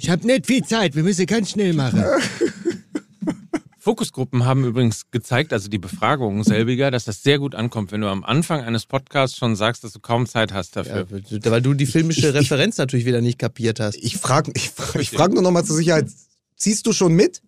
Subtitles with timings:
[0.00, 2.04] Ich habe nicht viel Zeit, wir müssen ganz schnell machen.
[3.78, 8.08] Fokusgruppen haben übrigens gezeigt, also die Befragungen selbiger, dass das sehr gut ankommt, wenn du
[8.08, 11.06] am Anfang eines Podcasts schon sagst, dass du kaum Zeit hast dafür.
[11.30, 13.96] Ja, weil du die filmische Referenz natürlich wieder nicht kapiert hast.
[13.96, 16.08] Ich frage ich frag, ich frag nur noch mal zur Sicherheit,
[16.56, 17.40] ziehst du schon mit?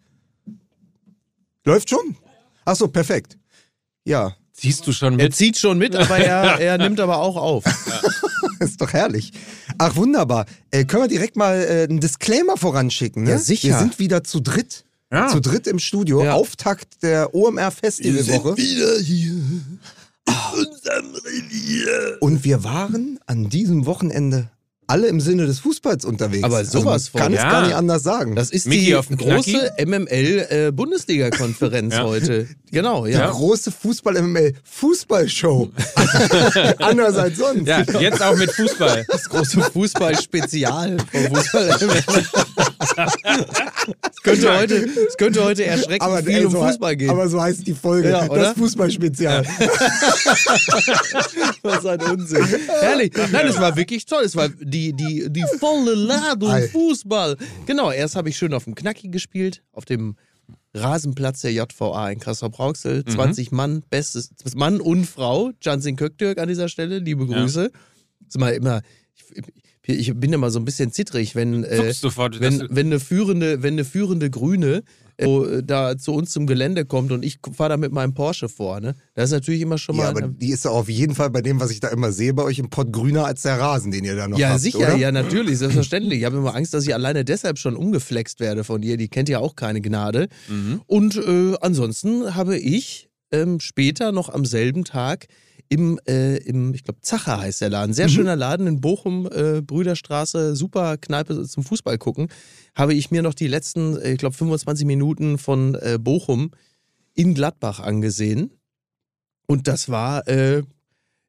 [1.64, 2.17] Läuft schon?
[2.64, 3.37] Ach so, perfekt.
[4.05, 5.35] Ja, Siehst du schon Er mit?
[5.35, 7.65] zieht schon mit, aber er, er nimmt aber auch auf.
[8.61, 9.33] ist doch herrlich.
[9.79, 10.45] Ach, wunderbar.
[10.71, 13.25] Äh, können wir direkt mal äh, einen Disclaimer voranschicken?
[13.25, 13.31] Ne?
[13.31, 13.69] Ja, sicher.
[13.69, 14.84] Wir sind wieder zu dritt.
[15.11, 15.29] Ja.
[15.29, 16.23] Zu dritt im Studio.
[16.23, 16.34] Ja.
[16.34, 18.57] Auftakt der OMR Festivalwoche.
[18.59, 19.41] wieder hier.
[22.20, 24.48] Und wir waren an diesem Wochenende
[24.91, 26.43] alle im Sinne des Fußballs unterwegs.
[26.45, 27.35] Aber sowas also man kann von.
[27.35, 27.51] es Ja.
[27.51, 28.35] gar nicht anders sagen.
[28.37, 32.05] Das ist Mickey die auf dem große MML-Bundesliga-Konferenz Ja.
[32.05, 32.48] heute.
[32.73, 33.29] Genau, die ja.
[33.31, 35.71] große Fußball-MML-Fußballshow.
[36.79, 37.67] Anders als sonst.
[37.67, 39.05] Ja, jetzt auch mit Fußball.
[39.09, 41.70] Das große Fußball-Spezial vom Fußball
[44.12, 47.11] Es könnte heute, es könnte heute erschreckend Aber, viel ey, um so, Fußball gehen.
[47.11, 48.11] aber so heißt die Folge.
[48.11, 49.45] Ja, das Fußballspezial.
[51.62, 52.47] Was ein Unsinn.
[52.81, 53.12] Herrlich.
[53.33, 54.23] Nein, es war wirklich toll.
[54.25, 56.69] Es war die, die, die volle Ladung Ei.
[56.69, 57.36] Fußball.
[57.67, 60.17] Genau, erst habe ich schön auf dem Knacki gespielt, auf dem
[60.75, 63.05] Rasenplatz der JVA in Kassel-Brauxel.
[63.05, 65.51] 20 Mann, bestes Mann und Frau.
[65.61, 67.70] Jansin Köktürk an dieser Stelle, liebe Grüße.
[68.28, 68.83] Ist mal immer,
[69.86, 71.92] ich, ich bin immer so ein bisschen zittrig, wenn, äh,
[72.39, 74.83] wenn, wenn, eine führende, wenn eine führende Grüne
[75.25, 78.81] so, da zu uns zum Gelände kommt und ich fahre da mit meinem Porsche vor.
[78.81, 78.95] Ne?
[79.15, 80.05] Das ist natürlich immer schon mal.
[80.05, 82.35] Ja, aber die ist ja auf jeden Fall bei dem, was ich da immer sehe,
[82.35, 84.79] bei euch im Pott grüner als der Rasen, den ihr da noch Ja, habt, sicher,
[84.79, 84.97] oder?
[84.97, 86.21] ja, natürlich, selbstverständlich.
[86.21, 88.97] Ich habe immer Angst, dass ich alleine deshalb schon umgeflext werde von ihr.
[88.97, 90.29] Die kennt ja auch keine Gnade.
[90.48, 90.81] Mhm.
[90.87, 95.27] Und äh, ansonsten habe ich ähm, später noch am selben Tag
[95.71, 98.11] im, äh, im ich glaube, Zacher heißt der Laden, sehr Mhm.
[98.13, 102.29] schöner Laden in Bochum, äh, Brüderstraße, super Kneipe zum Fußball gucken,
[102.75, 106.51] habe ich mir noch die letzten, ich glaube, 25 Minuten von äh, Bochum
[107.15, 108.51] in Gladbach angesehen.
[109.47, 110.63] Und das war äh,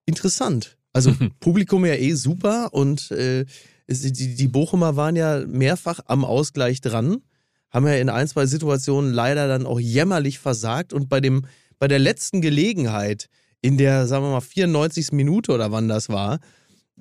[0.05, 0.77] interessant.
[0.91, 3.45] Also Publikum ja eh super und äh,
[3.85, 7.21] es, die, die Bochumer waren ja mehrfach am Ausgleich dran,
[7.69, 11.45] haben ja in ein, zwei Situationen leider dann auch jämmerlich versagt und bei dem
[11.77, 13.27] bei der letzten Gelegenheit
[13.61, 15.11] in der, sagen wir mal, 94.
[15.11, 16.39] Minute oder wann das war,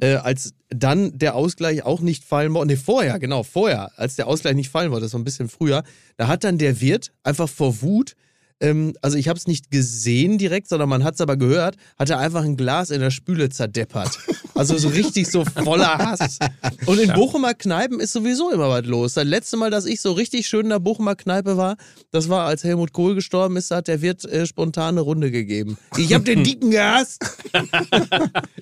[0.00, 4.26] äh, als dann der Ausgleich auch nicht fallen wollte, ne, vorher, genau, vorher, als der
[4.26, 5.82] Ausgleich nicht fallen wollte, das war ein bisschen früher,
[6.16, 8.14] da hat dann der Wirt einfach vor Wut,
[8.60, 12.10] ähm, also ich habe es nicht gesehen direkt, sondern man hat es aber gehört, hat
[12.10, 14.18] er einfach ein Glas in der Spüle zerdeppert.
[14.60, 16.38] Also so richtig so voller Hass.
[16.84, 19.14] Und in Bochumer Kneipen ist sowieso immer was los.
[19.14, 21.78] Das letzte Mal, dass ich so richtig schön in der Bochumer Kneipe war,
[22.10, 25.30] das war, als Helmut Kohl gestorben ist, da hat der Wirt äh, spontan eine Runde
[25.30, 25.78] gegeben.
[25.96, 27.24] Ich habe den Dicken gehasst.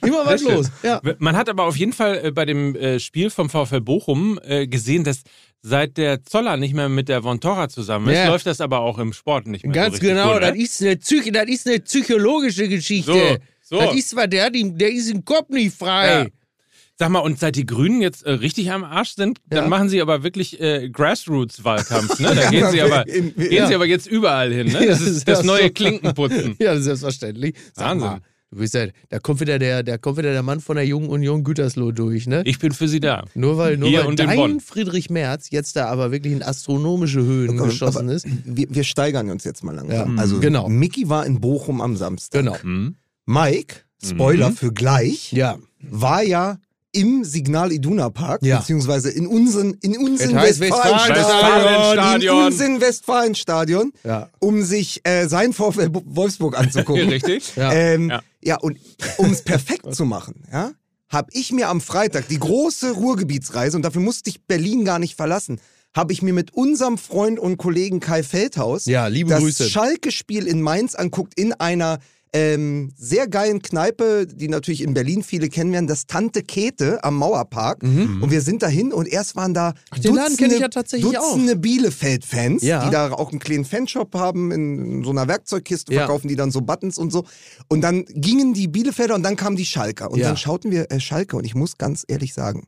[0.02, 0.70] immer was Sehr los.
[0.84, 1.00] Ja.
[1.18, 4.68] Man hat aber auf jeden Fall äh, bei dem äh, Spiel vom VfL Bochum äh,
[4.68, 5.22] gesehen, dass
[5.62, 8.28] seit der Zoller nicht mehr mit der Vontora zusammen ist, Ja.
[8.28, 9.72] läuft das aber auch im Sport nicht mehr.
[9.72, 10.62] Ganz so genau, gut, das ne?
[10.62, 13.12] ist, eine das ist eine psychologische Geschichte.
[13.12, 13.36] So,
[13.68, 13.78] so.
[13.78, 16.06] Das ist zwar der, der ist im Kopf nicht frei.
[16.22, 16.26] Ja.
[17.00, 19.68] Sag mal, und seit die Grünen jetzt äh, richtig am Arsch sind, dann Ja.
[19.68, 22.18] machen sie aber wirklich äh, Grassroots-Wahlkampf.
[22.18, 22.34] Ne?
[22.34, 23.66] Da gehen sie aber In- gehen ja.
[23.68, 24.66] sie aber jetzt überall hin.
[24.72, 24.84] Ne?
[24.88, 25.70] Das ist das neue.
[25.70, 26.56] Klinkenputzen.
[26.60, 27.54] Ja, selbstverständlich.
[27.72, 28.08] Sag Wahnsinn.
[28.08, 28.20] Mal,
[28.50, 31.08] du bist ja, da kommt wieder der, da kommt wieder der Mann von der Jungen
[31.08, 32.42] Union Gütersloh durch, ne?
[32.46, 33.24] Ich bin für sie da.
[33.34, 34.58] nur weil, nur Hier weil dein.
[34.58, 38.26] Friedrich Merz jetzt da aber wirklich in astronomische Höhen Aber- geschossen ist.
[38.44, 40.16] Wir, wir steigern uns jetzt mal langsam.
[40.16, 40.68] Ja, also genau.
[40.68, 42.40] Mickey war in Bochum am Samstag.
[42.40, 42.60] Genau.
[42.60, 42.96] Hm?
[43.28, 45.58] Mike, Spoiler für gleich, Ja.
[45.82, 46.56] war ja
[46.92, 48.60] im Signal Iduna Park, Ja.
[48.60, 52.44] beziehungsweise in unseren, in unseren Westfalenstadion, in Westfalenstadion.
[52.46, 54.28] unseren Westfalenstadion, Ja.
[54.38, 57.08] um sich äh, sein VfL Wolfsburg anzugucken.
[57.10, 57.52] Richtig?
[57.56, 57.70] Ja.
[57.72, 58.22] Ähm, Ja.
[58.42, 58.56] ja.
[58.60, 58.78] und
[59.18, 60.72] um es perfekt zu machen, ja,
[61.10, 65.16] habe ich mir am Freitag die große Ruhrgebietsreise, und dafür musste ich Berlin gar nicht
[65.16, 65.60] verlassen,
[65.94, 69.70] habe ich mir mit unserem Freund und Kollegen Kai Feldhaus Ja, liebe das.
[69.70, 71.98] Schalke-Spiel in Mainz anguckt, in einer
[72.32, 77.16] ähm, sehr geilen Kneipe, die natürlich in Berlin viele kennen werden, das Tante Kete am
[77.16, 77.82] Mauerpark.
[77.82, 80.00] Und wir sind dahin und erst waren da Mhm.
[80.02, 82.84] den Laden kenn ich ja tatsächlich Dutzende Bielefeld-Fans, Ja.
[82.84, 86.00] die da auch einen kleinen Fanshop haben, in so einer Werkzeugkiste Ja.
[86.00, 87.24] verkaufen die dann so Buttons und so.
[87.68, 90.10] Und dann gingen die Bielefelder und dann kamen die Schalker.
[90.10, 90.28] Und Ja.
[90.28, 92.64] dann schauten wir äh, Schalke und ich muss ganz ehrlich sagen,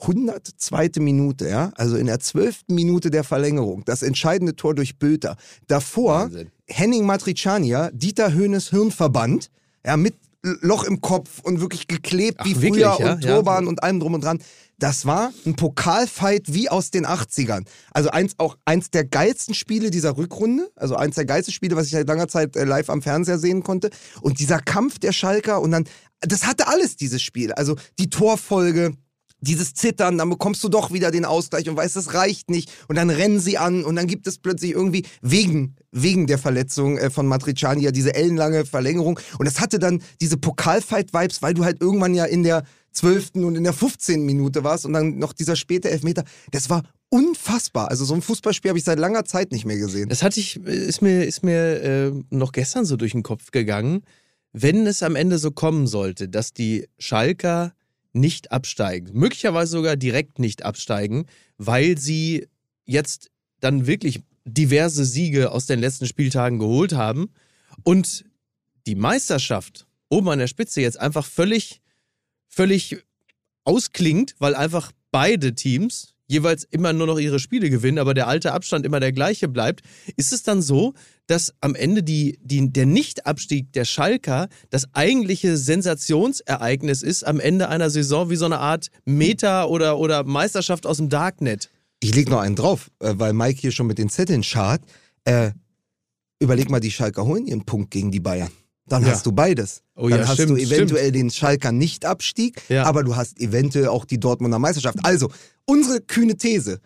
[0.00, 1.00] 102.
[1.00, 2.62] Minute, ja, also in der 12.
[2.68, 5.36] Minute der Verlängerung, das entscheidende Tor durch Bülter.
[5.66, 6.50] Davor Wahnsinn.
[6.68, 9.50] Henning Matriciania, Dieter Höhnes Hirnverband,
[9.84, 13.12] ja, mit Loch im Kopf und wirklich geklebt Ach, wie wirklich, früher ja?
[13.12, 13.34] und Ja.
[13.34, 14.40] Turban und allem drum und dran.
[14.78, 17.64] Das war ein Pokalfight wie aus den 80ern.
[17.90, 20.70] Also eins, auch eins der geilsten Spiele dieser Rückrunde.
[20.76, 23.64] Also eins der geilsten Spiele, was ich seit langer Zeit äh, live am Fernseher sehen
[23.64, 23.90] konnte.
[24.20, 25.84] Und dieser Kampf der Schalker und dann,
[26.20, 27.52] das hatte alles, dieses Spiel.
[27.52, 28.92] Also die Torfolge,
[29.40, 32.70] dieses Zittern, dann bekommst du doch wieder den Ausgleich und weißt, das reicht nicht.
[32.86, 36.98] Und dann rennen sie an und dann gibt es plötzlich irgendwie wegen, wegen der Verletzung
[36.98, 39.18] äh, von Matriciani ja diese ellenlange Verlängerung.
[39.38, 43.36] Und das hatte dann diese Pokalfight-Vibes, weil du halt irgendwann ja in der 12.
[43.36, 44.24] und in der 15.
[44.24, 46.24] Minute warst und dann noch dieser späte Elfmeter.
[46.50, 47.88] Das war unfassbar.
[47.88, 50.08] Also so ein Fußballspiel habe ich seit langer Zeit nicht mehr gesehen.
[50.08, 54.02] Das hatte ich, ist mir, ist mir äh, noch gestern so durch den Kopf gegangen.
[54.52, 57.72] Wenn es am Ende so kommen sollte, dass die Schalker
[58.12, 61.26] nicht absteigen, möglicherweise sogar direkt nicht absteigen,
[61.58, 62.48] weil sie
[62.84, 63.30] jetzt
[63.60, 67.30] dann wirklich diverse Siege aus den letzten Spieltagen geholt haben
[67.84, 68.24] und
[68.86, 71.80] die Meisterschaft oben an der Spitze jetzt einfach völlig,
[72.48, 72.98] völlig
[73.64, 78.52] ausklingt, weil einfach beide Teams jeweils immer nur noch ihre Spiele gewinnen, aber der alte
[78.52, 79.82] Abstand immer der gleiche bleibt,
[80.16, 80.92] ist es dann so,
[81.26, 87.68] dass am Ende die, die, der Nichtabstieg der Schalker das eigentliche Sensationsereignis ist am Ende
[87.68, 91.70] einer Saison wie so eine Art Meta- oder, oder Meisterschaft aus dem Darknet.
[92.00, 94.82] Ich leg noch einen drauf, äh, weil Mike hier schon mit den Zetteln schart.
[95.24, 95.50] Äh,
[96.40, 98.50] überleg mal, die Schalker holen ihren Punkt gegen die Bayern.
[98.86, 99.10] Dann Ja.
[99.10, 99.82] hast du beides.
[99.96, 102.84] Oh Dann ja, hast stimmt, du eventuell den Schalker Nicht-Abstieg, Ja.
[102.84, 104.98] aber du hast eventuell auch die Dortmunder Meisterschaft.
[105.02, 105.30] Also,
[105.66, 106.80] unsere kühne These.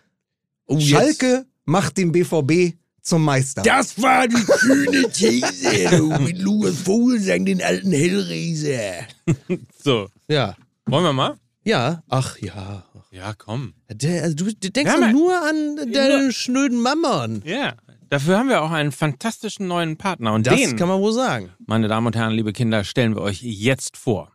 [0.65, 3.61] Oh, jetzt- Schalke macht den BVB zum Meister.
[3.61, 9.05] Das war die kühne These, du, mit Lukas Vogelsang, den alten Hellraiser.
[9.83, 10.55] So, Ja.
[10.87, 11.35] wollen wir mal?
[11.63, 12.83] Ja, ach ja.
[13.13, 13.75] Ja, komm.
[13.91, 17.43] Der, also du, du denkst Ja, nur an deine schnöden Mammon.
[17.45, 17.75] Ja.
[18.09, 20.33] Dafür haben wir auch einen fantastischen neuen Partner.
[20.33, 21.51] Und Das den, kann man wohl sagen.
[21.67, 24.31] meine Damen und Herren, liebe Kinder, stellen wir euch jetzt vor.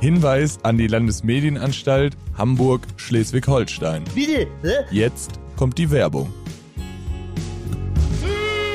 [0.00, 4.02] Hinweis an die Landesmedienanstalt Hamburg-Schleswig-Holstein.
[4.12, 4.48] Bitte?
[4.62, 4.84] Hä?
[4.90, 6.34] Jetzt kommt die Werbung.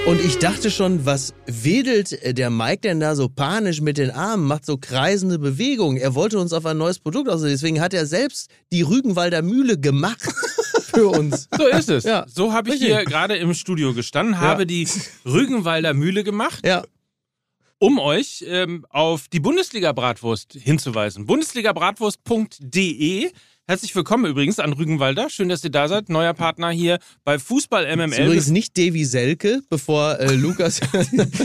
[0.07, 4.09] Und ich dachte schon, was wedelt äh, der Mike denn da so panisch mit den
[4.09, 5.97] Armen, macht so kreisende Bewegungen.
[5.97, 9.77] Er wollte uns auf ein neues Produkt aus, deswegen hat er selbst die Rügenwalder Mühle
[9.77, 10.21] gemacht
[10.81, 11.49] für uns.
[11.57, 12.05] So ist es.
[12.05, 12.25] Ja.
[12.29, 12.95] So habe ich Richtig.
[12.95, 14.87] hier gerade im Studio gestanden, habe die
[15.25, 16.85] Rügenwalder Mühle gemacht, Ja,
[17.77, 21.25] um euch ähm, auf die Bundesliga-Bratwurst hinzuweisen.
[21.25, 23.29] Bundesligabratwurst.de.
[23.69, 25.29] Herzlich willkommen übrigens an Rügenwalder.
[25.29, 26.07] Schön, dass ihr da seid.
[26.07, 28.23] Neuer Partner hier bei Fußball ist MML.
[28.27, 30.79] übrigens nicht Davy Selke, bevor äh, Lukas.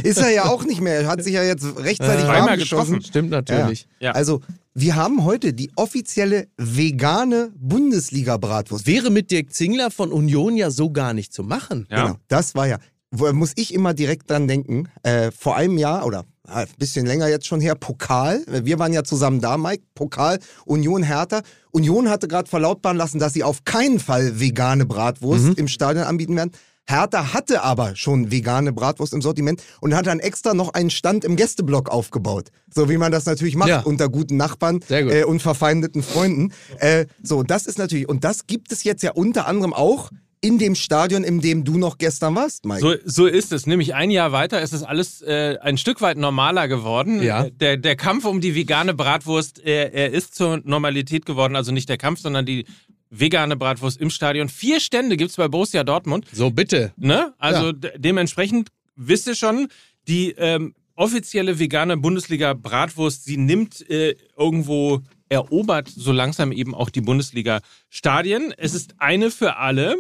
[0.05, 1.01] Ist er ja auch nicht mehr.
[1.01, 2.93] Er hat sich ja jetzt rechtzeitig Zweimal warm geschossen.
[2.93, 3.03] getroffen.
[3.09, 3.89] Stimmt natürlich.
[3.99, 4.13] Ja.
[4.13, 4.41] Also,
[4.73, 8.87] wir haben heute die offizielle vegane Bundesliga-Bratwurst.
[8.87, 11.89] Wäre mit Dirk Zingler von Union ja so gar nicht zu machen.
[11.91, 12.05] Ja.
[12.05, 12.79] Genau, das war ja.
[13.15, 14.89] Wo muss ich immer direkt dran denken?
[15.03, 18.43] Äh, vor einem Jahr oder äh, ein bisschen länger jetzt schon her, Pokal.
[18.47, 19.83] Wir waren ja zusammen da, Mike.
[19.95, 21.43] Pokal, Union Hertha.
[21.73, 26.37] Union hatte gerade verlautbaren lassen, dass sie auf keinen Fall vegane Bratwurst im Stadion anbieten
[26.37, 26.53] werden.
[26.85, 31.25] Hertha hatte aber schon vegane Bratwurst im Sortiment und hat dann extra noch einen Stand
[31.25, 32.49] im Gästeblock aufgebaut.
[32.75, 33.81] So wie man das natürlich macht Ja.
[33.83, 34.91] unter guten Nachbarn gut.
[34.91, 36.53] äh, und verfeindeten Freunden.
[36.81, 40.11] Äh, so, das ist natürlich, und das gibt es jetzt ja unter anderem auch
[40.45, 42.81] in dem Stadion, in dem du noch gestern warst, Mike.
[42.81, 43.67] So, so ist es.
[43.67, 47.23] Nämlich ein Jahr weiter ist es alles äh, ein Stück weit normaler geworden.
[47.23, 47.45] Ja.
[47.45, 51.55] Äh, Der, der Kampf um die vegane Bratwurst, er, er ist zur Normalität geworden.
[51.55, 52.65] Also nicht der Kampf, sondern die
[53.09, 54.49] vegane Bratwurst im Stadion.
[54.49, 56.27] Vier Stände gibt's bei Borussia Dortmund.
[56.33, 56.93] So, bitte.
[56.97, 57.33] Ne?
[57.39, 57.73] Also Ja.
[57.73, 59.69] de dementsprechend wisst ihr schon,
[60.09, 65.01] die ähm, offizielle vegane Bundesliga Bratwurst, sie nimmt äh, irgendwo
[65.33, 68.53] erobert so langsam eben auch die Bundesliga Stadien.
[68.57, 69.97] Es ist eine für alle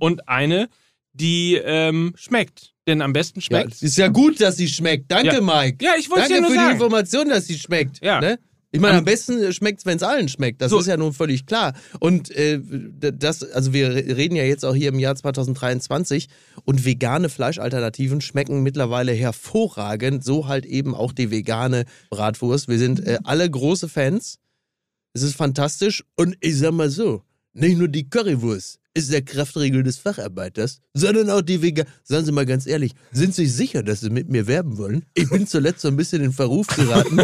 [0.00, 0.68] und eine,
[1.12, 2.72] die ähm, schmeckt.
[2.88, 3.74] Denn am besten Ja, schmeckt.
[3.74, 5.10] es ist ja gut, dass sie schmeckt.
[5.10, 5.40] Danke, Ja.
[5.40, 5.84] Mike.
[5.84, 6.72] Ja, ich wollte Danke ja nur für die sagen.
[6.74, 8.04] Information, dass sie schmeckt.
[8.04, 8.20] Ja.
[8.20, 8.38] Ne?
[8.74, 10.62] Ich meine, am besten schmeckt es, wenn es allen schmeckt.
[10.62, 10.80] Das So.
[10.80, 11.74] ist ja nun völlig klar.
[12.00, 12.58] Und äh,
[12.98, 16.28] das, also wir re- reden ja jetzt auch hier im Jahr 2023
[16.64, 20.24] und vegane Fleischalternativen schmecken mittlerweile hervorragend.
[20.24, 22.66] So halt eben auch die vegane Bratwurst.
[22.68, 24.38] Wir sind äh, alle große Fans.
[25.14, 26.02] Es ist fantastisch.
[26.16, 31.30] Und ich sag mal so, nicht nur die Currywurst ist der Kraftregel des Facharbeiters, sondern
[31.30, 31.86] auch die Vegan.
[32.04, 35.06] Seien Sie mal ganz ehrlich, sind Sie sicher, dass Sie mit mir werben wollen?
[35.14, 37.18] Ich bin zuletzt so ein bisschen in Verruf geraten.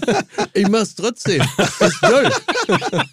[0.54, 1.40] ich mach's trotzdem.
[1.80, 2.30] Ist toll.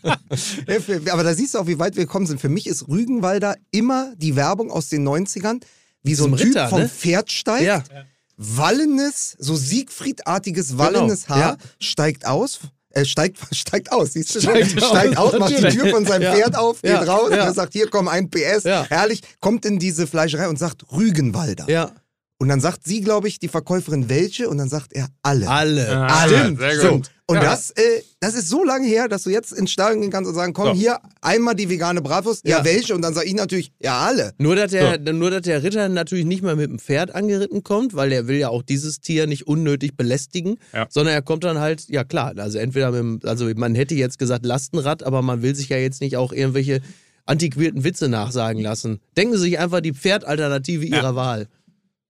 [0.67, 2.39] Ja, für- Aber da siehst du auch, wie weit wir gekommen sind.
[2.39, 5.59] Für mich ist Rügenwalder immer die Werbung aus den 90ern,
[6.03, 6.89] wie so ein Diesem Typ Ritter, vom ne?
[6.89, 7.83] Pferd steigt, Ja.
[8.37, 11.65] wallendes, so Siegfriedartiges wallendes Genau, Haar, ja.
[11.79, 12.59] steigt aus.
[12.93, 14.41] Äh, steigt, steigt aus, siehst du?
[14.41, 15.69] Steigt steigt aus, aus, macht die.
[15.69, 16.33] Tür von seinem Ja.
[16.33, 17.41] Pferd auf, geht Ja, raus ja.
[17.41, 18.85] und er sagt, hier komm, ein PS, Ja.
[18.89, 21.65] herrlich, kommt in diese Fleischerei und sagt Rügenwalder.
[21.69, 21.91] Ja.
[22.39, 24.49] Und dann sagt sie, glaube ich, die Verkäuferin, welche?
[24.49, 25.47] Und dann sagt er alle.
[25.47, 25.87] Alle.
[25.95, 26.79] Ah, Stimmt, sehr gut.
[26.85, 27.11] stimmt.
[27.31, 27.43] Und Ja.
[27.43, 27.81] das, äh,
[28.19, 30.67] das ist so lange her, dass du jetzt ins Stadion gehen kannst und sagen, komm,
[30.67, 30.73] So.
[30.73, 32.45] hier einmal die vegane Bratwurst.
[32.45, 32.65] Ja, Ja.
[32.65, 32.93] welche?
[32.93, 34.33] Und dann sag ich natürlich, ja, alle.
[34.37, 37.95] Nur dass, der, nur, dass der Ritter natürlich nicht mal mit dem Pferd angeritten kommt,
[37.95, 40.87] weil er will ja auch dieses Tier nicht unnötig belästigen, Ja.
[40.89, 44.19] sondern er kommt dann halt, ja klar, also entweder mit dem, also man hätte jetzt
[44.19, 46.81] gesagt Lastenrad, aber man will sich ja jetzt nicht auch irgendwelche
[47.25, 48.99] antiquierten Witze nachsagen lassen.
[49.15, 51.47] Denken Sie sich einfach die Pferdalternative Ihrer Wahl.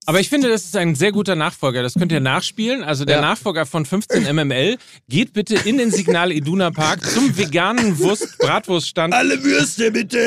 [0.08, 1.84] Aber ich finde, das ist ein sehr guter Nachfolger.
[1.84, 2.84] Das könnt ihr nachspielen.
[2.84, 3.22] Also der Ja.
[3.22, 4.78] Nachfolger von 15 MML
[5.08, 10.18] geht bitte in den Signal Iduna Park zum veganen Wurst Bratwurststand Alle Würste bitte.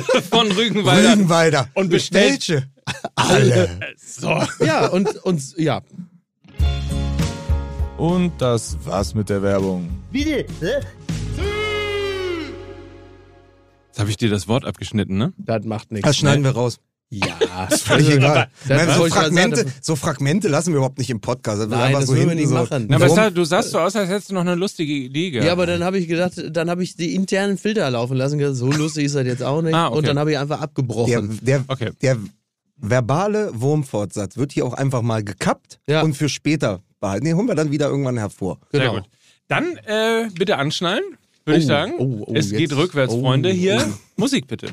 [0.30, 1.12] von Rügenwalder.
[1.12, 1.68] Rügenwalder.
[1.74, 2.68] Und bestellt- Welche?
[3.16, 3.80] Alle.
[3.96, 4.40] So.
[4.64, 5.80] Ja, und, und ja,
[7.96, 9.88] Und das war's mit der Werbung.
[10.12, 10.46] Bitte.
[10.60, 10.80] Hä?
[13.88, 15.32] Jetzt habe ich dir das Wort abgeschnitten, ne?
[15.38, 16.06] das macht nichts.
[16.06, 16.78] Das schneiden wir raus.
[17.10, 18.48] Ja, Völlig egal.
[18.66, 21.58] das Nein, so, ich Fragmente, so Fragmente lassen wir überhaupt nicht im Podcast.
[21.60, 22.86] Das wird Nein, einfach das so würden wir nicht so machen.
[22.88, 25.46] Na, aber du sahst so aus, als hättest du noch eine lustige Idee gehabt.
[25.46, 28.54] Ja, aber dann habe ich gedacht, dann habe ich die internen Filter laufen lassen.
[28.54, 29.74] So lustig ist das jetzt auch nicht.
[29.74, 29.98] Ah, okay.
[29.98, 31.38] Und dann habe ich einfach Der, abgebrochen.
[31.42, 31.90] der, Okay.
[32.02, 32.16] der
[32.76, 36.02] verbale Wurmfortsatz wird hier auch einfach mal gekappt Ja.
[36.02, 37.26] und für später behalten.
[37.26, 38.58] Den holen wir dann wieder irgendwann hervor.
[38.72, 38.94] Sehr genau.
[38.96, 39.04] gut.
[39.46, 41.04] Dann äh, bitte anschnallen,
[41.44, 41.92] würde ich Oh, sagen.
[41.98, 42.58] oh, oh, es jetzt.
[42.58, 43.50] geht rückwärts, Oh, Freunde.
[43.50, 43.92] Hier, oh.
[44.16, 44.68] Musik bitte.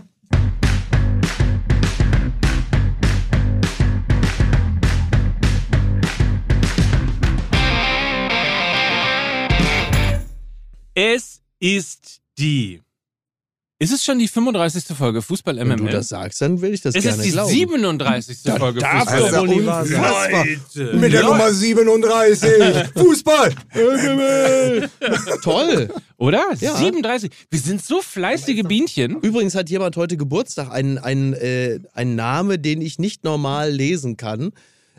[11.04, 12.80] Es ist die.
[13.80, 14.96] Ist es schon die 35.
[14.96, 15.92] Folge Fußball Wenn du MML?
[15.94, 17.50] das sagst, dann will ich das es gerne ist die glauben.
[17.50, 18.38] 37.
[18.60, 20.46] Folge darf Fußball doch Also unfassbar.
[20.46, 21.34] Leute, Mit der Leute.
[21.34, 22.50] Nummer 37.
[22.96, 23.56] Fußball.
[25.42, 25.90] Toll.
[26.18, 26.46] Oder?
[26.60, 26.76] Ja.
[26.76, 27.32] 37.
[27.50, 29.20] Wir sind so fleißige Bienchen.
[29.22, 34.18] Übrigens hat jemand heute Geburtstag, ein, ein, äh, ein Name, den ich nicht normal lesen
[34.18, 34.52] kann.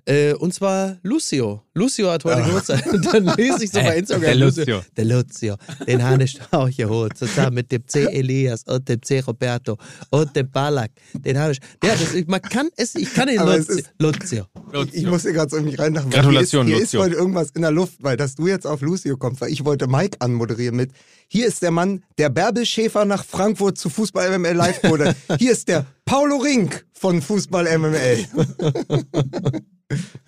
[0.05, 1.63] Äh, und zwar Lucio.
[1.75, 2.85] Lucio hat heute Geburtstag.
[2.93, 4.23] Und dann lese ich so bei Instagram.
[4.23, 4.81] der Lucio.
[4.97, 5.55] Der Lucio.
[5.87, 7.17] Den habe ich auch geholt.
[7.17, 8.05] Zusammen mit dem C.
[8.07, 9.21] Elias und dem C.
[9.21, 9.77] Roberto
[10.11, 10.91] und dem Balak.
[11.15, 11.61] Den habe ich.
[11.85, 13.75] Ja, das, ich- man kann es, ich kann den Lucio.
[13.77, 14.45] ist- Lucio.
[14.93, 16.11] Ich muss hier gerade so mich reinlachen.
[16.11, 17.01] Gratulation, hier ist, hier Lucio.
[17.01, 19.65] ist heute irgendwas in der Luft, weil dass du jetzt auf Lucio kommst, weil ich
[19.65, 20.91] wollte Mike anmoderieren mit.
[21.29, 25.15] Hier ist der Mann, der Bärbel Schäfer nach Frankfurt zu Fußball MML live wurde.
[25.39, 28.27] Hier ist der Paulo Rink von Fußball MML.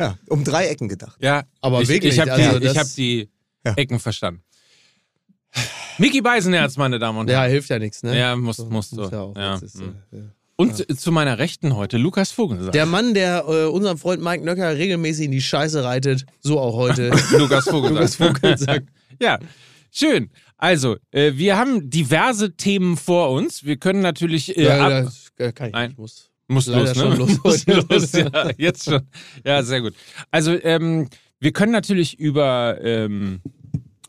[0.00, 1.18] ja, um drei Ecken gedacht.
[1.20, 3.28] Ja, Aber ich, wirklich, Ich habe also die, ich hab die
[3.66, 3.74] Ja.
[3.74, 4.42] Ecken verstanden.
[5.98, 7.50] Mickey Beisenherz, meine Damen und Ja, Herren.
[7.50, 8.18] hilft ja nichts, ne?
[8.18, 9.10] Ja, muss, muss so.
[9.10, 9.36] ja auch.
[9.36, 9.52] Ja.
[9.52, 9.82] Das ist, mm.
[10.12, 10.22] äh, ja.
[10.56, 12.72] Und zu meiner Rechten heute, Lukas Vogelsang.
[12.72, 16.76] Der Mann, der äh, unseren Freund Mike Nöcker regelmäßig in die Scheiße reitet, so auch
[16.76, 17.10] heute.
[17.36, 17.94] Lukas Vogelsang.
[17.94, 18.88] Lukas Vogelsang.
[19.20, 19.38] ja,
[19.90, 20.30] schön.
[20.56, 23.64] Also, äh, wir haben diverse Themen vor uns.
[23.64, 24.56] Wir können natürlich.
[24.56, 25.88] Äh, ja, ab, das äh, kann ich Nein.
[25.90, 25.98] nicht.
[25.98, 26.30] Muss.
[26.48, 26.94] muss los, ne?
[26.94, 27.38] schon los.
[27.44, 29.02] muss los, ja, jetzt schon.
[29.44, 29.94] Ja, sehr gut.
[30.30, 31.08] Also, ähm,
[31.40, 32.78] wir können natürlich über.
[32.82, 33.40] Ähm,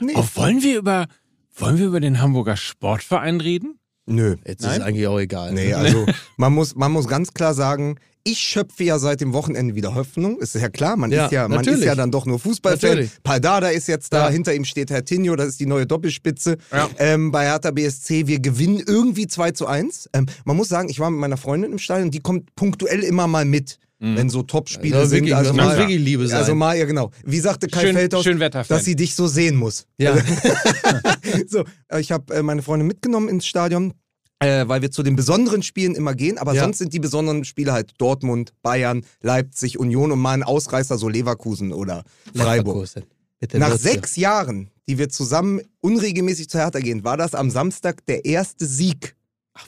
[0.02, 0.14] Nee.
[0.16, 1.08] oh, wollen wir über.
[1.56, 3.80] Wollen wir über den Hamburger Sportverein reden?
[4.08, 4.36] Nö.
[4.46, 4.72] Jetzt Nein?
[4.72, 5.54] ist es eigentlich auch egal.
[5.54, 6.06] Nee, also
[6.38, 7.98] man muss, man muss ganz klar sagen,
[8.28, 10.40] ich schöpfe ja seit dem Wochenende wieder Hoffnung.
[10.40, 13.10] Ist ja klar, man, Ja, ist, ja, man ist ja dann doch nur Fußballfan.
[13.24, 14.30] Paldada ist jetzt da, Ja.
[14.32, 16.58] hinter ihm steht Herr Tinio, das ist die neue Doppelspitze.
[16.72, 16.90] Ja.
[16.98, 20.10] Ähm, bei Hertha BSC, wir gewinnen irgendwie 2 zu 1.
[20.14, 23.28] Ähm, man muss sagen, ich war mit meiner Freundin im Stadion, die kommt punktuell immer
[23.28, 23.78] mal mit.
[24.00, 25.32] Wenn so Topspiele Also sind.
[25.32, 26.38] also das muss mal, wirklich Liebe sein.
[26.38, 27.12] Also mal, ja genau.
[27.26, 29.86] Wie sagte Kai Schön- Feldhaus, schön dass sie dich so sehen muss.
[29.98, 30.16] Ja.
[31.48, 33.94] So, äh, ich habe äh, meine Freundin mitgenommen ins Stadion,
[34.40, 36.38] äh, weil wir zu den besonderen Spielen immer gehen.
[36.38, 36.64] Aber Ja.
[36.64, 41.10] sonst sind die besonderen Spiele halt Dortmund, Bayern, Leipzig, Union und mal ein Ausreißer, so
[41.10, 42.04] Leverkusen oder
[42.36, 42.76] Freiburg.
[42.76, 43.04] Leverkusen.
[43.40, 48.06] Bitte Nach sechs Jahren, die wir zusammen unregelmäßig zu Hertha gehen, war das am Samstag
[48.06, 49.16] der erste Sieg,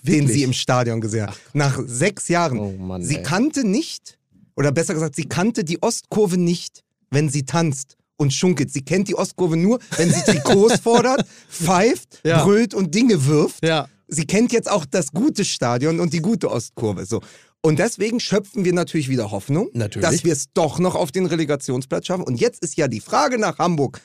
[0.03, 0.32] den wirklich?
[0.38, 1.36] sie im Stadion gesehen hat.
[1.53, 2.60] Nach sechs Jahren.
[2.60, 3.24] Oh Mann, sie ey.
[3.24, 4.17] kannte nicht,
[4.56, 8.72] oder besser gesagt, sie kannte die Ostkurve nicht, wenn sie tanzt und schunkelt.
[8.72, 12.44] Sie kennt die Ostkurve nur, wenn sie Trikots fordert, pfeift, Ja.
[12.44, 13.63] brüllt und Dinge wirft.
[13.65, 13.88] Ja.
[14.08, 17.06] Sie kennt jetzt auch das gute Stadion und die gute Ostkurve.
[17.06, 17.22] So.
[17.62, 20.08] Und deswegen schöpfen wir natürlich wieder Hoffnung, Natürlich.
[20.10, 22.24] dass wir es doch noch auf den Relegationsplatz schaffen.
[22.24, 24.00] Und jetzt ist ja die Frage nach Hamburg.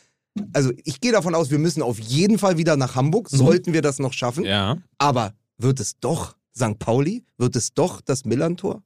[0.53, 3.37] Also ich gehe davon aus, wir müssen auf jeden Fall wieder nach Hamburg, Mhm.
[3.37, 4.45] sollten wir das noch schaffen.
[4.45, 4.79] Ja.
[4.99, 6.79] Aber wird es doch St.
[6.79, 7.25] Pauli?
[7.39, 8.83] Wird es doch das Millantor?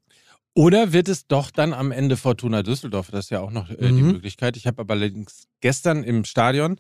[0.55, 3.11] Oder wird es doch dann am Ende Fortuna Düsseldorf?
[3.11, 4.13] Das ist ja auch noch äh, die Mhm.
[4.13, 4.57] Möglichkeit.
[4.57, 6.79] Ich habe aber allerdings gestern im Stadion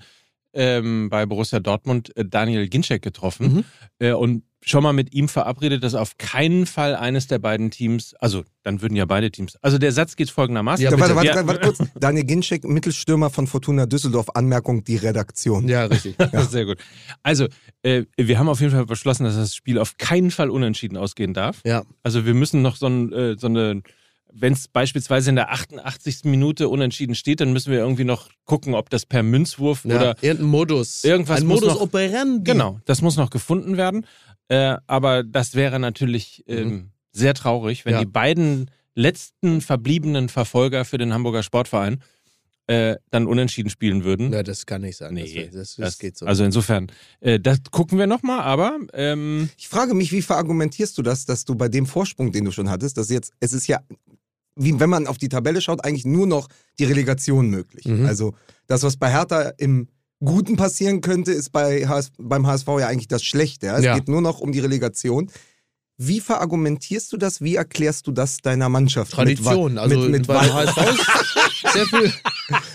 [0.55, 3.65] ähm, bei Borussia Dortmund äh, Daniel Ginczek getroffen Mhm.
[3.99, 8.15] äh, und schon mal mit ihm verabredet, dass auf keinen Fall eines der beiden Teams,
[8.19, 10.85] also dann würden ja beide Teams, also der Satz geht folgendermaßen.
[10.85, 11.47] Ja, Ja, warte, warte, Ja.
[11.47, 11.79] warte kurz.
[11.95, 14.27] Daniel Ginczek, Mittelstürmer von Fortuna Düsseldorf.
[14.35, 15.69] Anmerkung, die Redaktion.
[15.69, 16.17] Ja, richtig.
[16.51, 16.79] Sehr gut.
[17.23, 17.47] Also,
[17.83, 21.33] äh, wir haben auf jeden Fall beschlossen, dass das Spiel auf keinen Fall unentschieden ausgehen
[21.33, 21.61] darf.
[21.65, 21.85] Ja.
[22.03, 23.83] Also wir müssen noch so, ein, äh, so eine
[24.33, 26.25] wenn es beispielsweise in der 88.
[26.25, 30.17] Minute unentschieden steht, dann müssen wir irgendwie noch gucken, ob das per Münzwurf Ja, oder
[30.23, 31.05] irgendein Modus.
[31.05, 32.51] Irgendwas Ein Modus noch- operandi.
[32.51, 34.07] Genau, das muss noch gefunden werden.
[34.49, 38.01] Äh, aber das wäre natürlich ähm, sehr traurig, wenn Ja.
[38.01, 42.01] die beiden letzten verbliebenen Verfolger für den Hamburger Sportverein
[42.69, 44.33] äh, dann unentschieden spielen würden.
[44.33, 45.15] Ja, das kann nicht sein.
[45.15, 46.27] Nee, das, das, das, Das- geht so.
[46.27, 46.89] Also insofern,
[47.21, 51.45] äh, das gucken wir nochmal, aber ähm, Ich frage mich, wie verargumentierst du das, dass
[51.45, 53.81] du bei dem Vorsprung, den du schon hattest, dass jetzt, es ist ja,
[54.57, 57.85] wie wenn man auf die Tabelle schaut, eigentlich nur noch die Relegation möglich.
[57.85, 58.07] Mhm.
[58.07, 58.35] Also
[58.67, 59.89] das, was bei Hertha im
[60.25, 63.67] Guten passieren könnte, ist bei HS, beim HSV ja eigentlich das Schlechte.
[63.67, 63.77] Ja?
[63.79, 63.95] Es Ja.
[63.95, 65.31] geht nur noch um die Relegation.
[65.99, 67.41] Wie verargumentierst du das?
[67.41, 69.13] Wie erklärst du das deiner Mannschaft?
[69.13, 69.75] Tradition.
[69.75, 70.77] Mit, also mit, mit beim HSV
[71.73, 72.13] sehr viel.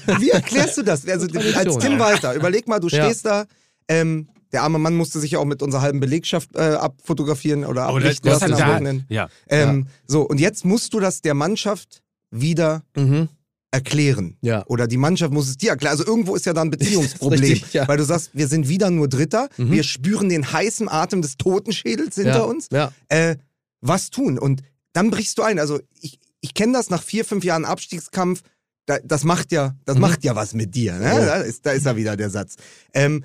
[0.19, 1.07] Wie erklärst du das?
[1.07, 1.77] Also, als.
[1.77, 3.05] Tim Walter, überleg mal, du Ja.
[3.05, 3.45] stehst da,
[3.87, 7.85] ähm, der arme Mann musste sich ja auch mit unserer halben Belegschaft äh, abfotografieren oder
[7.85, 9.05] das, ablichten das lassen am Wochenende.
[9.09, 12.01] ja, Ähm, So, und jetzt musst du das der Mannschaft
[12.31, 13.29] wieder Mhm.
[13.71, 14.37] Erklären.
[14.41, 14.65] Ja.
[14.67, 15.91] Oder die Mannschaft muss es dir erklären.
[15.91, 17.39] Also irgendwo ist ja dann ein Beziehungsproblem.
[17.51, 17.87] richtig, ja.
[17.87, 19.71] Weil du sagst, wir sind wieder nur Dritter, Mhm.
[19.71, 22.41] wir spüren den heißen Atem des Totenschädels hinter ja.
[22.41, 22.67] uns.
[22.71, 22.91] Ja.
[23.07, 23.37] Äh,
[23.79, 24.37] was tun?
[24.37, 24.61] Und
[24.93, 25.57] dann brichst du ein.
[25.57, 28.41] Also ich, ich kenne das nach vier, fünf Jahren Abstiegskampf.
[28.87, 30.01] Da, das macht ja, das Mhm.
[30.01, 30.93] macht ja was mit dir.
[30.97, 31.05] Ne?
[31.05, 31.25] Ja.
[31.25, 32.55] Da, ist, da ist ja wieder der Satz.
[32.93, 33.23] Ähm,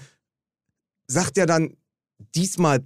[1.09, 1.77] sagt er dann,
[2.35, 2.85] diesmal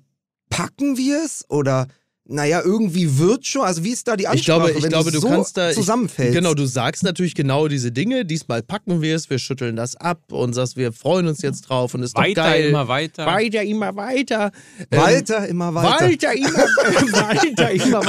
[0.49, 1.45] packen wir es?
[1.51, 1.89] Oder
[2.31, 3.63] naja, irgendwie wird schon.
[3.63, 5.57] Also wie ist da die Ansprache, Ich glaube, ich wenn glaube, du du so kannst
[5.57, 5.71] da.
[5.71, 6.33] Ich, zusammenfällst?
[6.33, 8.25] genau, du sagst natürlich genau diese Dinge.
[8.25, 11.93] Diesmal packen wir es, wir schütteln das ab und sagst, wir freuen uns jetzt drauf
[11.95, 12.69] und ist doch weiter, geil.
[12.69, 13.27] immer weiter.
[13.27, 14.53] Weiter, immer weiter.
[14.91, 16.07] Ähm, Weiter, immer weiter.
[16.07, 16.49] Weiter, immer
[17.13, 18.03] weiter, immer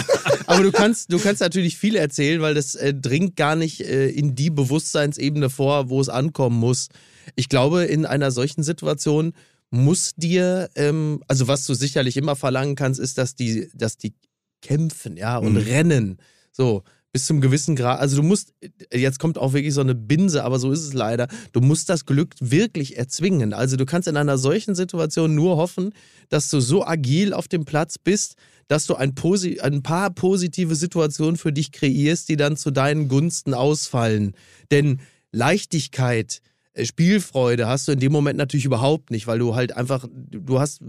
[0.46, 4.10] Aber du kannst, du kannst natürlich viel erzählen, weil das äh, dringt gar nicht äh,
[4.10, 6.90] in die Bewusstseinsebene vor, wo es ankommen muss.
[7.36, 9.34] Ich glaube, in einer solchen Situation
[9.72, 14.14] muss dir, ähm, also was du sicherlich immer verlangen kannst, ist, dass die, dass die
[14.62, 15.58] kämpfen, ja, und Mhm.
[15.58, 16.18] rennen.
[16.52, 18.00] So, bis zum gewissen Grad.
[18.00, 18.54] Also du musst,
[18.94, 21.28] jetzt kommt auch wirklich so eine Binse, aber so ist es leider.
[21.52, 23.54] Du musst das Glück wirklich erzwingen.
[23.54, 25.94] Also du kannst in einer solchen Situation nur hoffen,
[26.30, 28.36] dass du so agil auf dem Platz bist,
[28.68, 33.10] dass du ein, posi ein paar positive Situationen für dich kreierst, die dann zu deinen
[33.10, 34.34] Gunsten ausfallen.
[34.70, 35.02] Denn
[35.34, 36.42] Leichtigkeit,
[36.80, 40.80] Spielfreude hast du in dem Moment natürlich überhaupt nicht, weil du halt einfach, du hast,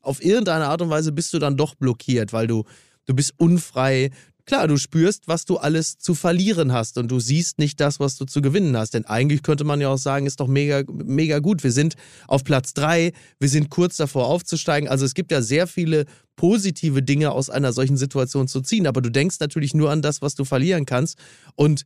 [0.00, 2.64] auf irgendeine Art und Weise bist du dann doch blockiert, weil du,
[3.06, 4.10] du bist unfrei.
[4.46, 8.16] Klar, du spürst, was du alles zu verlieren hast und du siehst nicht das, was
[8.16, 8.94] du zu gewinnen hast.
[8.94, 11.64] Denn eigentlich könnte man ja auch sagen, ist doch mega, mega gut.
[11.64, 11.94] Wir sind
[12.28, 14.88] auf Platz drei, wir sind kurz davor aufzusteigen.
[14.88, 16.04] Also es gibt ja sehr viele
[16.36, 20.20] positive Dinge aus einer solchen Situation zu ziehen, aber du denkst natürlich nur an das,
[20.20, 21.18] was du verlieren kannst
[21.56, 21.84] und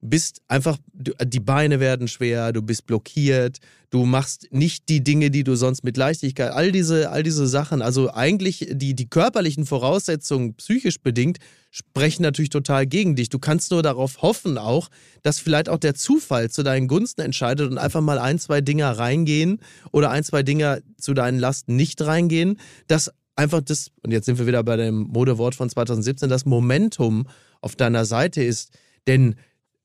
[0.00, 3.58] bist einfach, die Beine werden schwer, du bist blockiert,
[3.90, 7.82] du machst nicht die Dinge, die du sonst mit Leichtigkeit, all diese, all diese Sachen,
[7.82, 11.38] also eigentlich die, die körperlichen Voraussetzungen psychisch bedingt,
[11.70, 13.28] sprechen natürlich total gegen dich.
[13.28, 14.88] Du kannst nur darauf hoffen auch,
[15.22, 18.92] dass vielleicht auch der Zufall zu deinen Gunsten entscheidet und einfach mal ein, zwei Dinger
[18.92, 19.60] reingehen
[19.92, 24.38] oder ein, zwei Dinger zu deinen Lasten nicht reingehen, dass einfach das, und jetzt sind
[24.38, 27.28] wir wieder bei dem Modewort von 2017, das Momentum
[27.60, 28.70] auf deiner Seite ist,
[29.06, 29.36] denn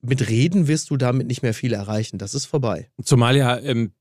[0.01, 2.17] mit Reden wirst du damit nicht mehr viel erreichen.
[2.17, 2.89] Das ist vorbei.
[3.03, 3.91] Zumal ja ähm,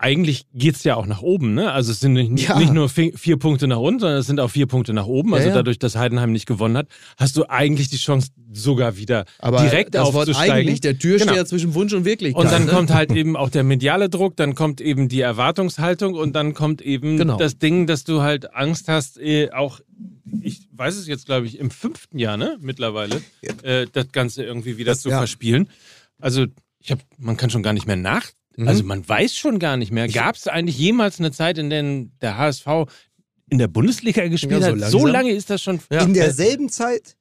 [0.00, 1.72] eigentlich geht es ja auch nach oben, ne?
[1.72, 2.56] Also es sind nicht, Ja.
[2.58, 5.34] nicht nur vi- vier Punkte nach unten, sondern es sind auch vier Punkte nach oben.
[5.34, 5.56] Also Ja, ja.
[5.56, 9.94] dadurch, dass Heidenheim nicht gewonnen hat, hast du eigentlich die Chance, sogar wieder Aber direkt
[9.96, 10.52] das Wort aufzusteigen.
[10.54, 11.44] eigentlich, der Türsteher Genau.
[11.44, 12.42] zwischen Wunsch und Wirklichkeit.
[12.44, 12.70] Und dann ne?
[12.70, 16.80] kommt halt eben auch der mediale Druck, dann kommt eben die Erwartungshaltung und dann kommt
[16.80, 17.36] eben Genau.
[17.36, 19.80] das Ding, dass du halt Angst hast, äh, auch,
[20.42, 23.20] ich weiß es jetzt, glaube ich, im fünften Jahr, ne, mittlerweile,
[23.64, 25.68] äh, das Ganze irgendwie wieder Das- zu verspielen.
[26.20, 26.46] Also,
[26.80, 28.26] ich habe, man kann schon gar nicht mehr nach,
[28.58, 28.68] Mhm.
[28.68, 30.08] also man weiß schon gar nicht mehr.
[30.08, 32.66] Gab es eigentlich jemals eine Zeit, in der der HSV
[33.50, 34.78] in der Bundesliga gespielt Ja, so hat?
[34.78, 35.00] langsam.
[35.00, 35.80] So lange ist das schon.
[35.90, 36.02] Ja.
[36.02, 37.16] In derselben Zeit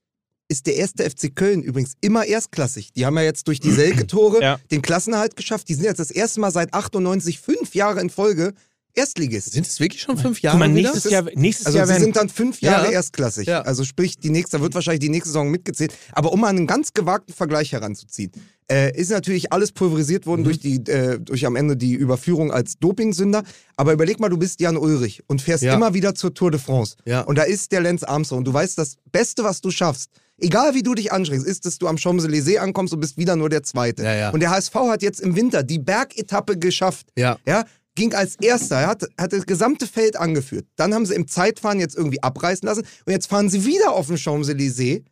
[0.50, 2.91] ist der erste FC Köln übrigens immer erstklassig.
[2.93, 4.60] Die haben ja jetzt durch die Selke-Tore Ja.
[4.71, 5.69] den Klassenerhalt geschafft.
[5.69, 8.54] Die sind jetzt das erste Mal seit 98, fünf Jahre in Folge
[8.93, 9.52] Erstligist.
[9.52, 10.89] Sind es wirklich schon fünf Guck Jahre mal, wieder?
[10.91, 12.91] nächstes Jahr, nächstes Also Jahr sie sind dann fünf Jahre Ja.
[12.93, 13.45] erstklassig.
[13.47, 13.62] Ja.
[13.62, 15.93] Also sprich, die nächste, da wird wahrscheinlich die nächste Saison mitgezählt.
[16.13, 18.32] Aber um mal einen ganz gewagten Vergleich heranzuziehen,
[18.71, 20.30] äh, ist natürlich alles pulverisiert Mhm.
[20.30, 23.43] worden durch, die, äh, durch am Ende die Überführung als Dopingsünder.
[23.77, 25.73] Aber überleg mal, du bist Jan Ulrich und fährst Ja.
[25.73, 26.95] immer wieder zur Tour de France.
[27.06, 27.21] Ja.
[27.21, 28.43] Und da ist der Lenz Armstrong.
[28.43, 31.88] Du weißt, das Beste, was du schaffst, egal wie du dich anstrengst, ist, dass du
[31.88, 34.03] am Champs-Élysées ankommst und bist wieder nur der Zweite.
[34.03, 34.30] Ja, ja.
[34.32, 37.08] Und der HSV hat jetzt im Winter die Bergetappe geschafft.
[37.17, 37.38] Ja.
[37.47, 37.63] Ja,
[37.95, 40.65] ging als erster, er hat, hat das gesamte Feld angeführt.
[40.75, 44.08] Dann haben sie im Zeitfahren jetzt irgendwie abreißen lassen und jetzt fahren sie wieder auf
[44.08, 45.03] den Champs-Élysées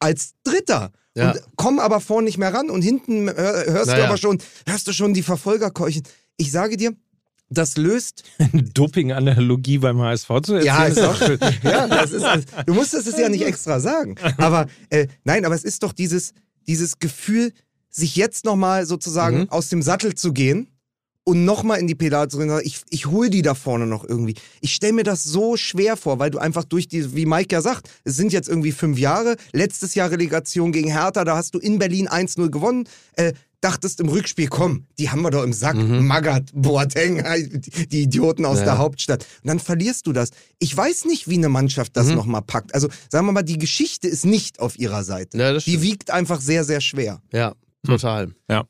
[0.00, 0.90] als Dritter.
[1.14, 1.32] Ja.
[1.32, 4.06] Und kommen aber vorne nicht mehr ran und hinten hör, hörst du Naja.
[4.06, 6.02] aber schon, hörst du schon die Verfolger keuchen.
[6.36, 6.92] Ich sage dir,
[7.48, 8.22] das löst
[8.74, 10.64] Doping-Analogie beim HSV zu erzählen.
[10.64, 11.38] Ja, ist auch schön.
[11.62, 14.14] Ja, das ist, also, du musstest es ja nicht extra sagen.
[14.36, 16.32] Aber äh, nein, aber es ist doch dieses,
[16.66, 17.52] dieses Gefühl,
[17.90, 20.68] sich jetzt nochmal sozusagen aus dem Sattel zu gehen
[21.30, 22.60] und nochmal in die Pedale zu rennen.
[22.64, 24.34] Ich, ich hol die da vorne noch irgendwie.
[24.60, 27.62] Ich stelle mir das so schwer vor, weil du einfach durch die, wie Mike ja
[27.62, 29.36] sagt, es sind jetzt irgendwie fünf Jahre.
[29.52, 32.84] Letztes Jahr Relegation gegen Hertha, da hast du in Berlin 1-0 gewonnen.
[33.14, 35.76] Äh, dachtest im Rückspiel, komm, die haben wir doch im Sack.
[35.76, 37.22] Magath, Boateng,
[37.60, 38.64] die, die Idioten aus Ja.
[38.64, 39.26] der Hauptstadt.
[39.42, 40.30] Und dann verlierst du das.
[40.58, 42.74] Ich weiß nicht, wie eine Mannschaft das noch mal packt.
[42.74, 45.36] Also sagen wir mal, die Geschichte ist nicht auf ihrer Seite.
[45.36, 47.20] Ja, die wiegt einfach sehr, sehr schwer.
[47.32, 47.54] Ja,
[47.86, 48.28] total.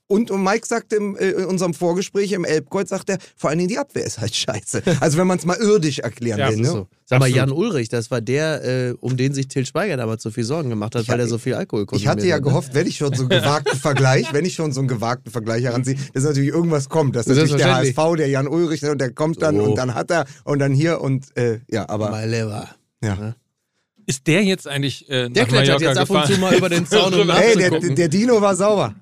[0.08, 3.68] Und, und Mike sagte äh, in unserem Vorgespräch im Elbkreuz, sagt er, vor allen Dingen
[3.68, 4.82] die Abwehr ist halt scheiße.
[5.00, 6.58] Also wenn man es mal irdisch erklären Ja, will.
[6.58, 6.72] das Ne?
[6.72, 6.88] So.
[7.06, 7.28] Sag mal.
[7.28, 10.68] Jan Ulrich, das war der, äh, um den sich Till Schweiger damals so viel Sorgen
[10.70, 12.48] gemacht hat, Ich weil hab- er so viel Alkohol Ich konsumiert hatte ja hat, ne?
[12.48, 15.64] gehofft, wenn ich schon so einen gewagten Vergleich, wenn ich schon so einen gewagten Vergleich
[15.64, 17.16] heranziehe, dass natürlich irgendwas kommt.
[17.16, 17.74] Das ist natürlich der.
[17.76, 19.64] HSV, der Jan Ulrich, ne, und der kommt dann So.
[19.64, 22.68] und dann hat er und dann hier und äh, ja, aber Mein Lever.
[23.02, 23.34] ja.
[24.06, 26.86] Ist der jetzt eigentlich äh, Der klettert Mallorca jetzt ab und zu mal über den
[26.86, 28.94] Zaun, um Hey, der, der Dino war sauber.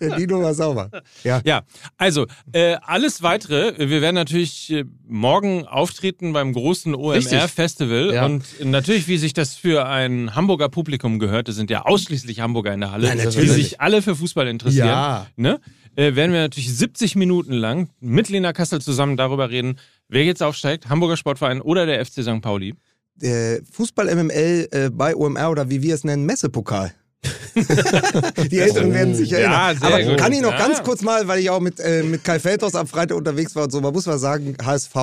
[0.00, 0.90] Der Dino war sauber.
[1.22, 1.40] Ja.
[1.44, 1.62] Ja,
[1.96, 3.74] also äh, alles weitere.
[3.78, 6.94] Wir werden natürlich äh, morgen auftreten beim großen.
[6.94, 8.14] OMR-Festival.
[8.14, 8.26] Ja.
[8.26, 12.72] Und natürlich, wie sich das für ein Hamburger Publikum gehört, es sind ja ausschließlich Hamburger
[12.72, 14.88] in der Halle, Ja, die sich alle für Fußball interessieren.
[14.88, 15.26] Ja.
[15.36, 15.60] Ne?
[15.96, 20.42] Äh, werden wir natürlich 70 Minuten lang mit Lena Kassel zusammen darüber reden, wer jetzt
[20.42, 22.40] aufsteigt, Hamburger Sportverein oder der FC St.
[22.40, 22.74] Pauli.
[23.16, 26.92] Der Fußball MML äh, bei OMR oder wie wir es nennen, Messepokal.
[28.50, 29.78] Die Älteren werden sich Ja, erinnern.
[29.78, 30.18] sehr Aber gut.
[30.18, 30.58] kann ich noch Ja.
[30.58, 33.64] ganz kurz mal, weil ich auch mit, äh, mit Kai Feldhaus am Freitag unterwegs war
[33.64, 34.94] und so, man muss mal sagen, HSV,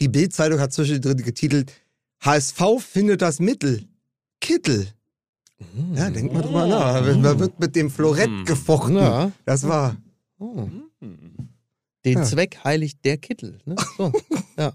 [0.00, 1.72] die Bild-Zeitung hat zwischendrin getitelt,
[2.20, 3.82] HSV findet das Mittel.
[4.40, 4.86] Kittel.
[5.94, 6.94] Ja, denk mal drüber nach.
[7.22, 8.44] Da wird mit dem Florett Hm.
[8.44, 8.94] gefochten.
[8.96, 9.32] Ja.
[9.44, 9.96] Das war.
[10.38, 10.68] Oh.
[12.04, 12.22] Den Ja.
[12.22, 13.58] Zweck heiligt der Kittel.
[13.64, 13.74] Ne?
[13.96, 14.12] So.
[14.58, 14.72] ja.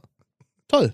[0.68, 0.94] Toll.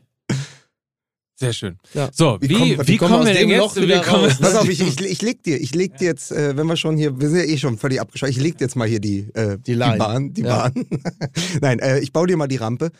[1.39, 1.77] Sehr schön.
[1.93, 2.09] Ja.
[2.13, 3.59] So, Wie wie, kommen wie, wir- wie kommen wir kommen wir aus denn dem jetzt?
[3.61, 4.37] Loch wieder wir kommen, raus?
[4.41, 6.97] Pass auf, ich, ich, ich leg dir, ich leg dir jetzt, äh, wenn wir schon
[6.97, 9.29] hier, wir sind ja eh schon völlig abgeschweift, ich leg dir jetzt mal hier die,
[9.35, 9.97] äh, Die Line.
[9.97, 10.67] Bahn, die Ja.
[10.69, 10.85] Bahn.
[11.61, 12.91] Nein, äh, ich baue dir mal die Rampe.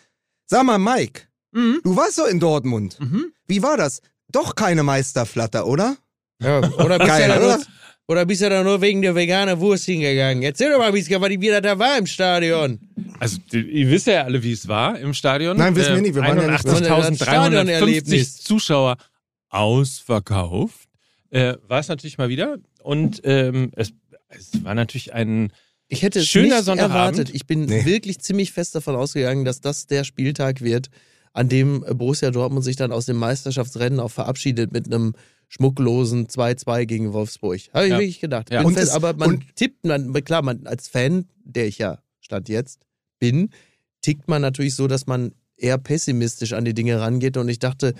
[0.45, 1.81] Sag mal, Mike, Mhm.
[1.83, 2.97] du warst doch in Dortmund.
[2.99, 3.25] Mhm.
[3.47, 4.01] Wie war das?
[4.31, 5.97] Doch keine Meisterflatter, oder?
[6.41, 6.59] Ja.
[6.77, 7.59] Oder, Geil, oder?
[8.09, 10.41] Oder bist du da nur wegen der veganen Wurst hingegangen?
[10.41, 12.79] Erzähl doch mal, wie es was die wieder da war im Stadion.
[13.19, 15.55] Also, ihr wisst ja alle, wie es war im Stadion.
[15.55, 16.15] Nein, wissen wir nicht.
[16.15, 16.83] Wir waren ja nicht drin.
[16.83, 18.37] Das 81.350 Stadionerlebnis.
[18.37, 18.97] Zuschauer
[19.49, 20.89] ausverkauft.
[21.29, 22.57] Äh, war es natürlich mal wieder.
[22.81, 23.93] Und ähm, es,
[24.29, 25.53] es war natürlich ein.
[25.87, 27.29] Ich hätte es Schöner nicht erwartet.
[27.31, 27.85] Ich bin Nee.
[27.85, 30.87] wirklich ziemlich fest davon ausgegangen, dass das der Spieltag wird,
[31.39, 35.13] an dem Borussia Dortmund sich dann aus dem Meisterschaftsrennen auch verabschiedet mit einem
[35.47, 37.59] schmucklosen 2-2 gegen Wolfsburg.
[37.73, 37.97] Habe ich Ja.
[37.99, 38.51] wirklich gedacht.
[38.51, 38.61] Ja.
[38.67, 42.49] Fest, es- aber man und- tippt, man, klar, man als Fan, der ich ja Stand
[42.49, 42.81] jetzt
[43.19, 43.49] bin,
[44.01, 47.37] tickt man natürlich so, dass man eher pessimistisch an die Dinge rangeht.
[47.37, 47.93] Und ich dachte,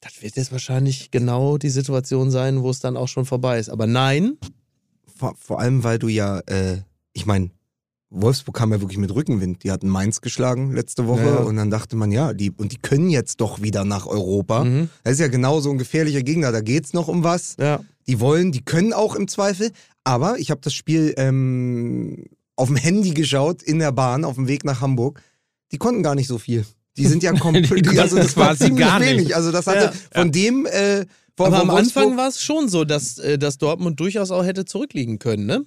[0.00, 3.68] das wird jetzt wahrscheinlich genau die Situation sein, wo es dann auch schon vorbei ist.
[3.68, 4.36] Aber nein,
[5.16, 6.78] Vor, vor allem, weil du ja, äh,
[7.12, 7.50] ich meine,
[8.14, 9.64] Wolfsburg kam ja wirklich mit Rückenwind.
[9.64, 11.36] Die hatten Mainz geschlagen letzte Woche Ja.
[11.38, 14.64] und dann dachte man, ja, die, und die können jetzt doch wieder nach Europa.
[14.64, 14.88] Mhm.
[15.02, 17.56] Das ist ja genau so ein gefährlicher Gegner, da geht's noch um was.
[17.58, 17.80] ja.
[18.06, 19.70] Die wollen, die können auch im Zweifel.
[20.04, 24.46] Aber ich habe das Spiel ähm, auf dem Handy geschaut, in der Bahn, auf dem
[24.46, 25.22] Weg nach Hamburg.
[25.72, 26.66] Die konnten gar nicht so viel.
[26.98, 29.34] Die sind ja komplett, also das war ziemlich wenig.
[29.34, 30.20] Also das hatte Ja.
[30.20, 33.56] von dem, äh, von, Aber am Anfang Wolfsburg- war es schon so, dass, äh, dass
[33.58, 35.64] Dortmund durchaus auch hätte zurückliegen können, ne?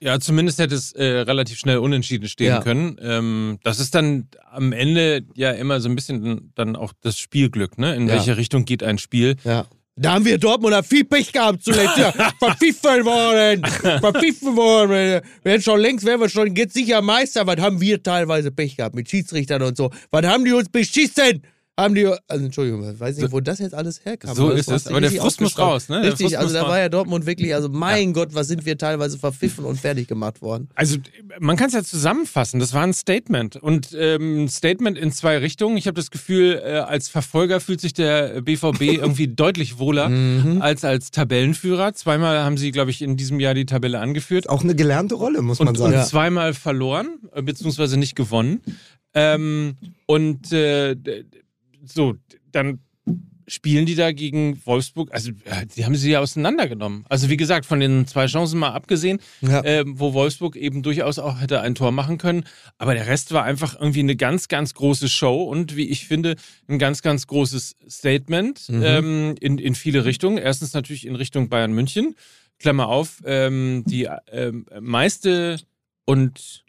[0.00, 2.60] Ja, zumindest hätte es äh, relativ schnell unentschieden stehen Ja.
[2.60, 2.98] können.
[3.00, 7.78] Ähm, das ist dann am Ende ja immer so ein bisschen dann auch das Spielglück,
[7.78, 7.94] ne?
[7.96, 8.14] In Ja.
[8.14, 9.36] welche Richtung geht ein Spiel?
[9.44, 9.66] Ja.
[9.98, 11.96] Da haben wir Dortmunder viel Pech gehabt zuletzt.
[11.96, 13.64] Ja, verpfiffen worden.
[14.00, 14.90] Verpfiffen worden.
[14.90, 17.46] Wir wären schon längst, wären wir schon jetzt sicher Meister.
[17.46, 19.90] Was haben wir teilweise Pech gehabt mit Schiedsrichtern und so?
[20.10, 21.42] Was haben die uns beschissen?
[21.78, 24.34] Haben die, also Entschuldigung, ich weiß nicht, wo das jetzt alles herkam.
[24.34, 26.02] So ist es, aber der Frust muss raus, ne?
[26.02, 26.70] Richtig, also da raus.
[26.70, 30.40] war ja Dortmund wirklich, also mein Gott, was sind wir teilweise verpfiffen und fertig gemacht
[30.40, 30.70] worden.
[30.74, 30.96] Also
[31.38, 32.60] man kann es ja zusammenfassen.
[32.60, 35.76] Das war ein Statement und ähm, ein Statement in zwei Richtungen.
[35.76, 40.62] Ich habe das Gefühl, äh, als Verfolger fühlt sich der BVB irgendwie deutlich wohler Mhm.
[40.62, 41.92] als als Tabellenführer.
[41.92, 44.48] Zweimal haben sie, glaube ich, in diesem Jahr die Tabelle angeführt.
[44.48, 45.92] auch eine gelernte Rolle, muss man und, sagen.
[45.92, 46.04] und Ja.
[46.06, 48.60] zweimal verloren, äh, beziehungsweise nicht gewonnen.
[49.14, 50.96] Ähm, und äh,
[51.90, 52.16] so,
[52.52, 52.80] dann
[53.48, 55.12] spielen die da gegen Wolfsburg.
[55.14, 57.04] Also, äh, die haben sie ja auseinandergenommen.
[57.08, 59.62] Also, wie gesagt, von den zwei Chancen mal abgesehen, Ja.
[59.64, 62.44] ähm, wo Wolfsburg eben durchaus auch hätte ein Tor machen können.
[62.78, 66.34] Aber der Rest war einfach irgendwie eine ganz, ganz große Show und wie ich finde,
[66.66, 68.82] ein ganz, ganz großes Statement Mhm.
[68.84, 70.38] ähm, in, in viele Richtungen.
[70.38, 72.16] Erstens natürlich in Richtung Bayern München.
[72.58, 75.60] Klammer auf, ähm, die ähm, meiste
[76.04, 76.64] und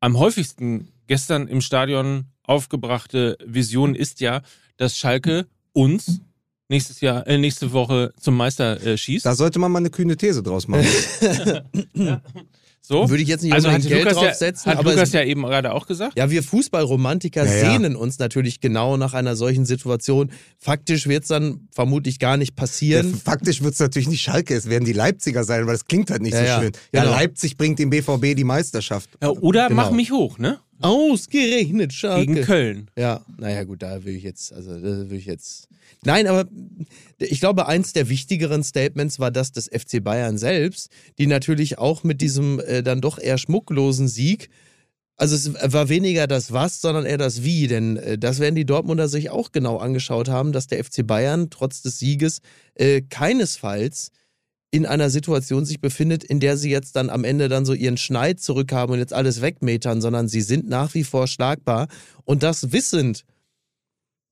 [0.00, 4.42] am häufigsten gestern im Stadion aufgebrachte Vision ist ja,
[4.76, 6.20] dass Schalke uns
[6.68, 9.24] nächstes Jahr, äh, nächste Woche zum Meister äh, schießt.
[9.24, 10.84] Da sollte man mal eine kühne These draus machen.
[12.80, 13.08] so.
[13.08, 15.14] Würde ich jetzt nicht also hat unbedingt Geld Lukas, ja, draufsetzen, hat aber Lukas es-
[15.14, 16.16] ja eben gerade auch gesagt.
[16.18, 17.72] Ja, wir Fußballromantiker Ja, ja.
[17.72, 20.30] sehnen uns natürlich genau nach einer solchen Situation.
[20.58, 23.14] Faktisch wird es dann vermutlich gar nicht Ja, passieren.
[23.14, 26.22] faktisch wird es natürlich nicht Schalke, es werden die Leipziger sein, weil das klingt halt
[26.22, 26.72] nicht Ja, so ja, schön.
[26.92, 27.14] Ja, genau.
[27.14, 29.10] Leipzig bringt dem BVB die Meisterschaft.
[29.22, 29.82] Ja, oder Genau.
[29.82, 30.58] mach mich hoch, ne?
[30.80, 32.32] Ausgerechnet Schalke.
[32.32, 32.90] Gegen Köln.
[32.96, 35.68] Ja, naja, gut, da will ich jetzt, also da will ich jetzt.
[36.04, 36.48] Nein, aber
[37.18, 42.04] ich glaube, eins der wichtigeren Statements war das des FC Bayern selbst, die natürlich auch
[42.04, 44.50] mit diesem äh, dann doch eher schmucklosen Sieg,
[45.18, 48.64] also es war weniger das Was, sondern eher das Wie, denn äh, das werden die
[48.64, 52.40] Dortmunder sich auch genau angeschaut haben, dass der FC Bayern trotz des Sieges
[52.76, 54.12] äh, keinesfalls
[54.70, 57.96] in einer Situation sich befindet, in der sie jetzt dann am Ende dann so ihren
[57.96, 61.88] Schneid zurückhaben und jetzt alles wegmetern, sondern sie sind nach wie vor schlagbar.
[62.24, 63.24] Und das wissend,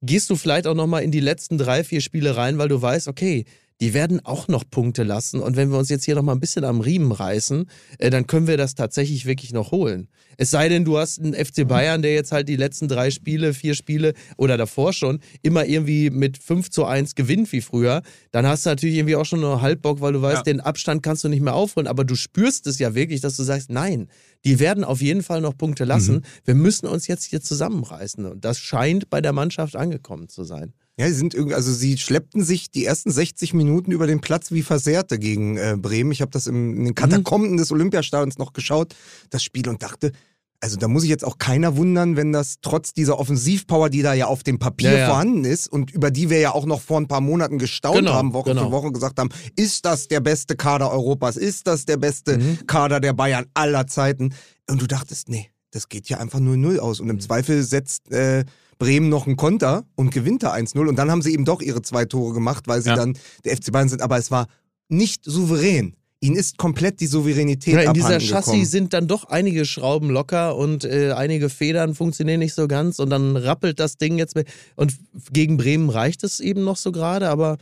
[0.03, 3.09] gehst du vielleicht auch nochmal in die letzten drei, vier Spiele rein, weil du weißt,
[3.09, 3.47] okay,
[3.81, 5.41] die werden auch noch Punkte lassen.
[5.41, 8.47] Und wenn wir uns jetzt hier nochmal ein bisschen am Riemen reißen, äh, dann können
[8.47, 10.09] wir das tatsächlich wirklich noch holen.
[10.39, 13.53] Es sei denn, du hast einen FC Bayern, der jetzt halt die letzten drei Spiele,
[13.55, 18.03] vier Spiele oder davor schon immer irgendwie mit 5 zu 1 gewinnt wie früher.
[18.33, 20.43] Dann hast du natürlich irgendwie auch schon nur Halbbock, weil du weißt, Ja.
[20.43, 21.87] den Abstand kannst du nicht mehr aufholen.
[21.87, 24.09] Aber du spürst es ja wirklich, dass du sagst, nein,
[24.45, 26.23] die werden auf jeden Fall noch Punkte lassen.
[26.45, 28.25] Wir müssen uns jetzt hier zusammenreißen.
[28.27, 30.73] Und das scheint bei der Mannschaft angekommen zu sein.
[30.99, 34.51] Ja, sie sind irgendwie, also sie schleppten sich die ersten 60 Minuten über den Platz
[34.51, 36.11] wie Versehrte gegen äh, Bremen.
[36.11, 38.95] Ich habe das im, in den Katakomben des Olympiastadions noch geschaut,
[39.29, 40.13] das Spiel, und dachte,
[40.59, 44.15] also da muss sich jetzt auch keiner wundern, wenn das trotz dieser Offensivpower, die da
[44.15, 45.07] ja auf dem Papier Ja, ja.
[45.09, 48.15] vorhanden ist und über die wir ja auch noch vor ein paar Monaten gestaunt Genau,
[48.15, 48.65] haben, Woche genau.
[48.65, 51.37] für Woche gesagt haben, ist das der beste Kader Europas?
[51.37, 52.67] Ist das der beste Mhm.
[52.67, 54.33] Kader der Bayern aller Zeiten?
[54.69, 57.01] Und du dachtest, nee, das geht ja einfach 0-0 aus.
[57.01, 57.05] Mhm.
[57.05, 58.47] Und im Zweifel setzt äh,
[58.79, 60.87] Bremen noch einen Konter und gewinnt da 1-0.
[60.89, 62.97] Und dann haben sie eben doch ihre zwei Tore gemacht, weil sie Ja.
[62.97, 64.03] dann der FC Bayern sind.
[64.03, 64.47] Aber es war
[64.89, 65.95] nicht souverän.
[66.21, 68.65] Ihnen ist komplett die Souveränität Ja, in dieser Chassis gekommen.
[68.65, 73.11] sind dann doch einige Schrauben locker und äh, einige Federn funktionieren nicht so ganz und
[73.11, 74.35] dann rappelt das Ding jetzt.
[74.35, 74.95] mit- Und
[75.33, 77.59] gegen Bremen reicht es eben noch so gerade, aber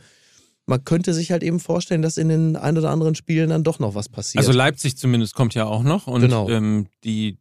[0.67, 3.79] man könnte sich halt eben vorstellen, dass in den ein oder anderen Spielen dann doch
[3.79, 4.39] noch was passiert.
[4.43, 6.49] Also Leipzig zumindest kommt ja auch noch und Genau.
[6.49, 7.37] ähm, die,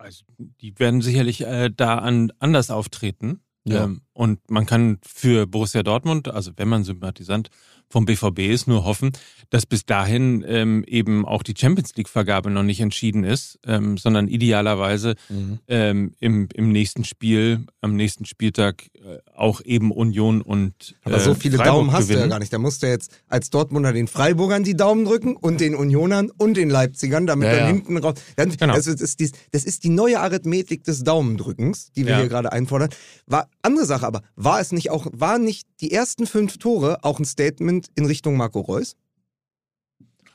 [0.00, 0.24] also
[0.60, 3.42] die werden sicherlich äh, da an, anders auftreten.
[3.64, 3.84] Ja.
[3.84, 7.48] Ähm, und man kann für Borussia Dortmund, also wenn man Sympathisant
[7.92, 9.10] vom BVB ist, nur hoffen,
[9.50, 14.28] dass bis dahin ähm, eben auch die Champions League-Vergabe noch nicht entschieden ist, ähm, sondern
[14.28, 15.58] idealerweise Mhm.
[15.66, 21.20] ähm, im, im nächsten Spiel, am nächsten Spieltag äh, auch eben Union und Aber äh,
[21.20, 22.30] so viele Freiburg Daumen hast du ja gewinnen.
[22.30, 22.52] gar nicht.
[22.52, 26.56] Da musst du jetzt als Dortmunder den Freiburgern die Daumen drücken und den Unionern und
[26.56, 27.66] den Leipzigern, damit Ja, dann ja.
[27.74, 28.14] hinten raus.
[28.36, 28.74] Dann, Genau.
[28.74, 32.18] also das, ist die, das ist die neue Arithmetik des Daumendrückens, die wir Ja.
[32.20, 32.90] hier gerade einfordern.
[33.26, 37.18] War andere Sache, aber war es nicht auch, waren nicht die ersten fünf Tore auch
[37.18, 38.96] ein Statement in Richtung Marco Reus?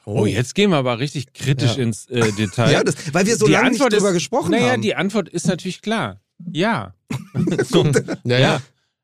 [0.06, 1.84] Oh, jetzt gehen wir aber richtig kritisch Ja.
[1.84, 2.72] ins äh, Detail.
[2.72, 4.82] Ja, das, weil wir so Die lange nicht Antwort drüber ist, gesprochen naja, haben.
[4.82, 6.22] die Antwort ist natürlich klar.
[6.52, 6.94] Ja.
[7.66, 8.40] so, ja, ja.
[8.40, 8.62] ja.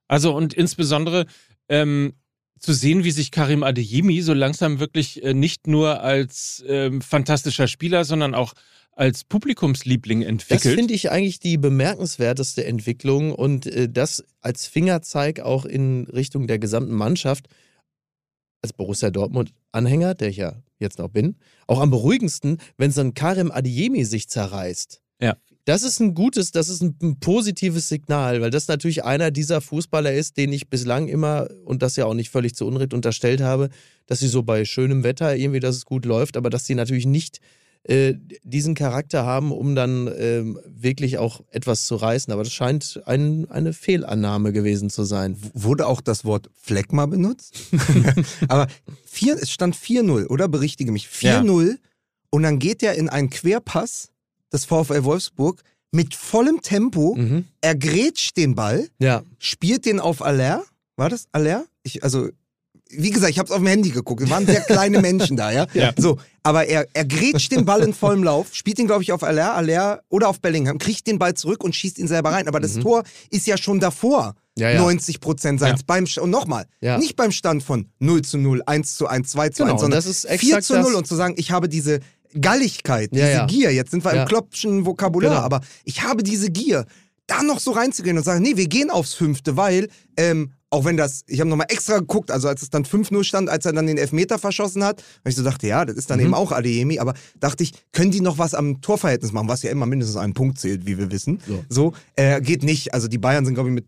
[0.08, 1.26] Also und insbesondere
[1.70, 2.14] ähm,
[2.60, 7.68] zu sehen, wie sich Karim Adeyemi so langsam wirklich äh, nicht nur als ähm, fantastischer
[7.68, 8.54] Spieler, sondern auch
[9.02, 10.76] als Publikumsliebling Das entwickelt.
[10.76, 16.60] finde ich eigentlich die bemerkenswerteste Entwicklung und äh, das als Fingerzeig auch in Richtung der
[16.60, 17.48] gesamten Mannschaft.
[18.62, 21.36] Als Borussia Dortmund-Anhänger, der ich ja jetzt noch bin,
[21.66, 25.02] auch am beruhigendsten, wenn so ein Karim Adiemi sich zerreißt.
[25.20, 25.36] Ja.
[25.66, 29.62] Das ist ein gutes, das ist ein, ein positives Signal, weil das natürlich einer dieser
[29.62, 33.42] Fußballer ist, den ich bislang immer, und das ja auch nicht völlig zu Unrecht unterstellt
[33.42, 33.70] habe,
[34.06, 37.08] dass sie so bei schönem Wetter irgendwie, dass es gut läuft, aber dass sie natürlich
[37.08, 37.40] nicht
[37.84, 38.14] äh,
[38.44, 42.32] diesen Charakter haben, um dann ähm, wirklich auch etwas zu reißen.
[42.32, 45.36] Aber das scheint ein, eine Fehlannahme gewesen zu sein.
[45.54, 47.60] Wurde auch das Wort Fleckma benutzt?
[48.48, 48.68] Aber
[49.06, 50.48] vier, es stand 4-0, oder?
[50.48, 51.08] Berichtige mich.
[51.08, 51.78] 4-0
[52.30, 54.10] und dann geht er in einen Querpass
[54.54, 57.46] des VfL Wolfsburg mit vollem Tempo, Mhm.
[57.62, 60.64] er grätscht den Ball, Ja, spielt den auf Aller.
[60.96, 61.66] War das Aller?
[61.84, 62.30] Ich, also,
[62.90, 64.22] wie gesagt, ich habe es auf dem Handy geguckt.
[64.22, 65.66] Es waren sehr kleine Menschen da, ja?
[65.74, 65.94] Ja.
[65.98, 69.24] So, aber er, er grätscht den Ball in vollem Lauf, spielt ihn, glaube ich, auf
[69.24, 72.48] Aller, Aller oder auf Bellingham, kriegt den Ball zurück und schießt ihn selber rein.
[72.48, 74.34] Aber das Tor ist ja schon davor.
[74.58, 74.62] Mhm.
[74.62, 74.82] Ja, ja.
[74.82, 75.84] 90 Prozent seins.
[75.84, 76.98] Beim, St- und nochmal, Ja.
[76.98, 79.98] nicht beim Stand von 0 zu 0, 1 zu 1, 2 zu Genau, 1, sondern
[79.98, 80.94] das ist 4 exakt zu 0 das.
[80.96, 82.00] und zu sagen, ich habe diese
[82.40, 83.46] Galligkeit, Ja, diese ja.
[83.46, 84.22] Gier, jetzt sind wir Ja.
[84.24, 85.44] im Kloppschen Vokabular, Genau.
[85.46, 86.86] aber ich habe diese Gier,
[87.28, 90.98] da noch so reinzugehen und sagen, nee, wir gehen aufs Fünfte, weil ähm, auch wenn
[90.98, 93.86] das, ich habe nochmal extra geguckt, also als es dann 5-0 stand, als er dann
[93.88, 96.26] den Elfmeter verschossen hat, weil ich so dachte, ja, das ist dann Mhm.
[96.28, 99.70] eben auch Adeyemi, aber dachte ich, können die noch was am Torverhältnis machen, was ja
[99.70, 101.40] immer mindestens einen Punkt zählt, wie wir wissen.
[101.48, 101.64] So.
[101.70, 102.94] So, äh, geht nicht.
[102.94, 103.86] Also die Bayern sind, glaube ich, mit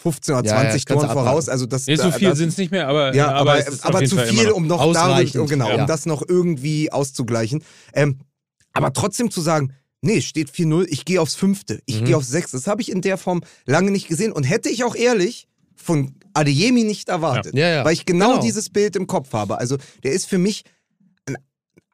[0.00, 1.48] 15 oder Ja, ja, 20 kannst du Toren voraus.
[1.48, 3.90] Also das, Nee, so viel sind es nicht mehr, aber, ja, aber, es ist auf
[3.90, 4.54] aber jeden zu Fall viel, noch.
[4.54, 5.80] um noch Ausreichend, darüber, genau, ja.
[5.82, 7.62] um das noch irgendwie auszugleichen.
[7.92, 8.18] Ähm,
[8.72, 12.04] aber trotzdem zu sagen, nee, steht 4-0, ich gehe aufs Fünfte, ich Mhm.
[12.06, 12.56] gehe aufs Sechste.
[12.56, 16.14] Das habe ich in der Form lange nicht gesehen und hätte ich auch ehrlich von
[16.34, 17.54] Adeyemi nicht erwartet.
[17.54, 17.68] Ja.
[17.68, 17.84] Ja, ja.
[17.84, 18.42] Weil ich genau, Genau.
[18.42, 19.58] dieses Bild im Kopf habe.
[19.58, 20.64] Also der ist für mich
[21.26, 21.36] ein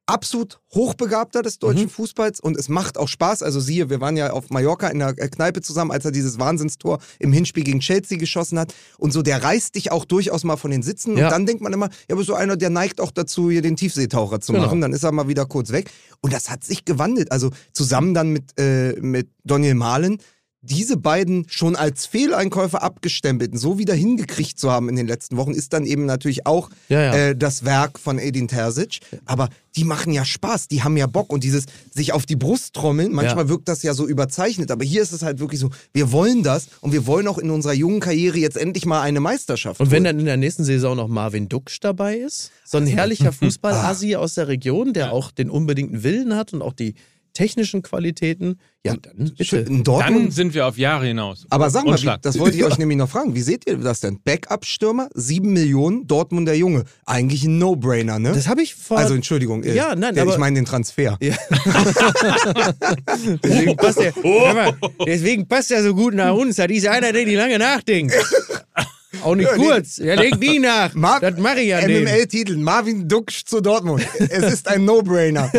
[0.07, 1.89] absolut Hochbegabter des deutschen Mhm.
[1.91, 3.45] Fußballs und es macht auch Spaß.
[3.45, 6.39] Also siehe, wir waren ja auf Mallorca in der äh, Kneipe zusammen, als er dieses
[6.41, 8.75] Wahnsinnstor im Hinspiel gegen Chelsea geschossen hat.
[8.99, 11.13] Und so, der reißt dich auch durchaus mal von den Sitzen.
[11.13, 13.77] Und dann denkt man immer, ja, aber so einer, der neigt auch dazu, hier den
[13.77, 14.65] Tiefseetaucher zu Genau.
[14.67, 14.81] machen.
[14.81, 15.89] Dann ist er mal wieder kurz weg.
[16.23, 17.31] Und das hat sich gewandelt.
[17.31, 20.19] Also zusammen dann mit, äh, mit Daniel Mahlen
[20.63, 25.53] diese beiden schon als Fehleinkäufe abgestempelten so wieder hingekriegt zu haben in den letzten Wochen,
[25.53, 27.15] ist dann eben natürlich auch Ja, ja.
[27.15, 29.01] Äh, das Werk von Edin Terzic.
[29.25, 32.75] Aber die machen ja Spaß, die haben ja Bock und dieses sich auf die Brust
[32.75, 36.11] trommeln, manchmal wirkt das ja so überzeichnet, aber hier ist es halt wirklich so, wir
[36.13, 39.81] wollen das und wir wollen auch in unserer jungen Karriere jetzt endlich mal eine Meisterschaft.
[39.81, 40.05] Und wenn holen.
[40.05, 44.35] dann in der nächsten Saison noch Marvin Duksch dabei ist, so ein herrlicher Fußball-Asi aus
[44.35, 46.95] der Region, der auch den unbedingten Willen hat und auch die
[47.33, 49.65] technischen Qualitäten, ja, dann bitte.
[49.65, 51.45] Dann Dortmund sind wir auf Jahre hinaus.
[51.51, 53.35] Aber sag mal, wie, das wollte ich euch nämlich noch fragen.
[53.35, 54.21] Wie seht ihr das denn?
[54.25, 56.85] Backup-Stürmer, 7 Millionen, Dortmunder Junge.
[57.05, 58.33] Eigentlich ein No-Brainer, ne?
[58.33, 58.97] Das habe ich vor.
[58.97, 61.19] also Entschuldigung, äh, Ja, nein, der, aber- ich meine den Transfer.
[61.21, 61.35] Ja.
[63.43, 64.73] deswegen, passt er, hör mal,
[65.07, 66.57] deswegen passt er so gut nach uns.
[66.57, 68.15] Das ist einer, der nicht lange nachdenkt.
[69.23, 69.99] Auch nicht Ja, kurz.
[69.99, 70.95] Er denkt nie nach.
[70.95, 72.05] Mar- das mache ich an dem.
[72.05, 74.07] MML-Titel, Marvin Duksch zu Dortmund.
[74.19, 75.51] es ist ein No-Brainer.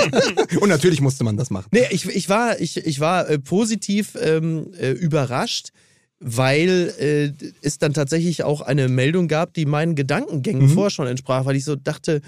[0.60, 1.66] Und natürlich musste man das machen.
[1.70, 5.70] Nee, ich, ich war, ich, ich war äh, positiv ähm, äh, überrascht,
[6.18, 11.44] weil äh, es dann tatsächlich auch eine Meldung gab, die meinen Gedankengängen vorher schon entsprach,
[11.44, 12.22] weil ich so dachte,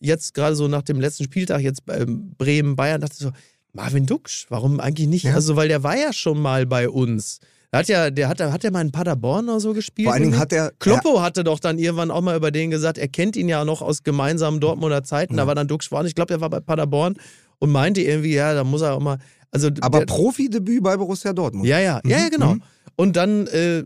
[0.00, 3.32] jetzt gerade so nach dem letzten Spieltag, jetzt bei ähm, Bremen, Bayern, dachte ich so,
[3.74, 5.24] Marvin Duksch, warum eigentlich nicht?
[5.24, 5.34] Ja.
[5.34, 7.40] Also, weil der war ja schon mal bei uns.
[7.72, 10.06] Der hat ja, der hat, hat ja mal in Paderborn oder so gespielt.
[10.06, 10.72] Vor allen Dingen hat er.
[10.78, 13.80] Kloppo hatte doch dann irgendwann auch mal über den gesagt, er kennt ihn ja noch
[13.80, 15.36] aus gemeinsamen Dortmunder Zeiten.
[15.38, 17.14] Da war dann Duck Schwan, ich glaube, der war bei Paderborn
[17.58, 19.18] und meinte irgendwie, ja, da muss er auch mal.
[19.50, 21.66] Also Aber der, Profidebüt bei Borussia Dortmund.
[21.66, 22.54] ja, ja, ja, ja, Mhm, genau.
[22.54, 22.62] mhm.
[22.96, 23.84] Und dann, äh,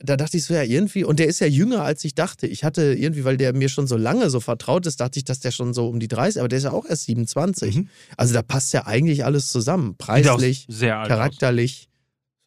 [0.00, 2.46] da dachte ich so, ja, irgendwie, und der ist ja jünger, als ich dachte.
[2.46, 5.40] Ich hatte irgendwie, weil der mir schon so lange so vertraut ist, dachte ich, dass
[5.40, 7.76] der schon so um die 30, aber der ist ja auch erst 27.
[7.76, 7.88] Mhm.
[8.16, 9.96] Also da passt ja eigentlich alles zusammen.
[9.96, 11.87] Preislich, sehr charakterlich.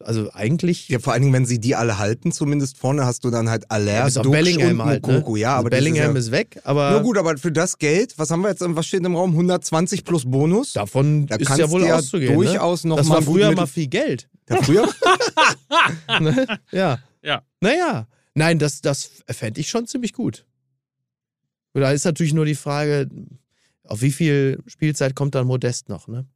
[0.02, 0.88] Also eigentlich.
[0.88, 3.70] Ja, vor allen Dingen, wenn sie die alle halten, zumindest vorne hast du dann halt
[3.70, 5.06] Aller, auf Duksch Bellingham und halt.
[5.06, 5.24] Ne?
[5.38, 6.84] Ja, Also aber Bellingham ist, ist, weg, aber.
[6.84, 9.30] ja, nur gut, aber für das Geld, was haben wir jetzt, was steht im Raum?
[9.30, 10.72] 120 plus Bonus?
[10.72, 12.34] Davon Da ist kannst ja wohl ja auszugehen.
[12.34, 12.90] durchaus ne?
[12.90, 14.28] noch Das mal war früher mal viel Geld.
[14.48, 14.88] Ja, früher?
[16.20, 16.46] ne?
[16.70, 16.98] Ja.
[17.22, 17.42] Ja.
[17.60, 18.06] Naja.
[18.34, 20.44] Nein, das, das fände ich schon ziemlich gut.
[21.74, 23.08] Da ist natürlich nur die Frage,
[23.84, 26.26] auf wie viel Spielzeit kommt dann Modest noch, ne?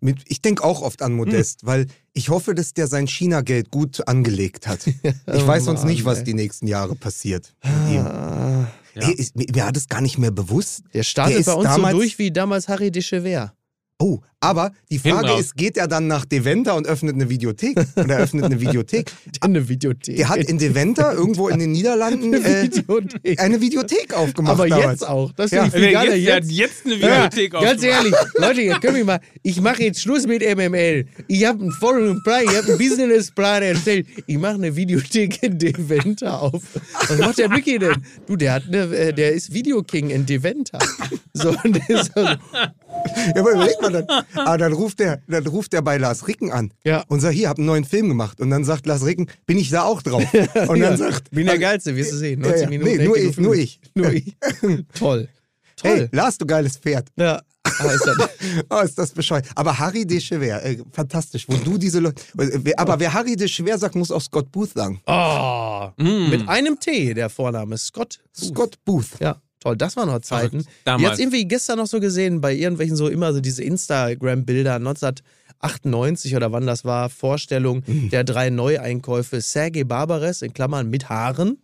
[0.00, 4.06] Mit, ich denke auch oft an Modest, weil ich hoffe, dass der sein China-Geld gut
[4.08, 4.80] angelegt hat.
[5.32, 7.54] Ich weiß sonst nicht, was die nächsten Jahre passiert.
[7.62, 9.08] Ah, Ja.
[9.08, 10.82] Ey, ist, mir, hat es gar nicht mehr bewusst.
[10.92, 13.52] der startet Der ist bei uns so durch wie damals Harry de Chever.
[14.02, 17.78] Oh, aber die Frage ist, geht er dann nach Deventer und öffnet eine Videothek?
[17.96, 19.12] Oder eröffnet eine Videothek?
[19.42, 20.16] Eine Videothek.
[20.16, 23.38] Der hat in Deventer irgendwo in den Niederlanden eine äh, Videothek.
[23.40, 24.52] eine Videothek aufgemacht.
[24.54, 25.00] Aber damals.
[25.00, 25.32] jetzt auch.
[25.32, 25.68] Das Ja.
[25.68, 26.14] viel Der, geiler.
[26.14, 27.84] jetzt, hat Jetzt, jetzt eine Ja, Videothek ganz aufgemacht.
[27.84, 29.20] ehrlich, Leute, jetzt können wir mal.
[29.42, 31.04] Ich mache jetzt Schluss mit MML.
[31.28, 34.06] Ich habe einen Folgenplan, ich habe einen Businessplan erstellt.
[34.26, 36.62] Ich mache eine Videothek in Deventer auf.
[37.08, 38.02] Was macht der Mickey denn?
[38.26, 40.78] Du, der hat eine, äh, der ist Videoking in Deventer.
[41.34, 42.26] So, und der ist so,
[43.34, 44.06] Ja, aber überleg mal dann.
[44.34, 47.04] Aber dann ruft der, dann ruft der bei Lars Ricken an Ja.
[47.08, 48.40] und sagt, hier, hab einen neuen Film gemacht.
[48.40, 50.22] Und dann sagt Lars Ricken, bin ich da auch drauf?
[50.32, 52.40] Und ja, dann sagt, bin der Geilste, wirst du sehen.
[52.42, 52.68] Ja, 90 ja.
[52.70, 52.96] Minuten.
[52.96, 53.80] Nee, nur ich, nur ich.
[53.94, 54.36] Nur ich.
[54.98, 55.28] Toll.
[55.82, 56.08] hey, Toll.
[56.12, 57.08] Lars, du geiles Pferd.
[57.16, 57.40] Ja.
[57.64, 58.16] Ah, ist das,
[58.70, 59.46] Oh, ist das bescheuert.
[59.54, 62.22] Aber Harry de Chever, äh, fantastisch, wo du diese Leute.
[62.38, 65.00] äh, Aber wer Harry de Chever sagt, muss auch Scott Booth sagen.
[65.06, 66.30] oh, Mm.
[66.30, 67.76] mit einem T, der Vorname.
[67.76, 68.18] Scott.
[68.36, 69.18] Scott Booth.
[69.20, 70.64] Ja, toll, das waren noch Zeiten.
[70.84, 71.10] Damals.
[71.10, 76.50] Jetzt irgendwie gestern noch so gesehen, bei irgendwelchen so immer so diese Instagram-Bilder, 1998 oder
[76.52, 79.40] wann das war, Vorstellung der drei Neueinkäufe.
[79.40, 81.62] Sergei Barbares in Klammern mit Haaren,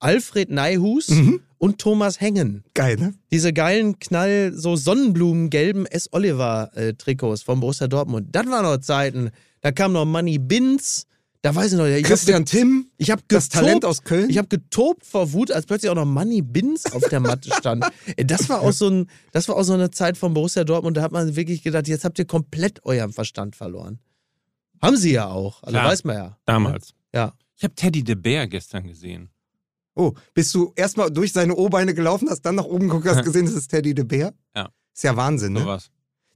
[0.00, 1.12] Alfred Neihus
[1.58, 2.64] und Thomas Hengen.
[2.74, 3.14] Geil, ne?
[3.30, 6.08] Diese geilen Knall, so Sonnenblumengelben S.
[6.12, 8.28] Oliver-Trikots vom Borussia Dortmund.
[8.32, 9.30] Das waren noch Zeiten.
[9.62, 11.06] Da kam noch Money Bins.
[11.44, 14.30] Da weiß ich noch, ich hab Christian Timm, ich habe das Talent aus Köln.
[14.30, 17.84] Ich habe getobt vor Wut, als plötzlich auch noch Money Bins auf der Matte stand.
[18.16, 21.02] Das war auch so ein, das war auch so eine Zeit von Borussia Dortmund, da
[21.02, 23.98] hat man wirklich gedacht, jetzt habt ihr komplett euren Verstand verloren.
[24.80, 25.90] Haben sie ja auch, also Klar.
[25.90, 26.38] weiß man ja.
[26.46, 26.94] Damals.
[27.12, 27.34] Ja.
[27.56, 29.28] Ich habe Teddy de Bear gestern gesehen.
[29.94, 33.44] Oh, bist du erstmal durch seine O-Beine gelaufen, hast dann nach oben geguckt, hast gesehen,
[33.44, 34.32] das ist Teddy de Bär?
[34.56, 34.70] Ja.
[34.94, 35.60] Ist ja Wahnsinn, ne?
[35.60, 35.90] Sowas.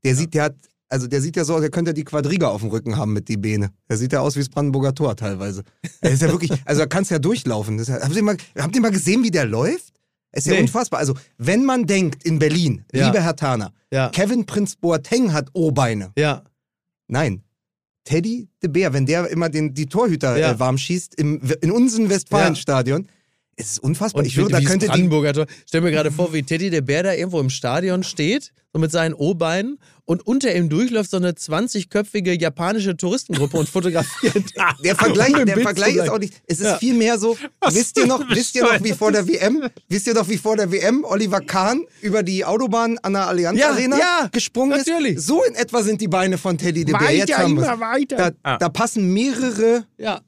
[0.04, 0.56] Der sieht, der hat,
[0.88, 3.28] also der sieht ja so aus, der könnte die Quadriga auf dem Rücken haben mit
[3.28, 3.70] die Beine.
[3.88, 5.62] Der sieht ja aus wie das Brandenburger Tor teilweise.
[6.02, 7.78] Der ist ja wirklich, also da kannst du ja durchlaufen.
[7.82, 9.94] Ja, habt, ihr mal, habt ihr mal gesehen, wie der läuft?
[10.30, 10.62] Es ist ja Nee.
[10.62, 11.00] unfassbar.
[11.00, 13.06] Also, wenn man denkt in Berlin, Ja.
[13.06, 14.08] lieber Herr Taner, Ja.
[14.10, 16.12] Kevin Prinz Boateng hat O-Beine.
[16.18, 16.44] Ja.
[17.06, 17.42] Nein.
[18.04, 20.52] Teddy de Bär, wenn der immer den, die Torhüter Ja.
[20.52, 23.06] äh, warm schießt im, in unserem Westfalenstadion,
[23.60, 24.20] es ist unfassbar.
[24.20, 25.46] Und ich würde, da könnte Brandenburger Tor.
[25.66, 28.92] Stell mir gerade vor, wie Teddy der Bär da irgendwo im Stadion steht, so mit
[28.92, 34.44] seinen O-Beinen und unter ihm durchläuft so eine 20-köpfige japanische Touristengruppe und fotografiert.
[34.84, 36.34] Der Vergleich, der Bild Vergleich ist auch nicht.
[36.46, 36.78] Es ist Ja.
[36.78, 37.36] viel mehr so.
[37.70, 40.56] wisst ihr noch, wisst ihr noch, wie vor der WM, wisst ihr noch, wie vor
[40.56, 45.16] der WM Oliver Kahn über die Autobahn an der Allianz Ja, Arena ja, gesprungen natürlich.
[45.16, 45.26] ist?
[45.26, 47.10] So in etwa sind die Beine von Teddy de Bär.
[47.10, 48.16] Jetzt Weiter, haben immer weiter.
[48.16, 48.56] Da, Ah.
[48.58, 50.20] da passen mehrere, Ja.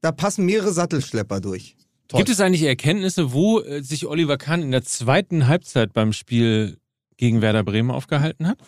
[0.00, 1.76] da passen mehrere Sattelschlepper durch.
[2.12, 2.20] Toll.
[2.20, 6.76] Gibt es eigentlich Erkenntnisse, wo äh, sich Oliver Kahn in der zweiten Halbzeit beim Spiel
[7.16, 8.58] gegen Werder Bremen aufgehalten hat?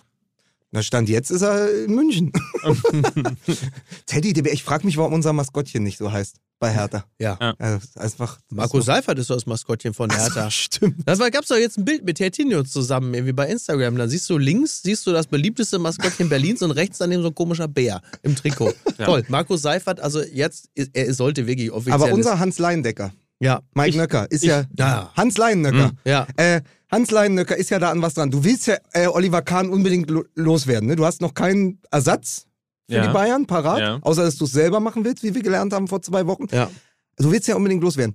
[0.71, 2.33] Na, Stand jetzt ist er in München.
[4.07, 7.05] Teddy ich frage mich, warum unser Maskottchen nicht so heißt bei Hertha.
[7.19, 7.37] Ja.
[7.41, 7.55] Ja.
[7.59, 8.39] Also, einfach.
[8.51, 10.51] Marco Seifert ist doch das Maskottchen von Hertha.
[10.51, 10.97] Stimmt.
[11.05, 13.97] Das war, gab's doch jetzt ein Bild mit Hertinho zusammen, irgendwie bei Instagram.
[13.97, 17.35] Da siehst du links, siehst du das beliebteste Maskottchen Berlins und rechts daneben so ein
[17.35, 18.73] komischer Bär im Trikot.
[18.99, 19.05] Ja.
[19.05, 19.25] Toll.
[19.29, 21.95] Marco Seifert, also jetzt, er sollte wirklich offiziell.
[21.95, 23.13] Aber unser Hans Leindecker,
[23.45, 23.61] Ja.
[23.75, 24.65] Mike Ich- Nöcker, ist ich- ja.
[24.77, 25.13] Ja.
[25.17, 25.93] Hans Leindecker.
[26.05, 26.27] Ja.
[26.37, 28.31] Äh, Hans Leinenöcker ist ja da an was dran.
[28.31, 30.89] Du willst ja äh, Oliver Kahn unbedingt lo loswerden.
[30.89, 30.97] Ne?
[30.97, 32.47] Du hast noch keinen Ersatz
[32.89, 33.07] für Ja.
[33.07, 33.99] die Bayern parat, Ja.
[34.03, 36.47] außer dass du es selber machen willst, wie wir gelernt haben vor zwei Wochen.
[36.53, 36.71] Ja.
[37.19, 38.15] Du willst ja unbedingt loswerden.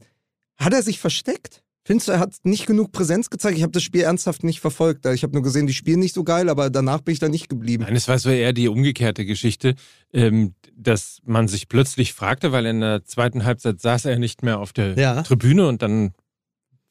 [0.58, 1.62] Hat er sich versteckt?
[1.90, 3.58] Findest du, er hat nicht genug Präsenz gezeigt?
[3.58, 5.08] Ich habe das Spiel ernsthaft nicht verfolgt.
[5.08, 7.50] Ich habe nur gesehen, die spielen nicht so geil, aber danach bin ich da nicht
[7.50, 7.84] geblieben.
[7.84, 9.74] Nein, es war so eher die umgekehrte Geschichte,
[10.14, 14.60] ähm, dass man sich plötzlich fragte, weil in der zweiten Halbzeit saß er nicht mehr
[14.60, 15.24] auf der Ja.
[15.24, 16.12] Tribüne und dann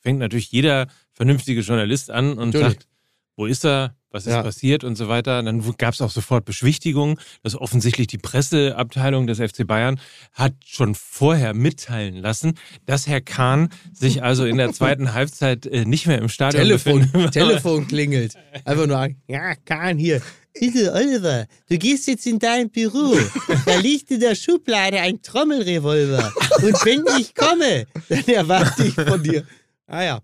[0.00, 2.66] fängt natürlich jeder vernünftige Journalist an und Natürlich.
[2.66, 2.88] sagt,
[3.36, 4.42] wo ist er, was ist Ja.
[4.42, 5.42] passiert und so weiter.
[5.42, 10.00] Dann gab es auch sofort Beschwichtigungen, dass offensichtlich die Presseabteilung des FC Bayern
[10.32, 12.54] hat schon vorher mitteilen lassen,
[12.86, 17.00] dass Herr Kahn sich also in der zweiten Halbzeit äh, nicht mehr im Stadion Telefon,
[17.00, 17.32] befindet.
[17.32, 18.34] Telefon klingelt.
[18.64, 19.16] Einfach nur, an.
[19.28, 20.22] ja, Kahn hier.
[20.58, 23.16] Bitte, Oliver, du gehst jetzt in dein Büro.
[23.64, 26.32] Da liegt in der Schublade ein Trommelrevolver.
[26.62, 29.44] Und wenn ich komme, dann erwarte ich von dir.
[29.86, 30.20] Ah ja,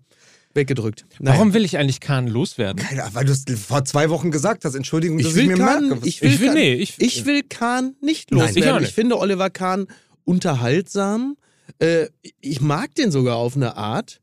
[0.55, 1.05] weggedrückt.
[1.19, 1.33] Nein.
[1.35, 2.81] Warum will ich eigentlich Kahn loswerden?
[2.81, 4.75] Keine weil du es vor zwei Wochen gesagt hast.
[4.75, 6.07] Entschuldigung, dass Ich ich, will mir Kahn, merke.
[6.07, 8.63] ich will, Ich will- Kahn, nee, ich- ich will Kahn nicht Nein, loswerden.
[8.63, 8.93] ich auch ich, nicht.
[8.95, 9.87] finde Oliver Kahn
[10.23, 11.37] unterhaltsam.
[11.79, 12.07] Äh,
[12.41, 14.21] ich mag den sogar auf eine Art.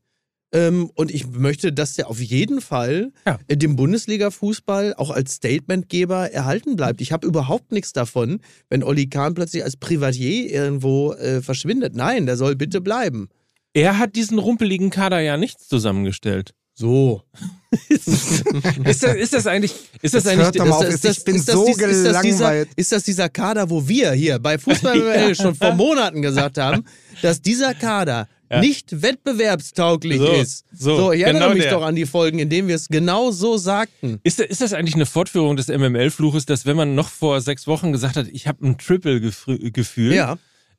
[0.55, 3.39] Ähm, und ich möchte, dass der auf jeden Fall Ja.
[3.47, 7.01] äh, dem Bundesliga-Fußball auch als Statementgeber erhalten bleibt.
[7.01, 11.95] Ich habe überhaupt nichts davon, wenn Olli Kahn plötzlich als Privatier irgendwo äh, verschwindet.
[11.95, 13.29] Nein, der soll bitte bleiben.
[13.73, 16.53] Er hat diesen rumpeligen Kader ja nichts zusammengestellt.
[16.75, 17.23] So.
[17.89, 21.65] Ist das, ist das eigentlich, ist das eigentlich, hört doch mal auf, ich bin so
[21.65, 25.73] dies- ist, das dieser, ist das dieser Kader, wo wir hier bei Fußball schon vor
[25.73, 26.85] Monaten gesagt haben,
[27.23, 28.27] dass dieser Kader
[28.59, 30.65] nicht wettbewerbstauglich So, ist?
[30.71, 31.71] so, ich erinnere genau mich der.
[31.73, 34.19] doch an die Folgen, in denen wir es genau so sagten.
[34.23, 37.91] ist, ist das eigentlich eine Fortführung des MML-Fluches, dass wenn man noch vor sechs Wochen
[37.91, 40.37] gesagt hat, ich habe ein Triple-Gefühl, Ja,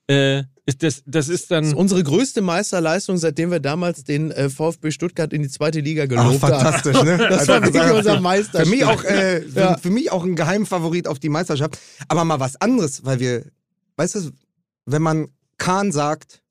[0.08, 4.30] äh, ist das, das ist das ist dann, unsere größte Meisterleistung, seitdem wir damals den
[4.30, 6.38] äh, VfB Stuttgart in die zweite Liga Ach, gelobt haben.
[6.38, 7.18] fantastisch, ne?
[7.30, 8.64] Das war wirklich unser Meister.
[8.64, 9.76] Für mich auch, äh, für, Ja.
[9.76, 11.78] für mich auch ein Geheimfavorit auf die Meisterschaft.
[12.08, 13.44] Aber mal was anderes, weil wir,
[13.96, 14.30] weißt du,
[14.86, 15.28] wenn man
[15.58, 16.42] Kahn sagt,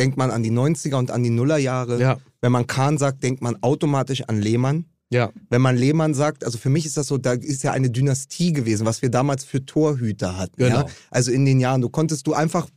[0.00, 2.00] denkt man an die 90er und an die Nullerjahre.
[2.00, 4.84] Ja, Wenn man Kahn sagt, denkt man automatisch an Lehmann.
[5.10, 5.30] Ja.
[5.50, 8.52] Wenn man Lehmann sagt, also für mich ist das so, da ist ja eine Dynastie
[8.52, 10.56] gewesen, was wir damals für Torhüter hatten.
[10.56, 10.80] Genau.
[10.80, 10.86] Ja?
[11.10, 12.68] Also in den Jahren, du konntest du einfach,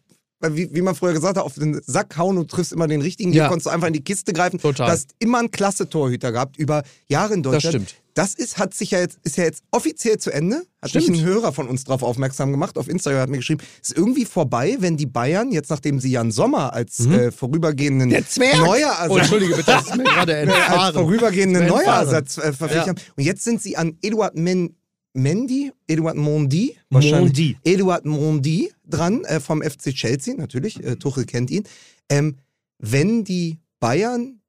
[0.42, 3.32] wie, wie man früher gesagt hat, auf den Sack hauen und triffst immer den richtigen.
[3.32, 3.48] Hier Ja.
[3.50, 4.60] konntest du einfach in die Kiste greifen.
[4.60, 4.88] Total.
[4.88, 7.76] Du hast immer einen klasse Torhüter gehabt, über Jahre in Deutschland.
[7.90, 7.96] stimmt.
[8.14, 10.64] Das ist, hat sich ja jetzt, ist ja jetzt offiziell zu Ende.
[10.82, 11.10] Hat Stimmt.
[11.10, 12.78] mich ein Hörer von uns darauf aufmerksam gemacht.
[12.78, 16.32] Auf Instagram hat mir geschrieben, ist irgendwie vorbei, wenn die Bayern, jetzt nachdem sie Jan
[16.32, 18.12] Sommer als äh, vorübergehenden Mhm.
[18.14, 18.58] Der Zwerg!
[18.58, 21.68] neuer Oh, entschuldige bitte, das ist mir gerade als vorübergehenden.
[21.68, 22.88] Neuersatz äh, verpflichtet Ja.
[22.88, 23.02] haben.
[23.16, 24.76] Und jetzt sind sie an Eduard Men
[25.14, 27.22] Mendy, Eduard Mondi, wahrscheinlich.
[27.22, 27.58] Mondi.
[27.64, 31.64] Eduard Mondi dran, äh, vom FC Chelsea, natürlich, äh, Tuchel kennt ihn.
[32.10, 32.38] Ähm,
[32.80, 34.41] wenn die Bayern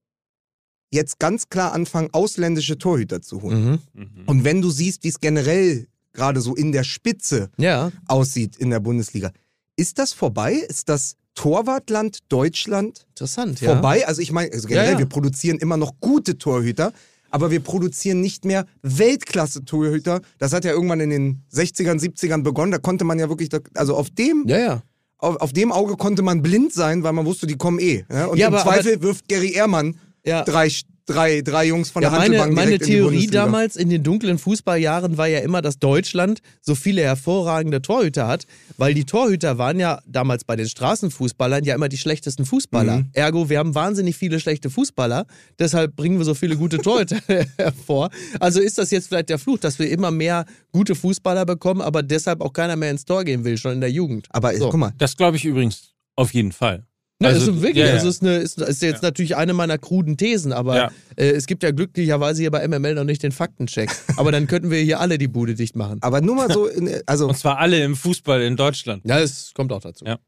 [0.92, 3.64] jetzt ganz klar anfangen, ausländische Torhüter zu holen.
[3.94, 4.02] Mhm.
[4.02, 4.08] Mhm.
[4.26, 8.70] Und wenn du siehst, wie es generell gerade so in der Spitze Ja, aussieht in
[8.70, 9.30] der Bundesliga,
[9.76, 10.52] ist das vorbei?
[10.54, 13.60] Ist das Torwartland Deutschland interessant.
[13.62, 13.72] Ja.
[13.72, 14.06] vorbei?
[14.06, 14.98] Also ich meine, also generell, Ja, ja.
[14.98, 16.92] wir produzieren immer noch gute Torhüter,
[17.30, 20.20] aber wir produzieren nicht mehr Weltklasse-Torhüter.
[20.38, 22.72] Das hat ja irgendwann in den 60ern, 70ern begonnen.
[22.72, 24.82] Da konnte man ja wirklich, also auf dem, Ja, ja.
[25.18, 28.04] auf, auf dem Auge konnte man blind sein, weil man wusste, die kommen eh.
[28.10, 28.26] Ja?
[28.26, 30.44] Und Ja, im aber- Zweifel wirft Gary Ehrmann Ja.
[30.44, 30.70] drei,
[31.06, 33.44] drei, drei Jungs von Ja, der meine, Handelbank meine in Theorie Bundesliga.
[33.44, 38.44] damals in den dunklen Fußballjahren war ja immer, dass Deutschland so viele hervorragende Torhüter hat,
[38.76, 42.98] weil die Torhüter waren ja damals bei den Straßenfußballern ja immer die schlechtesten Fußballer.
[42.98, 43.08] Mhm.
[43.14, 45.26] Ergo, wir haben wahnsinnig viele schlechte Fußballer,
[45.58, 47.18] deshalb bringen wir so viele gute Torhüter
[47.58, 48.10] hervor.
[48.38, 52.04] Also ist das jetzt vielleicht der Fluch, dass wir immer mehr gute Fußballer bekommen, aber
[52.04, 54.28] deshalb auch keiner mehr ins Tor gehen will, schon in der Jugend.
[54.30, 54.68] Aber So.
[54.70, 56.84] guck mal, Das glaube ich übrigens auf jeden Fall.
[57.22, 57.92] Ne, Also, ist wirklich, ja, ja.
[57.94, 60.90] also ist, eine, ist, ist jetzt natürlich eine meiner kruden Thesen, aber Ja.
[61.16, 63.90] äh, es gibt ja glücklicherweise hier bei MML noch nicht den Faktencheck.
[64.16, 65.98] aber dann könnten wir hier alle die Bude dicht machen.
[66.02, 69.02] aber nur mal so, in, also Und zwar alle im Fußball in Deutschland.
[69.06, 70.04] Ja, es kommt auch dazu.
[70.04, 70.18] Ja.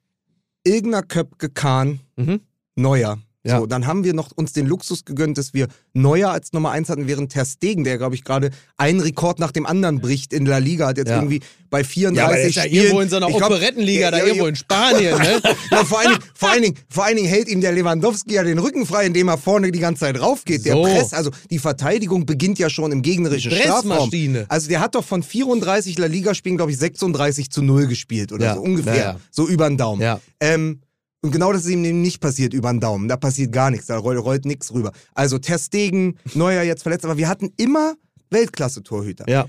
[0.66, 2.40] Ilgner, Köpke, Kahn, Mhm.
[2.76, 3.18] Neuer.
[3.46, 3.58] Ja.
[3.60, 6.88] So, dann haben wir noch uns den Luxus gegönnt, dass wir Neuer als Nummer eins
[6.88, 10.46] hatten, während Ter Stegen, der glaube ich gerade einen Rekord nach dem anderen bricht in
[10.46, 11.16] La Liga, hat jetzt Ja.
[11.16, 12.82] irgendwie bei 34 Ja, der ist ja Spielen.
[12.84, 15.42] irgendwo in so einer Operettenliga, da irgendwo in Spanien, ne?
[15.70, 18.42] Ja, vor, allen Dingen, vor, allen Dingen, vor allen Dingen hält ihm der Lewandowski ja
[18.44, 20.64] den Rücken frei, indem er vorne die ganze Zeit raufgeht.
[20.64, 20.82] Der So.
[20.82, 24.10] Press, also die Verteidigung beginnt ja schon im gegnerischen Strafraum.
[24.48, 28.54] Also der hat doch von 34 La Liga-Spielen, glaube ich, 36 zu 0 gespielt oder
[28.54, 29.20] so ungefähr.
[29.30, 30.00] So über den Daumen.
[30.00, 30.20] Ja.
[30.40, 30.80] Ähm,
[31.24, 33.08] und genau das ist ihm eben nicht passiert über den Daumen.
[33.08, 34.92] Da passiert gar nichts, da rollt, rollt nichts rüber.
[35.14, 37.94] Also Ter Stegen, Neuer jetzt verletzt, aber wir hatten immer
[38.28, 39.24] Weltklasse-Torhüter.
[39.26, 39.46] Ja.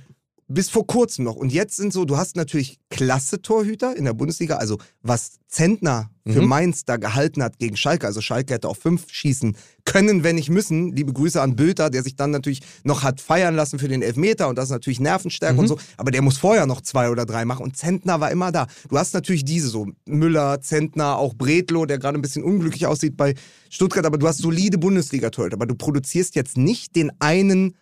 [0.48, 1.36] Bis vor kurzem noch.
[1.36, 4.58] Und jetzt sind so, du hast natürlich klasse Torhüter in der Bundesliga.
[4.58, 6.48] Also was Zentner für Mhm.
[6.48, 8.06] Mainz da gehalten hat gegen Schalke.
[8.06, 10.92] Also Schalke hätte auch fünf schießen können, wenn nicht müssen.
[10.92, 14.48] Liebe Grüße an Bülter, der sich dann natürlich noch hat feiern lassen für den Elfmeter.
[14.48, 15.60] Und das ist natürlich Nervenstärke Mhm.
[15.62, 15.80] und so.
[15.98, 17.64] Aber der muss vorher noch zwei oder drei machen.
[17.64, 18.68] Und Zentner war immer da.
[18.90, 23.18] Du hast natürlich diese so Müller, Zentner, auch Bredlo, der gerade ein bisschen unglücklich aussieht
[23.18, 23.34] bei
[23.72, 24.06] Stuttgart.
[24.06, 25.56] Aber du hast solide Bundesliga-Torhüter.
[25.56, 27.76] Aber du produzierst jetzt nicht den einen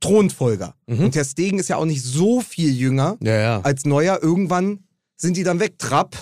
[0.00, 0.74] Thronfolger.
[0.86, 1.04] Mhm.
[1.06, 3.60] Und Ter Stegen ist ja auch nicht so viel jünger Ja, ja.
[3.62, 4.20] als Neuer.
[4.22, 4.80] Irgendwann
[5.16, 5.78] sind die dann weg.
[5.78, 6.16] Trapp,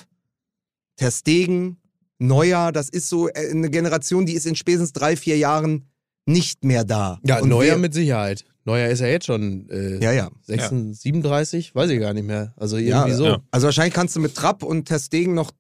[0.96, 1.76] Ter Stegen,
[2.18, 5.84] Neuer, das ist so äh, eine Generation, die ist in spätestens drei, vier Jahren
[6.24, 7.20] nicht mehr da.
[7.24, 8.44] Ja, Und Neuer mit Sicherheit.
[8.64, 10.30] Neuer ist ja jetzt schon äh, Ja, ja.
[10.42, 12.52] 36, 37, weiß ich gar nicht mehr.
[12.56, 13.24] Also Ja, irgendwie so.
[13.26, 13.38] ja.
[13.50, 15.52] Also wahrscheinlich kannst du mit Trapp und Ter Stegen noch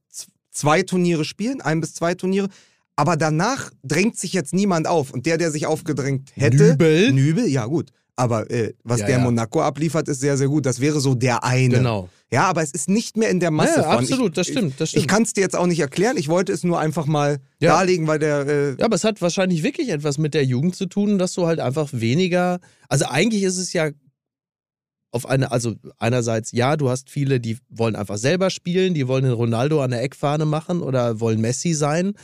[0.50, 2.48] zwei Turniere spielen, ein bis zwei Turniere.
[2.96, 5.10] Aber danach drängt sich jetzt niemand auf.
[5.12, 6.70] Und der, der sich aufgedrängt hätte.
[6.70, 7.12] Nübel?
[7.12, 7.90] Nübel, ja gut.
[8.18, 9.22] Aber äh, was Ja, der ja.
[9.24, 10.64] Monaco abliefert, ist sehr, sehr gut.
[10.64, 11.76] Das wäre so der eine.
[11.76, 12.08] Genau.
[12.32, 13.98] Ja, aber es ist nicht mehr in der Masse Ja, von.
[14.02, 15.02] absolut, ich, das stimmt, das Ich, stimmt.
[15.04, 16.16] ich kann es dir jetzt auch nicht erklären.
[16.16, 17.74] Ich wollte es nur einfach mal Ja.
[17.76, 18.46] darlegen, weil der.
[18.46, 21.46] Äh, Ja, aber es hat wahrscheinlich wirklich etwas mit der Jugend zu tun, dass du
[21.46, 22.58] halt einfach weniger.
[22.88, 23.90] Also eigentlich ist es ja
[25.12, 29.24] auf eine, also einerseits ja, du hast viele, die wollen einfach selber spielen, die wollen
[29.24, 32.14] den Ronaldo an der Eckfahne machen oder wollen Messi sein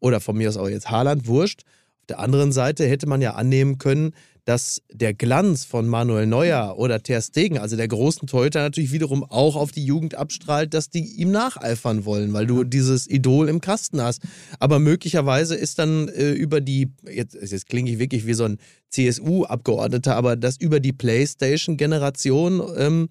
[0.00, 1.62] oder von mir aus auch jetzt Haaland, wurscht.
[2.00, 4.12] Auf der anderen Seite hätte man ja annehmen können,
[4.44, 9.22] dass der Glanz von Manuel Neuer oder Ter Stegen, also der großen Torhüter, natürlich wiederum
[9.22, 13.60] auch auf die Jugend abstrahlt, dass die ihm nacheifern wollen, weil du dieses Idol im
[13.60, 14.22] Kasten hast.
[14.58, 18.58] Aber möglicherweise ist dann äh, über die, jetzt, jetzt klinge ich wirklich wie so ein
[18.90, 23.08] CSU-Abgeordneter, aber dass über die PlayStation-Generation ähm,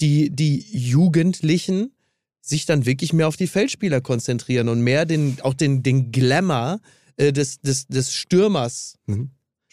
[0.00, 1.92] die, die Jugendlichen
[2.40, 6.80] sich dann wirklich mehr auf die Feldspieler konzentrieren und mehr den, auch den, den Glamour
[7.18, 9.30] äh, des, des, des Stürmers Mhm.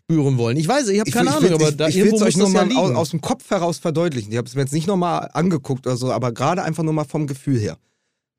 [0.10, 0.58] Spüren wollen.
[0.58, 2.38] Ich weiß, ich habe keine ich Ahnung, will- aber ich, da ich irgendwo muss euch
[2.38, 4.32] nur das ja mal aus, aus dem Kopf heraus verdeutlichen.
[4.32, 7.04] Ich habe es mir jetzt nicht nochmal angeguckt oder so, aber gerade einfach nur mal
[7.04, 7.78] vom Gefühl her.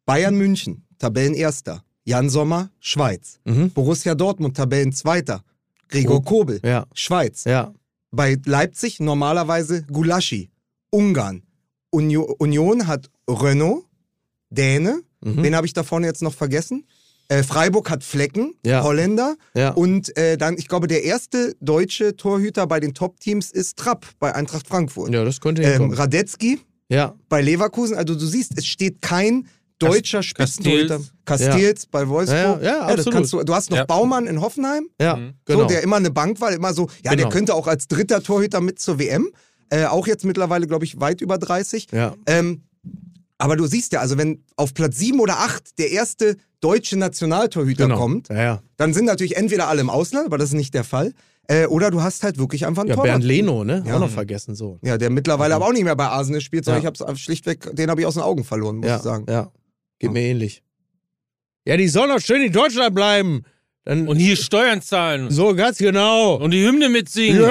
[0.06, 1.84] Bayern München, Tabellenerster.
[2.04, 3.38] Jan Sommer, Schweiz.
[3.44, 3.70] Mhm.
[3.70, 5.44] Borussia Dortmund, Tabellenzweiter.
[5.88, 6.20] Gregor Oh.
[6.22, 7.44] Kobel, Ja, Schweiz.
[7.44, 7.72] ja.
[8.10, 10.50] Bei Leipzig normalerweise Gulaschi,
[10.90, 11.42] Ungarn.
[11.90, 13.84] Unio, Union hat Renault,
[14.48, 15.02] Däne.
[15.22, 15.42] Mhm.
[15.42, 16.84] Wen habe ich da vorne jetzt noch vergessen?
[17.30, 18.82] Äh, Freiburg hat Flecken, Ja.
[18.82, 19.36] Holländer.
[19.54, 19.70] ja.
[19.70, 24.34] Und äh, dann, ich glaube, der erste deutsche Torhüter bei den Top-Teams ist Trapp bei
[24.34, 25.12] Eintracht Frankfurt.
[25.14, 25.94] ja, das könnte ähm, hinkommen.
[25.96, 26.58] Radetzky
[26.88, 27.96] ja, bei Leverkusen.
[27.96, 29.46] Also du siehst, es steht kein
[29.78, 31.00] deutscher Spitzentorhüter.
[31.24, 31.54] Castells.
[31.54, 32.62] Castells bei Wolfsburg.
[32.62, 33.12] Ja, ja, das absolut.
[33.14, 33.42] kannst du.
[33.44, 33.84] Du hast noch Ja.
[33.86, 34.88] Baumann in Hoffenheim.
[35.00, 35.34] ja, Mhm.
[35.44, 35.60] genau.
[35.60, 37.28] So, der immer eine Bank war, immer so, ja, der Genau.
[37.30, 39.30] könnte auch als dritter Torhüter mit zur WM.
[39.70, 41.86] Äh, auch jetzt mittlerweile, glaube ich, weit über 30.
[41.92, 42.16] ja.
[42.26, 42.62] Ähm,
[43.38, 47.84] aber du siehst ja, also wenn auf Platz 7 oder 8 der erste deutsche Nationaltorhüter
[47.84, 47.96] genau.
[47.98, 48.62] kommt, Ja, ja.
[48.76, 51.12] dann sind natürlich entweder alle im Ausland, aber das ist nicht der Fall.
[51.48, 53.10] Äh, oder du hast halt wirklich einfach einen ja Torwart.
[53.12, 53.82] Bernd Leno, ne?
[53.86, 53.96] Ja.
[53.96, 54.78] Auch noch vergessen, so.
[54.82, 56.90] Ja, der mittlerweile aber auch nicht mehr bei Arsenal spielt, sondern Ja.
[56.92, 59.26] ich habe schlichtweg, den habe ich aus den Augen verloren, muss ja, ich sagen.
[59.28, 59.50] ja.
[59.98, 60.62] Geht mir ähnlich.
[61.66, 63.42] Ja, die sollen doch schön in Deutschland bleiben.
[63.84, 65.30] Dann, Und hier Steuern zahlen.
[65.30, 66.34] so, ganz genau.
[66.36, 67.40] Und die Hymne mitsingen.
[67.40, 67.48] Ja,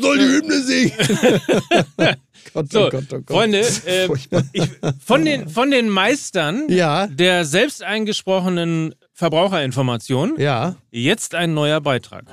[0.00, 0.92] soll die Hymne singen.
[2.52, 3.28] Gott, so, oh Gott, oh Gott.
[3.28, 4.08] Freunde, äh,
[4.52, 4.70] ich,
[5.04, 7.06] von, den, von den Meistern ja.
[7.06, 10.76] der selbst eingesprochenen Verbraucherinformation ja.
[10.90, 12.24] jetzt ein neuer Beitrag.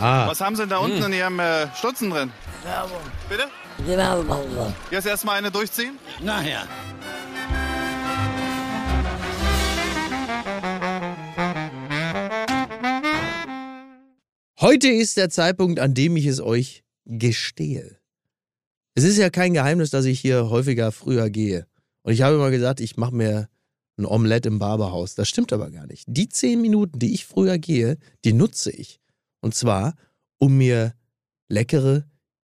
[0.00, 0.28] Ah.
[0.28, 0.84] Was haben Sie denn da hm.
[0.84, 1.12] unten hm.
[1.12, 2.30] in Ihrem äh, Stutzen drin?
[2.64, 3.00] Werbung.
[3.28, 3.44] Bitte?
[3.86, 4.74] Werbung.
[4.90, 5.98] Jetzt erstmal eine durchziehen?
[6.20, 6.50] Nachher.
[6.50, 6.68] Ja.
[14.60, 17.96] Heute ist der Zeitpunkt, an dem ich es euch gestehe.
[18.94, 21.66] Es ist ja kein Geheimnis, dass ich hier häufiger früher gehe.
[22.02, 23.48] Und ich habe immer gesagt, ich mache mir
[23.96, 25.14] ein Omelette im Barberhaus.
[25.14, 26.04] Das stimmt aber gar nicht.
[26.06, 29.00] Die zehn Minuten, die ich früher gehe, die nutze ich.
[29.40, 29.94] Und zwar,
[30.38, 30.94] um mir
[31.48, 32.04] leckere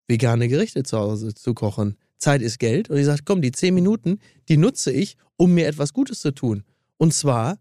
[0.08, 1.98] vegane Gerichte zu Hause zu kochen.
[2.18, 2.90] Zeit ist Geld.
[2.90, 6.32] Und ich sage, komm, die zehn Minuten, die nutze ich, um mir etwas Gutes zu
[6.32, 6.64] tun.
[6.98, 7.60] Und zwar,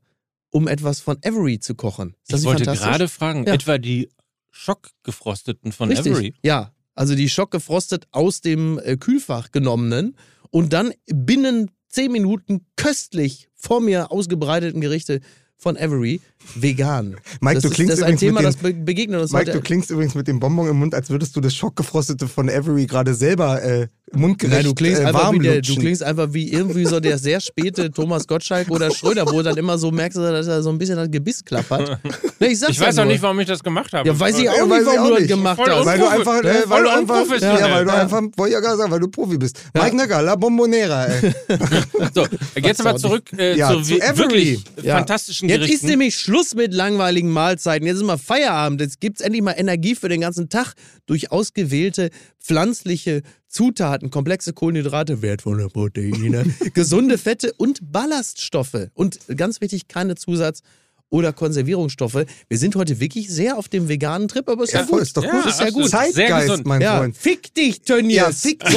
[0.51, 2.15] um etwas von Avery zu kochen.
[2.23, 3.53] Ist das Ich wollte gerade fragen, Ja.
[3.55, 4.09] etwa die
[4.51, 6.13] Schockgefrosteten von Richtig.
[6.13, 6.35] Avery.
[6.43, 10.17] Ja, also die schockgefrostet aus dem äh, Kühlfach genommenen
[10.51, 15.21] und dann binnen zehn Minuten köstlich vor mir ausgebreiteten Gerichte
[15.59, 16.21] von Avery
[16.55, 17.17] vegan.
[17.41, 19.53] Mike, das du ist, klingst das übrigens Thema, mit das dem- be begegnet uns Mike,
[19.53, 22.87] du klingst übrigens mit dem Bonbon im Mund, als würdest du das Schockgefrostete von Avery
[22.87, 26.29] gerade selber äh, mundgerecht Nein, du klingst, äh, einfach warm wie der, du klingst einfach
[26.33, 29.91] wie irgendwie so der sehr späte Thomas Gottschalk oder Schröder, wo du dann immer so
[29.91, 31.99] merkst, dass er so ein bisschen das Gebiss klappert.
[32.39, 34.07] Ne, ich Ich ja weiß auch nicht, warum ich das gemacht habe.
[34.07, 35.87] Ja, weiß ich auch Ja, nicht, warum du das gemacht hast.
[35.87, 37.61] Weil du einfach, äh, weil du einfach, unprofessionell.
[37.61, 37.97] ja, weil du Ja.
[38.03, 39.59] einfach, wollte ich ja gerade sagen, weil du Profi bist.
[39.73, 41.07] Mike Nöcker, La Bombonera.
[41.07, 41.33] Ey.
[42.15, 42.27] So,
[42.63, 44.97] jetzt aber zurück äh, Ja, zu, zu wirklich Ja.
[44.97, 45.87] fantastischen Jetzt ist Gerichten.
[45.87, 47.87] nämlich Schluss mit langweiligen Mahlzeiten.
[47.87, 48.83] Jetzt ist mal Feierabend.
[48.83, 50.75] Jetzt gibt's endlich mal Energie für den ganzen Tag
[51.07, 56.45] durch ausgewählte pflanzliche Zutaten, komplexe Kohlenhydrate, wertvolle Proteine,
[56.75, 58.89] gesunde Fette und Ballaststoffe.
[58.95, 60.63] Und ganz wichtig, keine Zusatz-
[61.11, 62.25] oder Konservierungsstoffe.
[62.49, 65.07] Wir sind heute wirklich sehr auf dem veganen Trip, aber ist ja, Ja, voll, gut.
[65.07, 65.47] ist doch Ja, gut.
[65.47, 65.89] ist ja gut.
[65.89, 66.67] Zeitgeist, gesund.
[66.67, 67.17] mein Ja, Freund.
[67.17, 68.17] fick dich, Tönnies.
[68.17, 68.77] Ja, fick dich.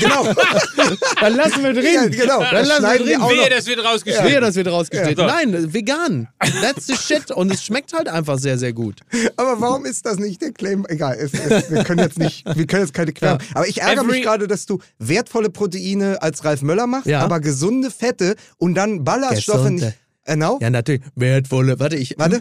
[0.00, 0.24] genau.
[1.20, 1.84] Dann lassen wir drin.
[1.94, 2.40] Ja, genau.
[2.40, 3.20] Dann Das lassen wir wir drin.
[3.20, 3.48] auch Wehe, noch.
[3.50, 4.30] das wird rausgeschnitten.
[4.30, 5.18] Wehe, das wird rausgeschnitten.
[5.18, 5.26] Ja.
[5.26, 6.28] Nein, vegan.
[6.62, 7.30] That's the shit.
[7.30, 9.00] Und es schmeckt halt einfach sehr, sehr gut.
[9.36, 10.86] Aber warum ist das nicht der Claim?
[10.88, 13.38] Egal, es, es, wir können jetzt nicht, wir können jetzt keine Querung.
[13.54, 17.20] Aber ich ärgere Every- mich gerade, dass du wertvolle Proteine als Ralf Möller machst, Ja.
[17.20, 19.84] aber gesunde Fette und dann Ballaststoffe Gesunde.
[19.86, 19.96] nicht.
[20.28, 20.58] Genau.
[20.60, 21.02] Ja, natürlich.
[21.14, 22.14] Wertvolle, warte, ich.
[22.18, 22.40] Warte,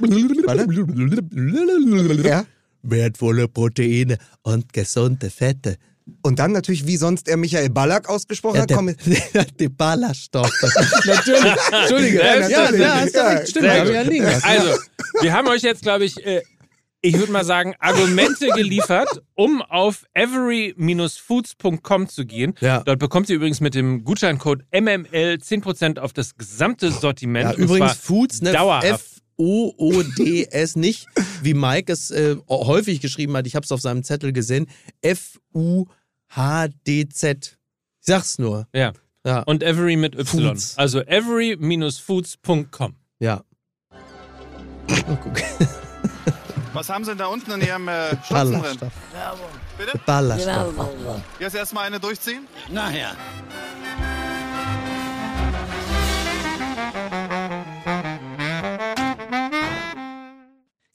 [2.28, 2.46] Ja.
[2.84, 5.78] Wertvolle Proteine und gesunde Fette.
[6.22, 8.94] Und dann natürlich, wie sonst er Michael Ballack ausgesprochen hat, der, komm,
[9.60, 10.52] die Ballaststoffe.
[11.06, 11.54] natürlich.
[11.72, 12.18] Entschuldige.
[12.18, 12.82] Ja, ja, natürlich.
[12.82, 13.50] ja, Ja, recht.
[13.50, 14.44] Stimmt, ja lassen.
[14.44, 14.80] Also,
[15.22, 16.42] wir haben euch jetzt, glaube ich, äh,
[17.02, 22.56] ich würde mal sagen, Argumente geliefert, um auf every-foods.com zu gehen.
[22.60, 22.82] Ja.
[22.84, 27.58] Dort bekommt ihr übrigens mit dem Gutscheincode MML 10% auf das gesamte Sortiment.
[27.58, 28.52] Ja, übrigens Foods, ne?
[28.52, 29.18] Dauerhaft.
[29.38, 31.06] F-O-O-D-S, nicht
[31.44, 33.46] wie Mike es äh, häufig geschrieben hat.
[33.46, 34.68] Ich habe es auf seinem Zettel gesehen.
[35.02, 35.88] F-U-H-D-Z.
[38.00, 38.68] Ich sag's nur.
[38.74, 38.94] Ja.
[39.26, 39.42] Ja.
[39.42, 40.26] Und every mit Y.
[40.26, 40.78] Foods.
[40.78, 42.96] Also every-foods.com.
[43.20, 43.44] Ja.
[45.10, 45.38] Oh, guck.
[46.78, 48.62] Was haben Sie denn da unten in Ihrem äh, Stutzen drin?
[48.62, 48.94] Ballaststoff.
[49.80, 50.00] Bitte?
[50.06, 50.76] Ballaststoff.
[51.40, 52.46] Jetzt erstmal eine durchziehen?
[52.70, 53.16] Nachher.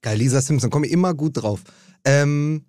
[0.03, 1.63] Geil, Lisa Simpson, komme ich immer gut drauf.
[2.05, 2.65] Ähm,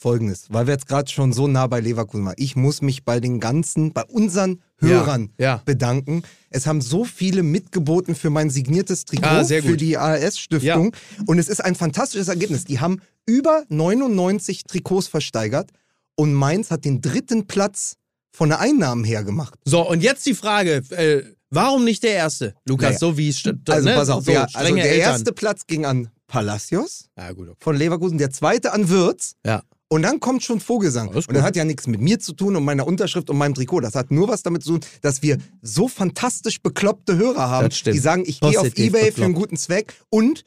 [0.00, 2.34] Folgendes, weil wir jetzt gerade schon so nah bei Leverkusen waren.
[2.38, 5.62] Ich muss mich bei den ganzen, bei unseren Hörern Ja, ja.
[5.64, 6.22] bedanken.
[6.50, 10.94] Es haben so viele mitgeboten für mein signiertes Trikot Ah, für die ARS-Stiftung.
[11.26, 12.64] Und es ist ein fantastisches Ergebnis.
[12.64, 15.70] Die haben über 99 Trikots versteigert
[16.14, 17.94] und Mainz hat den dritten Platz
[18.30, 19.54] von der Einnahmen her gemacht.
[19.64, 22.54] So, und jetzt die Frage, äh, warum nicht der Erste?
[22.66, 22.98] Lukas, Naja.
[23.00, 23.94] so wie es st- Also ne?
[23.96, 27.56] pass auf, so, ja, also der erste Platz ging an Palacios Ja, gut, okay.
[27.58, 29.32] von Leverkusen, der zweite an Würz.
[29.44, 29.62] Ja.
[29.90, 31.08] Und dann kommt schon Vogelsang.
[31.10, 33.54] Alles Und das hat ja nichts mit mir zu tun und meiner Unterschrift und meinem
[33.54, 33.80] Trikot.
[33.80, 37.78] Das hat nur was damit zu tun, dass wir so fantastisch bekloppte Hörer haben, Das
[37.78, 37.96] stimmt.
[37.96, 39.34] die sagen, ich gehe auf Ebay für einen bekloppt.
[39.36, 40.44] guten Zweck und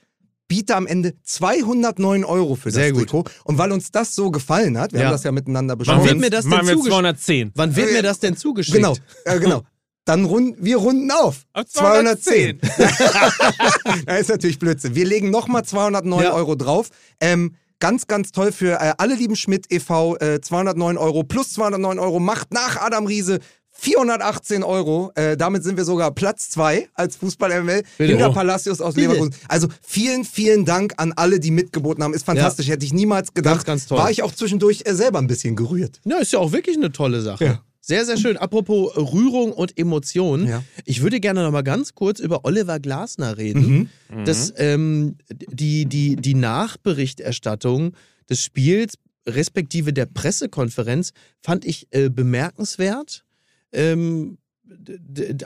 [0.48, 3.10] biete am Ende 209 Euro für das Sehr gut.
[3.10, 3.24] Trikot.
[3.46, 5.06] Und weil uns das so gefallen hat, wir Ja.
[5.08, 6.04] haben das ja miteinander besprochen.
[6.04, 7.52] wird wir, mir das denn machen wir zugesch- 210.
[7.56, 8.76] Wann wird Äh, mir das denn zugeschickt?
[8.76, 9.64] Genau, äh, genau.
[10.06, 11.46] Dann runden wir runden auf.
[11.54, 12.60] Auf 210.
[14.06, 14.94] das ist natürlich Blödsinn.
[14.96, 16.34] Wir legen nochmal 209 Ja.
[16.34, 16.89] Euro drauf.
[17.20, 20.15] Ähm, ganz, ganz toll für äh, alle lieben Schmidt e.V.
[20.19, 23.39] Äh, 209 Euro plus 209 Euro macht nach Adam Riese
[23.73, 25.11] 418 Euro.
[25.15, 28.34] Äh, damit sind wir sogar Platz 2 als Fußball-ML hinter Oh.
[28.34, 29.07] Palacios aus Bitte.
[29.07, 29.36] Leverkusen.
[29.47, 32.13] Also vielen, vielen Dank an alle, die mitgeboten haben.
[32.13, 32.67] Ist fantastisch.
[32.67, 33.55] Hätte ich niemals gedacht.
[33.55, 33.97] Ganz, ganz toll.
[33.97, 35.99] War ich auch zwischendurch äh, selber ein bisschen gerührt.
[36.05, 37.59] Ja, ist ja auch wirklich eine tolle Sache.
[37.84, 38.38] Sehr, sehr schön.
[38.38, 40.47] Apropos Rührung und Emotionen.
[40.47, 40.63] Ja.
[40.86, 43.89] Ich würde gerne noch mal ganz kurz über Oliver Glasner reden.
[44.09, 44.25] Mhm.
[44.25, 47.93] Das, ähm, die, die, die Nachberichterstattung
[48.29, 48.93] des Spiels
[49.27, 51.11] respektive der Pressekonferenz
[51.41, 53.25] fand ich äh, bemerkenswert.
[53.71, 54.38] Ähm,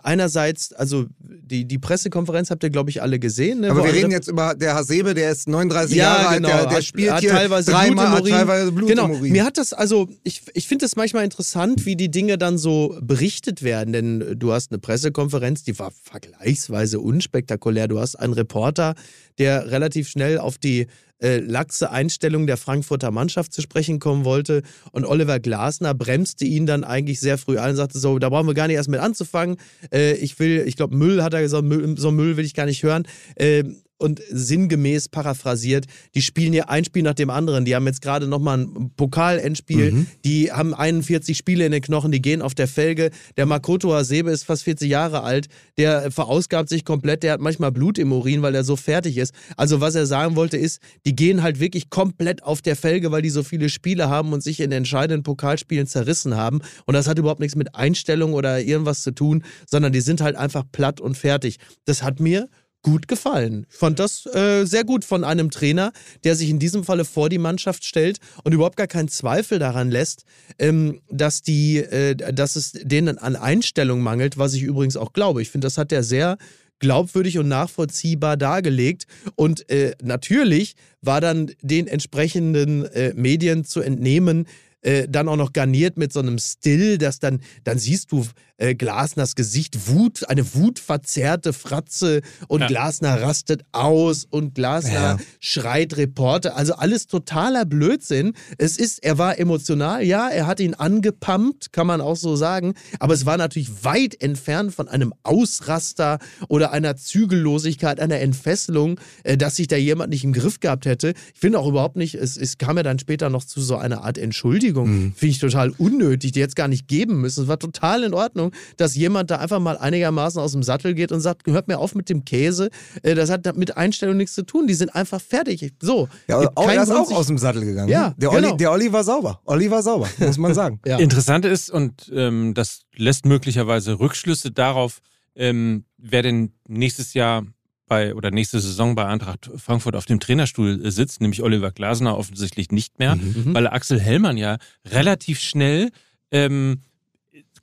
[0.03, 3.61] einerseits, also die, die Pressekonferenz habt ihr, glaube ich, alle gesehen.
[3.61, 3.71] Ne?
[3.71, 6.49] Aber Wo wir reden jetzt über der Hasebe, der ist 39 ja, Jahre genau.
[6.49, 9.07] alt, der, der Hat- spielt hat hier teilweise dreimal, Blut teilweise Blut genau.
[9.07, 12.97] Mir hat das also, ich, ich finde das manchmal interessant, wie die Dinge dann so
[13.01, 17.87] berichtet werden, denn du hast eine Pressekonferenz, die war vergleichsweise unspektakulär.
[17.87, 18.95] Du hast einen Reporter,
[19.37, 20.87] der relativ schnell auf die
[21.19, 24.61] äh, laxe Einstellung der Frankfurter Mannschaft zu sprechen kommen wollte.
[24.91, 28.47] Und Oliver Glasner bremste ihn dann eigentlich sehr früh ein und sagte so, da brauchen
[28.47, 29.57] wir gar nicht erst mit anzufangen.
[29.91, 32.65] Äh, ich will, ich glaube, Müll hat er gesagt, Müll, so Müll will ich gar
[32.65, 33.07] nicht hören.
[33.35, 33.63] Äh,
[33.97, 35.85] und sinngemäß paraphrasiert,
[36.15, 37.63] die spielen ja ein Spiel nach dem anderen.
[37.65, 39.91] Die haben jetzt gerade nochmal ein Pokal-Endspiel.
[39.91, 40.07] Mhm.
[40.25, 43.11] Die haben 41 Spiele in den Knochen, die gehen auf der Felge.
[43.37, 45.47] Der Makoto Hasebe ist fast 40 Jahre alt.
[45.77, 47.23] Der verausgabt sich komplett.
[47.23, 49.33] Der hat manchmal Blut im Urin, weil er so fertig ist.
[49.55, 53.21] Also, was er sagen wollte, ist, die gehen halt wirklich komplett auf der Felge, weil
[53.21, 56.61] die so viele Spiele haben und sich in entscheidenden Pokalspielen zerrissen haben.
[56.85, 60.35] Und das hat überhaupt nichts mit Einstellung oder irgendwas zu tun, sondern die sind halt
[60.35, 61.57] einfach platt und fertig.
[61.85, 62.49] Das hat mir
[62.85, 63.65] gut gefallen.
[63.71, 65.91] Ich fand das äh, sehr gut von einem Trainer,
[66.23, 69.89] der sich in diesem Falle vor die Mannschaft stellt und überhaupt gar keinen Zweifel daran
[69.89, 70.23] lässt,
[70.59, 75.41] ähm, dass, die, äh, dass es denen an Einstellung mangelt, was ich übrigens auch glaube.
[75.41, 76.37] Ich finde, das hat er sehr
[76.77, 79.07] glaubwürdig und nachvollziehbar dargelegt.
[79.33, 84.45] Und äh, natürlich war dann den entsprechenden äh, Medien zu entnehmen,
[84.85, 88.27] äh, dann auch noch garniert mit so einem Still, dass dann, dann siehst du
[88.57, 92.67] äh, Glasners Gesicht, Wut, eine wutverzerrte Fratze und Ja.
[92.67, 95.17] Glasner rastet aus und Glasner Ja.
[95.39, 96.55] schreit Reporter.
[96.55, 98.33] Also alles totaler Blödsinn.
[98.57, 102.73] Es ist, er war emotional, ja, er hat ihn angepumpt, kann man auch so sagen,
[102.99, 109.37] aber es war natürlich weit entfernt von einem Ausraster oder einer Zügellosigkeit, einer Entfesselung, äh,
[109.37, 111.13] dass sich da jemand nicht im Griff gehabt hätte.
[111.33, 114.03] Ich finde auch überhaupt nicht, es, es kam ja dann später noch zu so einer
[114.03, 115.13] Art Entschuldigung.
[115.15, 117.43] Finde ich total unnötig, die jetzt gar nicht geben müssen.
[117.43, 118.44] Es war total in Ordnung,
[118.77, 121.95] dass jemand da einfach mal einigermaßen aus dem Sattel geht und sagt, hört mir auf
[121.95, 122.69] mit dem Käse.
[123.03, 124.67] Äh, Das hat mit Einstellung nichts zu tun.
[124.67, 125.73] Die sind einfach fertig.
[125.81, 126.07] So.
[126.27, 127.89] Ja, auch, er ist auch aus dem Sattel gegangen.
[127.89, 128.49] Ja, der, genau.
[128.49, 129.39] Olli, der Olli war sauber.
[129.45, 130.79] Olli war sauber, muss man sagen.
[130.85, 130.97] Ja.
[130.97, 134.99] Interessant ist, und ähm, das lässt möglicherweise Rückschlüsse darauf,
[135.35, 137.45] ähm, wer denn nächstes Jahr
[137.87, 142.17] bei oder nächste Saison bei Eintracht Frankfurt auf dem Trainerstuhl äh, sitzt, nämlich Oliver Glasner
[142.17, 143.53] offensichtlich nicht mehr, Mhm.
[143.53, 145.91] weil Axel Hellmann ja relativ schnell
[146.31, 146.81] ähm,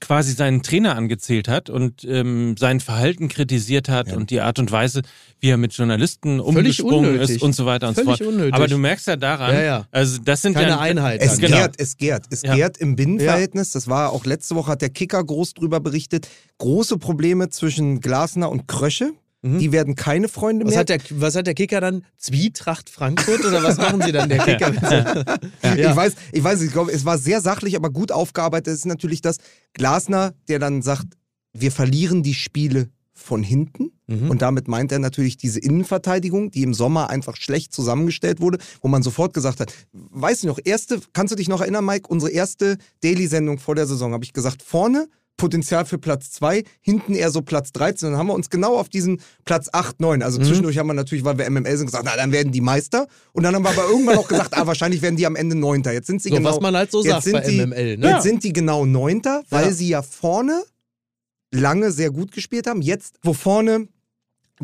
[0.03, 4.16] quasi seinen Trainer angezählt hat und ähm, sein Verhalten kritisiert hat Ja.
[4.16, 5.03] und die Art und Weise,
[5.40, 8.28] wie er mit Journalisten umgesprungen ist und so weiter und Völlig so fort.
[8.34, 8.53] unnötig.
[8.55, 9.86] Aber du merkst ja daran, Ja, ja.
[9.92, 11.22] also das sind Keine ja Einheit.
[11.22, 11.40] Es dann.
[11.42, 11.57] Genau.
[11.57, 12.24] gärt, es gärt.
[12.30, 12.55] Es Ja.
[12.57, 13.70] gärt im Binnenverhältnis.
[13.70, 16.28] Das war auch letzte Woche, hat der Kicker groß drüber berichtet.
[16.59, 19.12] Große Probleme zwischen Glasner und Krösche.
[19.43, 19.59] Mhm.
[19.59, 20.80] Die werden keine Freunde Was mehr.
[20.80, 22.05] hat, der, was hat der Kicker dann?
[22.16, 25.38] Zwietracht Frankfurt oder was machen sie dann, der Kicker?
[25.62, 25.90] ja.
[25.90, 28.68] Ich weiß, ich weiß, ich glaube, es war sehr sachlich, aber gut aufgearbeitet.
[28.72, 29.38] Es ist natürlich das
[29.72, 31.07] Glasner, der dann sagt,
[31.53, 33.90] wir verlieren die Spiele von hinten.
[34.07, 34.30] Mhm.
[34.30, 38.88] Und damit meint er natürlich diese Innenverteidigung, die im Sommer einfach schlecht zusammengestellt wurde, wo
[38.88, 42.30] man sofort gesagt hat, weißt du noch, erste, kannst du dich noch erinnern, Mike, unsere
[42.30, 47.30] erste Daily-Sendung vor der Saison, habe ich gesagt, vorne Potenzial für Platz 2, hinten eher
[47.30, 48.11] so Platz 13.
[48.11, 50.22] Dann haben wir uns genau auf diesen Platz 8, 9.
[50.22, 50.45] Also Mhm.
[50.45, 53.09] zwischendurch haben wir natürlich, weil wir MML sind, gesagt, na, dann werden die Meister.
[53.33, 55.93] Und dann haben wir aber irgendwann auch gesagt, ah, wahrscheinlich werden die am Ende Neunter.
[55.93, 56.51] Jetzt sind sie So, genau.
[56.51, 57.97] was man halt so sagt sind bei die, MML.
[57.97, 58.11] Ne?
[58.11, 59.72] Jetzt sind die genau Neunter, weil Ja.
[59.72, 60.62] sie ja vorne
[61.51, 62.80] lange sehr gut gespielt haben.
[62.83, 63.89] Jetzt, wo vorne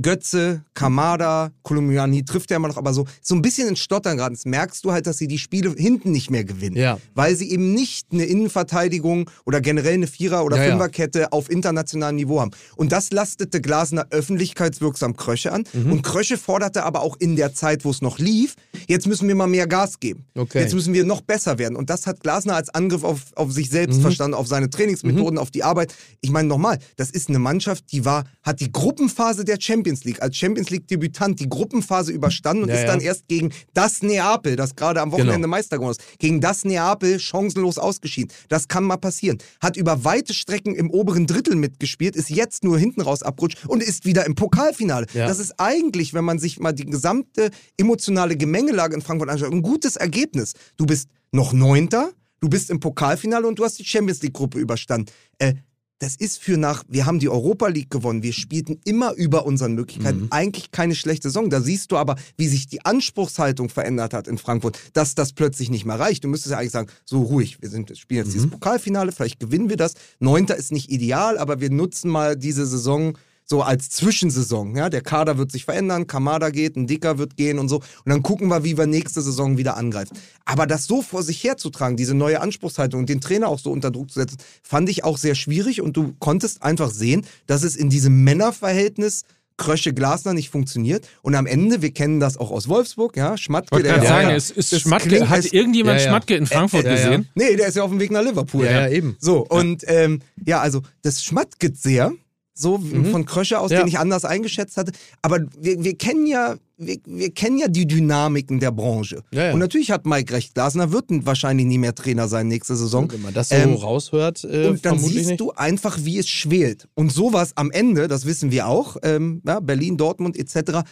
[0.00, 4.34] Götze, Kamada, Kolumbiani trifft ja immer noch, aber so, so ein bisschen in Stottern gerade.
[4.34, 6.76] Das merkst du halt, dass sie die Spiele hinten nicht mehr gewinnen.
[6.76, 6.98] Ja.
[7.14, 10.70] Weil sie eben nicht eine Innenverteidigung oder generell eine Vierer- oder Ja, ja.
[10.70, 12.50] Fünferkette auf internationalem Niveau haben.
[12.76, 15.64] Und das lastete Glasner öffentlichkeitswirksam Krösche an.
[15.72, 15.92] Mhm.
[15.92, 18.54] Und Krösche forderte aber auch in der Zeit, wo es noch lief,
[18.86, 20.24] jetzt müssen wir mal mehr Gas geben.
[20.36, 20.60] Okay.
[20.60, 21.76] Jetzt müssen wir noch besser werden.
[21.76, 24.02] Und das hat Glasner als Angriff auf, auf sich selbst Mhm.
[24.02, 25.94] verstanden, auf seine Trainingsmethoden, auf die Arbeit.
[26.20, 30.22] Ich meine nochmal, das ist eine Mannschaft, die war, hat die Gruppenphase der Champions League
[30.22, 32.86] als Champions League-Debütant die Gruppenphase überstanden und Ja, ist ja.
[32.88, 35.48] dann erst gegen das Neapel, das gerade am Wochenende Genau.
[35.48, 38.32] Meister geworden ist, gegen das Neapel chancenlos ausgeschieden.
[38.48, 39.38] Das kann mal passieren.
[39.60, 43.82] Hat über weite Strecken im oberen Drittel mitgespielt, ist jetzt nur hinten raus abrutscht und
[43.82, 45.06] ist wieder im Pokalfinale.
[45.14, 45.26] Ja.
[45.26, 49.62] Das ist eigentlich, wenn man sich mal die gesamte emotionale Gemengelage in Frankfurt anschaut, ein
[49.62, 50.52] gutes Ergebnis.
[50.76, 52.10] Du bist noch Neunter,
[52.40, 55.10] du bist im Pokalfinale und du hast die Champions League-Gruppe überstanden.
[55.38, 55.54] Äh,
[55.98, 59.74] das ist für nach, wir haben die Europa League gewonnen, wir spielten immer über unseren
[59.74, 60.20] Möglichkeiten.
[60.22, 60.28] Mhm.
[60.30, 61.50] Eigentlich keine schlechte Saison.
[61.50, 65.70] Da siehst du aber, wie sich die Anspruchshaltung verändert hat in Frankfurt, dass das plötzlich
[65.70, 66.22] nicht mehr reicht.
[66.22, 68.32] Du müsstest ja eigentlich sagen, so ruhig, wir sind, spielen jetzt Mhm.
[68.32, 69.94] dieses Pokalfinale, vielleicht gewinnen wir das.
[70.20, 73.18] Neunter ist nicht ideal, aber wir nutzen mal diese Saison
[73.50, 74.76] so als Zwischensaison.
[74.76, 74.90] Ja?
[74.90, 77.76] Der Kader wird sich verändern, Kamada geht, ein Dicker wird gehen und so.
[77.76, 80.16] Und dann gucken wir, wie wir nächste Saison wieder angreifen.
[80.44, 83.90] Aber das so vor sich herzutragen, diese neue Anspruchshaltung und den Trainer auch so unter
[83.90, 85.80] Druck zu setzen, fand ich auch sehr schwierig.
[85.80, 89.22] Und du konntest einfach sehen, dass es in diesem Männerverhältnis
[89.56, 91.08] Krösche Glasner nicht funktioniert.
[91.22, 94.36] Und am Ende, wir kennen das auch aus Wolfsburg, ja, Schmatke, der ja- sagen, ja.
[94.36, 95.08] es ist Das Schmatke.
[95.08, 96.10] klingt- Hat irgendjemand Ja, ja.
[96.10, 97.06] Schmatke in Frankfurt Äh, äh, ja, ja.
[97.16, 97.28] gesehen?
[97.34, 98.64] Nee, der ist ja auf dem Weg nach Liverpool.
[98.66, 99.16] Ja, ja, eben.
[99.18, 102.12] So, und ähm, ja, also das schmattet sehr,
[102.58, 103.06] so Mhm.
[103.06, 103.78] von Krösche aus, Ja.
[103.80, 104.92] den ich anders eingeschätzt hatte.
[105.22, 109.22] Aber wir, wir kennen ja, wir, wir kennen ja die Dynamiken der Branche.
[109.32, 109.52] Ja, ja.
[109.52, 110.54] Und natürlich hat Mike recht.
[110.54, 113.10] Glasner wird wahrscheinlich nie mehr Trainer sein nächste Saison.
[113.10, 115.40] Wenn man das so Ähm, raushört, äh, und dann siehst nicht.
[115.40, 116.88] du einfach, wie es schwelt.
[116.94, 120.82] Und sowas am Ende, das wissen wir auch, ähm, Berlin, Dortmund etc.,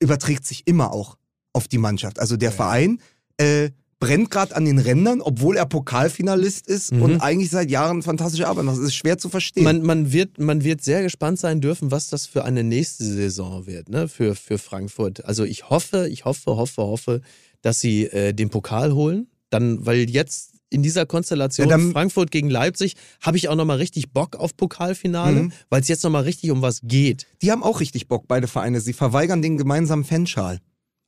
[0.00, 1.16] überträgt sich immer auch
[1.52, 2.18] auf die Mannschaft.
[2.20, 2.98] Also der Verein
[3.38, 3.70] äh,
[4.02, 7.02] brennt gerade an den Rändern, obwohl er Pokalfinalist ist Mhm.
[7.02, 8.78] und eigentlich seit Jahren fantastische Arbeit macht.
[8.78, 9.62] Das ist schwer zu verstehen.
[9.62, 13.66] Man, man, wird, man wird sehr gespannt sein dürfen, was das für eine nächste Saison
[13.66, 15.24] wird, ne, für, für Frankfurt.
[15.24, 17.20] Also ich hoffe, ich hoffe, hoffe, hoffe,
[17.62, 19.28] dass sie äh, den Pokal holen.
[19.50, 23.76] Dann, weil jetzt in dieser Konstellation Ja, dann- Frankfurt gegen Leipzig habe ich auch nochmal
[23.76, 25.52] richtig Bock auf Pokalfinale, Mhm.
[25.70, 27.26] weil es jetzt nochmal richtig um was geht.
[27.42, 28.80] die haben auch richtig Bock, beide Vereine.
[28.80, 30.58] Sie verweigern den gemeinsamen Fanschal.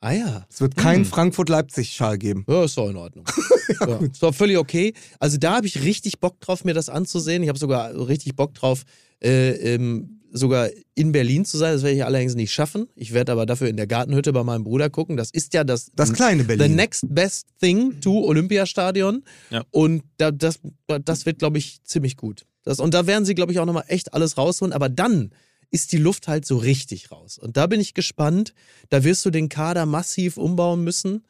[0.05, 0.47] Ah ja.
[0.51, 1.07] Es wird keinen Mhm.
[1.07, 2.45] Frankfurt-Leipzig-Schal geben.
[2.49, 3.25] Ja, ist doch in Ordnung.
[3.81, 4.93] ja, ist doch völlig okay.
[5.19, 7.43] Also da habe ich richtig Bock drauf, mir das anzusehen.
[7.43, 8.83] Ich habe sogar richtig Bock drauf,
[9.23, 11.73] äh, ähm, sogar in Berlin zu sein.
[11.73, 12.89] Das werde ich allerdings nicht schaffen.
[12.97, 15.17] Ich werde aber dafür in der Gartenhütte bei meinem Bruder gucken.
[15.17, 16.75] Das ist ja das, Das kleine the Berlin.
[16.75, 19.23] next best thing to Olympiastadion.
[19.51, 19.63] Ja.
[19.71, 20.59] Und da, das,
[21.05, 22.45] das wird, glaube ich, ziemlich gut.
[22.65, 24.73] Das, und da werden sie, glaube ich, auch nochmal echt alles rausholen.
[24.75, 25.31] Aber dann
[25.71, 27.39] ist die Luft halt so richtig raus.
[27.39, 28.55] Und da bin ich gespannt.
[28.91, 31.25] Da wirst du den Kader massiv umbauen müssen.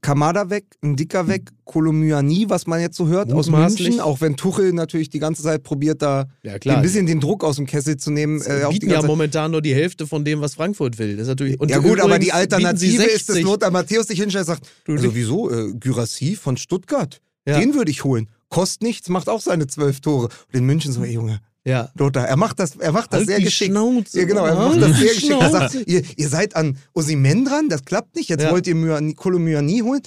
[0.00, 3.48] Kamada weg, ein Dicker weg, Kolomyani, was man jetzt so hört aus.
[3.50, 7.42] München, auch wenn Tuchel natürlich die ganze Zeit probiert, da Ja, ein bisschen den Druck
[7.42, 8.38] aus dem Kessel zu nehmen.
[8.38, 11.16] Sie Äh, bieten ja momentan nur die Hälfte von dem, was Frankfurt will.
[11.16, 13.44] Das ist natürlich, und ja gut, aber die Alternative ist, dass 60.
[13.44, 17.58] Lothar Matthäus sich hinstellt und sagt, Du, also wieso, äh, Gyrassi von Stuttgart, Ja.
[17.58, 18.28] den würde ich holen.
[18.50, 20.26] Kostet nichts, macht auch seine zwölf Tore.
[20.26, 21.90] Und in München so, ey Junge, Ja.
[21.96, 23.70] Lothar, er macht das, er macht das Halt sehr geschickt.
[23.70, 24.18] Schnauze.
[24.18, 25.32] Ja, genau, er Halt macht das sehr geschickt.
[25.40, 28.50] Er sagt, ihr, ihr seid an Osimen dran, das klappt nicht, jetzt Ja.
[28.50, 30.02] wollt ihr Myani, Kolomyani holen.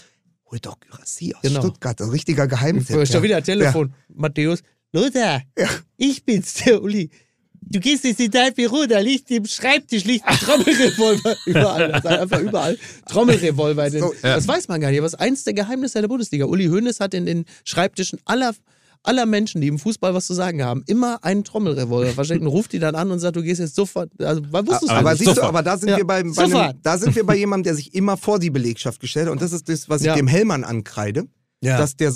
[0.52, 1.62] Holt doch Gyrassi aus Genau.
[1.62, 3.08] Stuttgart, ein richtiger Geheimtipp.
[3.08, 3.24] Schon ja.
[3.24, 3.94] wieder Telefon.
[4.14, 4.60] Matthäus.
[4.92, 5.42] Lothar,
[5.98, 7.10] ich bin's, der Uli.
[7.68, 11.36] Du gehst jetzt in dein Büro, da liegt im Schreibtisch liegt ein Trommelrevolver.
[11.48, 11.90] überall.
[11.98, 12.78] Ist einfach überall.
[13.10, 13.90] Trommelrevolver.
[13.90, 15.00] So, das weiß man gar nicht.
[15.00, 16.46] Aber das ist eins der Geheimnisse der Bundesliga.
[16.46, 18.54] Uli Hoeneß hat in den Schreibtischen aller,
[19.08, 22.74] aller Menschen, die im Fußball was zu sagen haben, immer einen Trommelrevolver versteckt und ruft
[22.74, 24.10] die dann an und sagt, du gehst jetzt sofort.
[24.22, 25.20] Also, wann wusstest du Aber nicht?
[25.20, 25.50] siehst du, Sofort.
[25.50, 25.98] aber da sind Ja.
[25.98, 29.00] wir bei, bei einem, da sind wir bei jemandem, der sich immer vor die Belegschaft
[29.00, 29.32] gestellt hat.
[29.34, 30.16] Und das ist das, was ich Ja.
[30.16, 31.26] dem Hellmann ankreide,
[31.62, 31.78] Ja.
[31.78, 32.14] dass der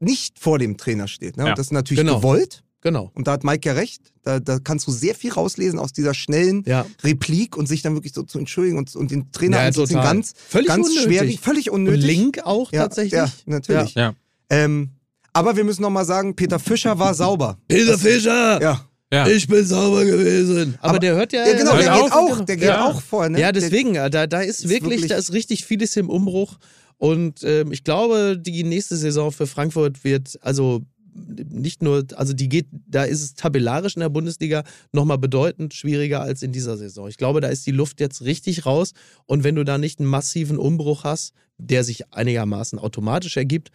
[0.00, 1.36] nicht vor dem Trainer steht.
[1.36, 1.44] Ne?
[1.44, 1.50] Ja.
[1.50, 2.16] Und das ist natürlich Genau.
[2.16, 2.62] gewollt.
[2.80, 3.12] Genau.
[3.14, 4.12] Und da hat Mike ja recht.
[4.24, 6.84] Da, da kannst du sehr viel rauslesen aus dieser schnellen Ja.
[7.04, 10.00] Replik und sich dann wirklich so zu entschuldigen und, und den Trainer Ja, anzuziehen.
[10.00, 11.04] Ganz, Völlig ganz unnötig.
[11.04, 12.04] schwierig, völlig Und unnötig.
[12.06, 13.12] Link auch ja, tatsächlich.
[13.12, 13.94] Ja, natürlich.
[13.94, 14.14] Ja.
[14.50, 14.90] Ähm,
[15.32, 17.58] aber wir müssen noch mal sagen, Peter Fischer war sauber.
[17.68, 18.60] Peter Fischer!
[18.62, 19.26] Ja, Ja.
[19.28, 20.76] Ich bin sauber gewesen.
[20.80, 21.46] Aber, Aber- der hört ja.
[21.46, 22.86] ja genau, der geht auch, der geht Ja.
[22.86, 23.28] auch vor.
[23.28, 23.38] Ne?
[23.40, 26.56] Ja, deswegen, äh, da, da ist, ist wirklich, wirklich- da ist richtig vieles im Umbruch.
[26.96, 30.82] Und ähm, ich glaube, die nächste Saison für Frankfurt wird, also
[31.14, 34.62] nicht nur, also die geht, da ist es tabellarisch in der Bundesliga
[34.92, 37.06] nochmal bedeutend schwieriger als in dieser Saison.
[37.08, 38.92] Ich glaube, da ist die Luft jetzt richtig raus.
[39.26, 43.68] Und wenn du da nicht einen massiven Umbruch hast, der sich einigermaßen automatisch ergibt,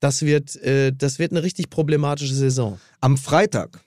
[0.00, 2.78] das wird, äh, das wird eine richtig problematische Saison.
[3.00, 3.80] Am Freitag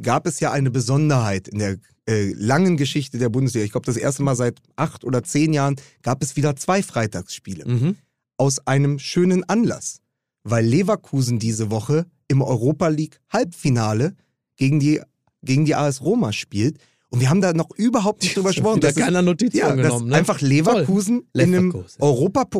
[0.00, 1.76] gab es ja eine Besonderheit in der
[2.08, 3.64] äh, langen Geschichte der Bundesliga.
[3.64, 7.68] Ich glaube, das erste Mal seit acht oder zehn Jahren gab es wieder zwei Freitagsspiele.
[7.68, 7.96] Mhm.
[8.36, 10.00] Aus einem schönen Anlass.
[10.44, 14.16] Weil Leverkusen diese Woche im Europa League Halbfinale
[14.56, 15.00] gegen die,
[15.42, 16.78] gegen die AS Roma spielt.
[17.12, 18.80] Und wir haben da noch überhaupt nicht drüber gesprochen.
[18.82, 20.08] Ist- keiner Notiz ja, genommen.
[20.08, 20.16] Ne?
[20.16, 21.42] einfach Leverkusen Toll.
[21.42, 22.00] in einem Leverkusen.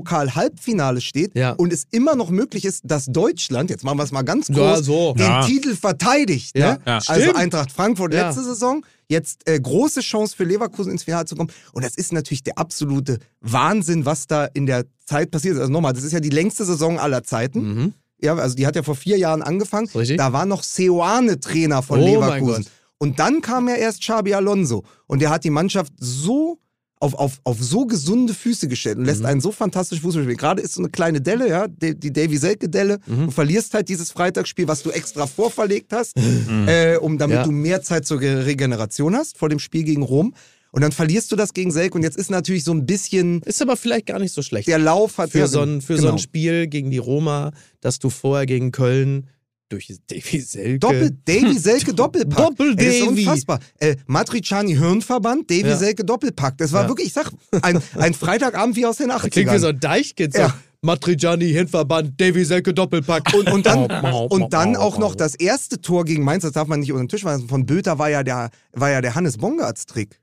[0.02, 1.52] Europapokal-Halbfinale steht Ja.
[1.52, 4.56] und es immer noch möglich ist, dass Deutschland, jetzt machen wir es mal ganz groß,
[4.56, 5.14] Ja, so.
[5.14, 5.42] den Ja.
[5.44, 6.56] Titel verteidigt.
[6.56, 6.72] Ja.
[6.74, 6.80] Ne?
[6.86, 6.98] Ja.
[7.06, 7.36] Also Stimmt.
[7.36, 8.26] Eintracht Frankfurt Ja.
[8.28, 11.50] letzte Saison, jetzt äh, große Chance für Leverkusen ins Finale zu kommen.
[11.72, 15.60] Und das ist natürlich der absolute Wahnsinn, was da in der Zeit passiert ist.
[15.60, 17.74] Also nochmal, das ist ja die längste Saison aller Zeiten.
[17.74, 17.92] Mhm.
[18.22, 19.88] Ja, also die hat ja vor vier Jahren angefangen.
[19.94, 20.16] Richtig.
[20.16, 22.66] Da war noch Seoane Trainer von Oh mein Leverkusen.
[23.02, 24.84] Und dann kam ja erst Xabi Alonso.
[25.08, 26.58] Und der hat die Mannschaft so
[27.00, 29.08] auf, auf, auf so gesunde Füße gestellt und Mhm.
[29.08, 30.36] lässt einen so fantastisch Fußball spielen.
[30.36, 33.00] Gerade ist so eine kleine Delle, ja, die, die Davy Selke-Delle.
[33.06, 33.24] Mhm.
[33.26, 36.12] Du verlierst halt dieses Freitagsspiel, was du extra vorverlegt hast,
[36.68, 37.42] äh, um, damit Ja.
[37.44, 40.32] du mehr Zeit zur Ge- Regeneration hast vor dem Spiel gegen Rom.
[40.70, 43.60] Und dann verlierst du das gegen Selke und jetzt ist natürlich so ein bisschen, Ist
[43.60, 44.68] aber vielleicht gar nicht so schlecht.
[44.68, 46.12] der Lauf hat für ja, so ein, für so genau.
[46.14, 47.50] ein Spiel gegen die Roma,
[47.80, 49.26] dass du vorher gegen Köln
[49.72, 50.78] durch Davy Selke.
[50.78, 52.36] Doppel, Davy Selke Doppelpack.
[52.38, 53.20] Doppel Ey, Das ist Davy.
[53.20, 53.58] unfassbar.
[53.80, 55.76] Äh, Matriciani Hirnverband, Davy Ja.
[55.76, 56.58] Selke Doppelpack.
[56.58, 56.88] Das war Ja.
[56.88, 57.30] wirklich, ich sag,
[57.62, 59.30] ein, ein Freitagabend wie aus den 80ern.
[59.30, 60.34] Klingt wie so ein Deichkind.
[60.36, 60.54] Ja.
[60.84, 63.32] Matriciani, Hinverband, Davy Selke, Doppelpack.
[63.34, 63.84] und, und dann,
[64.30, 67.08] und dann auch noch das erste Tor gegen Mainz, das darf man nicht unter den
[67.08, 70.18] Tisch weisen, von Böter war ja der, war ja der Hannes Bongartz-Trick.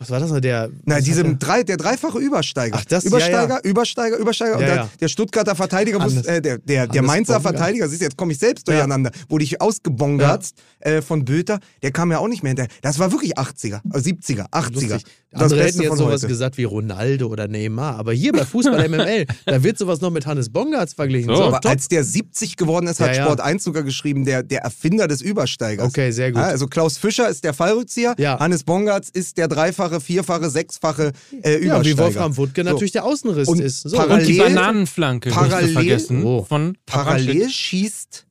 [0.00, 0.38] Was war das noch?
[0.38, 0.70] Der.
[0.84, 2.76] Na, diesem drei, der dreifache Übersteiger.
[2.78, 3.68] Ach, das- ja, Übersteiger, ja.
[3.68, 4.54] Übersteiger, Übersteiger.
[4.54, 4.88] und Ja, der, ja.
[5.00, 7.56] der Stuttgarter Verteidiger, muss, äh, der, der, der Mainzer Bongard.
[7.56, 11.90] Verteidiger, siehst du, jetzt komme ich selbst durcheinander, wurde ich ausgebongertzt äh, von Böter, der
[11.90, 12.70] kam ja auch nicht mehr hinterher.
[12.80, 14.72] Das war wirklich 80er, äh, 70er, 80er.
[14.74, 15.04] Lustig.
[15.30, 16.28] Das Andere Beste hätten jetzt von sowas heute.
[16.28, 17.96] gesagt wie Ronaldo oder Neymar.
[17.98, 21.34] Aber hier bei Fußball MML, da wird sowas noch mit Hannes Bongartz verglichen.
[21.36, 21.70] So, Aber top.
[21.72, 23.24] als der 70 geworden ist, hat Ja, ja.
[23.24, 25.86] Sport 1 sogar geschrieben, der, der Erfinder des Übersteigers.
[25.88, 26.40] Okay, sehr gut.
[26.40, 28.38] Ja, also Klaus Fischer ist der Fallrückzieher, Ja.
[28.38, 31.12] Hannes Bongartz ist der dreifache, vierfache, sechsfache
[31.42, 31.64] äh, Übersteiger.
[31.66, 32.70] ja, wie Wolfram Wuttke So.
[32.70, 33.82] natürlich der Außenriss Und ist.
[33.82, 33.96] So.
[33.96, 36.44] parallel- Und die Bananenflanke, parallel- vergessen, Oh.
[36.44, 38.26] von Parallel schießt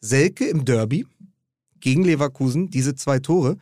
[0.00, 1.06] Selke im Derby
[1.80, 3.56] gegen Leverkusen diese zwei Tore.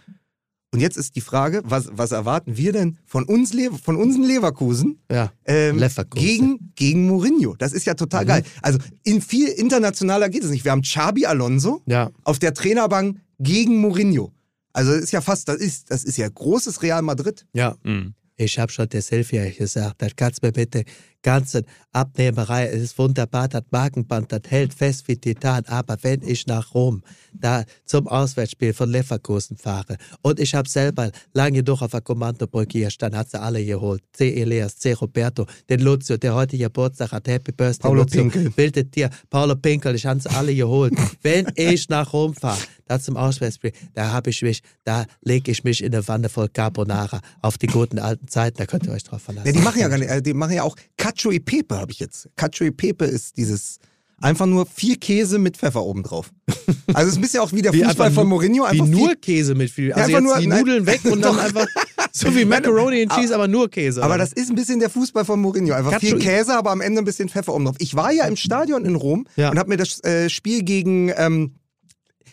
[0.73, 4.23] Und jetzt ist die Frage, was, was erwarten wir denn von uns, Le von unseren
[4.23, 5.33] Leverkusen ja.
[5.45, 6.25] ähm, Leverkusen.
[6.25, 7.57] gegen, gegen Mourinho?
[7.59, 8.29] Das ist ja total Mhm.
[8.29, 8.43] geil.
[8.63, 10.65] Also in viel internationaler geht es nicht.
[10.65, 12.11] Wir haben Xabi Alonso ja.
[12.23, 14.31] auf der Trainerbank gegen Mourinho.
[14.73, 17.47] Also das ist ja fast, das ist, das ist ja großes Real Madrid.
[17.53, 17.77] Ja.
[17.83, 18.15] Mhm.
[18.37, 20.85] Ich habe schon der Selfie gesagt, das kannst mir bitte
[21.23, 26.47] ganze Abnehmerei, es ist wunderbar, das Markenband, das hält fest wie Titan, aber wenn ich
[26.47, 27.03] nach Rom
[27.33, 32.79] da zum Auswärtsspiel von Leverkusen fahre und ich habe selber lange genug auf der Kommandobrücke
[32.79, 34.41] hier stand, hat sie alle geholt, C.
[34.41, 34.93] Elias, C.
[34.93, 38.51] Roberto, den Lucio, der heute Geburtstag hat, Happy Birthday, Paulo Lucio, Pinkel.
[38.51, 40.95] bildet dir, Paulo Pinkel, ich habe sie alle geholt.
[41.23, 42.61] wenn ich nach Rom fahre,
[42.91, 46.49] da zum Auswärtsspiel, da habe ich mich, da lege ich mich in eine Wanne voll
[46.49, 49.47] Carbonara auf die guten alten Zeiten, da könnt ihr euch drauf verlassen.
[49.47, 51.93] Ja, die machen ja gar nicht, äh, die machen ja auch Cacio e Pepe, habe
[51.93, 52.29] ich jetzt.
[52.37, 53.79] Cacio e Pepe ist dieses
[54.21, 56.31] einfach nur vier Käse mit Pfeffer obendrauf.
[56.93, 58.65] Also es ist ein bisschen auch wie der Wie Fußball von Mourinho.
[58.65, 59.93] Wie Einfach nur viel, Käse mit viel.
[59.93, 60.59] Also einfach jetzt nur- die nein.
[60.61, 61.65] Nudeln weg und dann einfach
[62.11, 64.03] so wie Macaroni and Cheese, aber nur Käse.
[64.03, 65.73] aber das ist ein bisschen der Fußball von Mourinho.
[65.73, 67.77] Einfach Cacio viel e- Käse, aber am Ende ein bisschen Pfeffer obendrauf.
[67.79, 69.51] Ich war ja im Stadion in Rom Ja.
[69.51, 71.53] und habe mir das äh, Spiel gegen, ähm,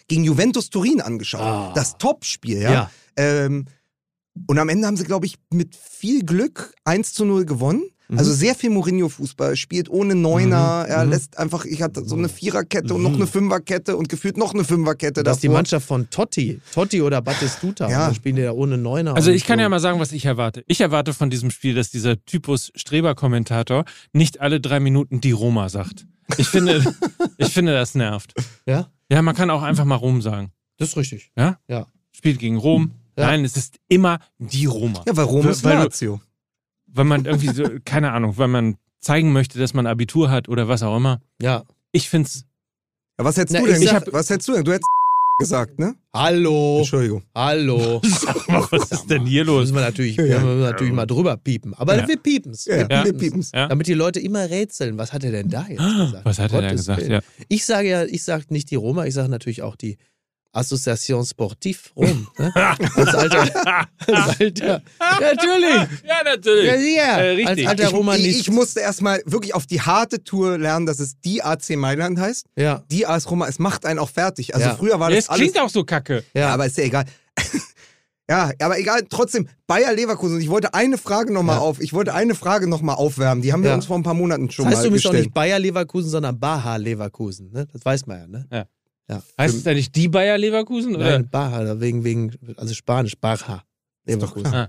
[0.07, 1.41] gegen Juventus Turin angeschaut.
[1.41, 1.71] Ah.
[1.75, 2.71] Das Top-Spiel, ja.
[2.71, 2.91] Ja.
[3.17, 3.65] Ähm,
[4.47, 7.83] und am Ende haben sie, glaube ich, mit viel Glück 1 zu 0 gewonnen.
[8.09, 8.19] Mhm.
[8.19, 11.09] Also sehr viel Mourinho-Fußball, spielt ohne Neuner, er Mhm.
[11.09, 14.63] lässt einfach, ich hatte so eine Viererkette und noch eine Fünferkette und gefühlt noch eine
[14.63, 15.49] Fünferkette das ist die.
[15.49, 16.61] Mannschaft von Totti.
[16.73, 17.89] Totti oder Battistuta.
[17.89, 18.13] Ja.
[18.13, 19.13] Spielen die ja ohne Neuner.
[19.15, 19.63] Also ich kann so.
[19.63, 20.63] ja mal sagen, was ich erwarte.
[20.67, 23.83] Ich erwarte von diesem Spiel, dass dieser Typus Streber-Kommentator
[24.13, 26.05] nicht alle drei Minuten die Roma sagt.
[26.37, 26.83] Ich finde,
[27.37, 28.33] ich finde, das nervt.
[28.65, 30.51] Ja, Ja, man kann auch einfach mal Rom sagen.
[30.77, 31.31] das ist richtig.
[31.37, 31.59] Ja?
[31.67, 31.87] Ja.
[32.11, 32.91] Spielt gegen Rom.
[33.17, 33.27] Ja.
[33.27, 35.03] Nein, es ist immer die Roma.
[35.07, 36.21] Ja, weil Rom Weil- ist weil du- Lazio.
[36.87, 40.67] Weil man irgendwie so, keine Ahnung, weil man zeigen möchte, dass man Abitur hat oder
[40.67, 41.21] was auch immer.
[41.41, 41.63] Ja.
[41.91, 42.45] Ich finde es.
[43.19, 43.81] Ja, was hättest Na, du denn?
[43.81, 44.63] ich hab- was hättest du denn?
[44.63, 44.89] Du hättest
[45.41, 45.95] gesagt, ne?
[46.13, 46.79] Hallo.
[46.79, 47.21] Entschuldigung.
[47.35, 48.01] Hallo.
[48.71, 49.61] Was ist denn hier los?
[49.65, 51.75] Müssen wir natürlich, wir müssen natürlich mal drüber piepen.
[51.75, 52.07] Aber Ja.
[52.07, 52.65] wir piepen's.
[52.65, 53.05] Wir Ja, Ja.
[53.05, 53.51] wir piepen's.
[53.53, 53.67] Ja?
[53.67, 54.97] Damit die Leute immer rätseln.
[54.97, 56.25] Was hat er denn da jetzt gesagt?
[56.25, 57.07] Was hat er da Gottes gesagt?
[57.07, 57.19] Ja.
[57.49, 59.97] Ich sage ja, ich sage nicht die Roma, ich sage natürlich auch die
[60.57, 62.27] Association Sportive Rom.
[62.37, 62.51] Ne?
[62.55, 63.41] Als alter,
[64.07, 64.81] als alter, ja,
[65.21, 65.87] natürlich.
[66.05, 66.65] Ja, natürlich.
[66.65, 67.17] Ja, ja.
[67.17, 67.47] Äh, richtig.
[67.47, 68.25] Als alter Ich, Romanist.
[68.25, 72.19] ich, ich musste erstmal wirklich auf die harte Tour lernen, dass es die AC Mailand
[72.19, 72.45] heißt.
[72.57, 74.53] ja, Die AS Roma, es macht einen auch fertig.
[74.55, 74.75] Also Ja.
[74.75, 75.41] früher war Ja, das es alles...
[75.41, 76.23] klingt auch so kacke.
[76.33, 76.53] Ja, ja.
[76.53, 77.05] aber ist ja egal.
[78.29, 80.39] ja, aber egal, trotzdem, Bayer Leverkusen.
[80.41, 81.61] Ich wollte eine Frage nochmal Ja.
[81.61, 83.41] auf, ich wollte eine Frage nochmal aufwärmen.
[83.41, 83.75] Die haben wir Ja.
[83.75, 85.25] uns vor ein paar Monaten schon das heißt mal übrigens auch gestellt.
[85.27, 87.51] nicht Bayer Leverkusen, sondern Baha Leverkusen.
[87.51, 87.67] Ne?
[87.71, 88.47] Das weiß man ja, ne?
[88.51, 88.65] Ja.
[89.09, 89.21] Ja.
[89.37, 90.95] Heißt es eigentlich die Bayer Leverkusen?
[90.95, 91.11] Oder?
[91.11, 93.63] Nein, Baha, wegen, wegen, also Spanisch, Baha
[94.05, 94.67] Leverkusen.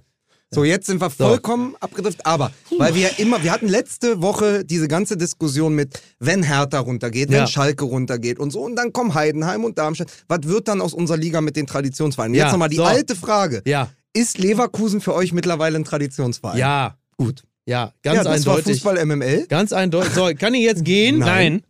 [0.50, 2.24] So, jetzt sind wir vollkommen abgedriftet.
[2.24, 6.78] Aber, weil wir ja immer, wir hatten letzte Woche diese ganze Diskussion mit, wenn Hertha
[6.78, 7.46] runtergeht, wenn Ja.
[7.46, 10.10] Schalke runtergeht und so, und dann kommen Heidenheim und Darmstadt.
[10.26, 12.34] Was wird dann aus unserer Liga mit den Traditionsvereinen?
[12.34, 12.84] Ja, Jetzt nochmal die so.
[12.84, 13.62] alte Frage.
[13.66, 16.56] Ja, Ist Leverkusen für euch mittlerweile ein Traditionsverein?
[16.56, 17.42] ja, Gut.
[17.66, 18.80] ja, ganz ja, das war eindeutig.
[18.82, 19.46] Fußball MML?
[19.48, 20.14] Ganz eindeutig.
[20.14, 21.18] So, kann ich jetzt gehen?
[21.18, 21.62] Nein.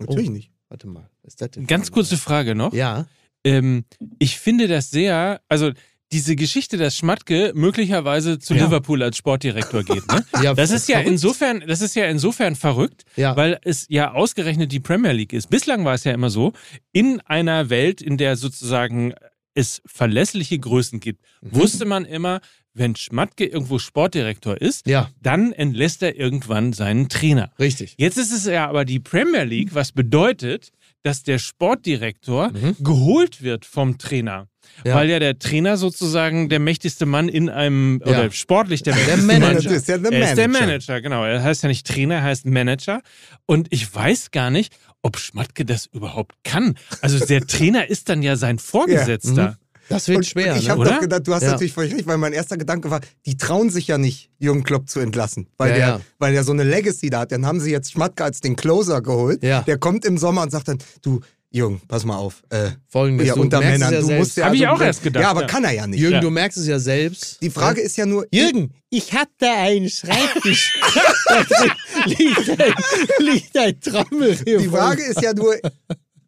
[0.00, 0.32] Natürlich Oh.
[0.32, 0.50] nicht.
[0.68, 1.66] Warte mal, ist das denn?
[1.66, 2.72] Ganz kurze Frage noch.
[2.72, 3.06] Ja,
[3.44, 3.84] Ähm,
[4.18, 5.70] ich finde das sehr, also
[6.12, 8.64] diese Geschichte, dass Schmatke möglicherweise zu Ja.
[8.64, 10.24] Liverpool als Sportdirektor geht, ne?
[10.42, 11.10] ja Das ist ja verrückt.
[11.12, 13.36] insofern, das ist ja insofern verrückt, Ja.
[13.36, 15.48] weil es ja ausgerechnet die Premier League ist.
[15.50, 16.52] Bislang war es ja immer so,
[16.92, 19.14] in einer Welt, in der sozusagen
[19.54, 21.54] es verlässliche Größen gibt, Mhm.
[21.54, 22.40] wusste man immer,
[22.74, 27.52] wenn Schmatke irgendwo Sportdirektor ist, Ja, dann entlässt er irgendwann seinen Trainer.
[27.58, 27.94] richtig.
[27.96, 30.72] Jetzt ist es ja aber die Premier League, was bedeutet,
[31.06, 32.76] dass der Sportdirektor Mhm.
[32.80, 34.48] geholt wird vom Trainer.
[34.84, 34.96] Ja.
[34.96, 38.10] Weil ja der Trainer sozusagen der mächtigste Mann in einem, Ja.
[38.10, 39.54] oder sportlich der Der mächtigste Manager.
[39.54, 40.66] Mann Das ist ja der er ist der Manager.
[40.66, 41.24] Manager, genau.
[41.24, 43.00] Er heißt ja nicht Trainer, er heißt Manager.
[43.46, 46.74] Und ich weiß gar nicht, ob Schmatke das überhaupt kann.
[47.00, 49.56] Also der Trainer ist dann ja sein Vorgesetzter.
[49.88, 50.70] Das wird Und, schwer, und ich ne?
[50.70, 50.90] habe Oder?
[50.92, 51.50] doch gedacht, du hast Ja.
[51.52, 54.88] natürlich völlig recht, weil mein erster Gedanke war, die trauen sich ja nicht, Jürgen Klopp
[54.88, 55.48] zu entlassen.
[55.58, 56.00] Weil, Ja, der, ja.
[56.18, 57.32] weil der so eine Legacy da hat.
[57.32, 59.42] Dann haben sie jetzt Schmatke als den Closer geholt.
[59.42, 59.62] Ja.
[59.62, 61.20] Der kommt im Sommer und sagt dann, du,
[61.52, 62.42] Jürgen, pass mal auf.
[62.50, 64.36] Äh, Folgendes, ja, du unter merkst Männern, es du ja musst selbst.
[64.36, 64.44] ja.
[64.46, 65.46] Hab ich also, auch erst gedacht, Ja, aber ja.
[65.46, 66.00] kann er ja nicht.
[66.00, 66.20] Jürgen, Ja.
[66.20, 67.40] du merkst es ja selbst.
[67.40, 68.26] Die Frage ist ja nur.
[68.32, 70.74] Jürgen, ich hatte einen Schreibtisch.
[72.06, 72.74] liegt ein,
[73.20, 74.36] liegt ein Trommel.
[74.36, 75.54] Die Frage ist ja nur,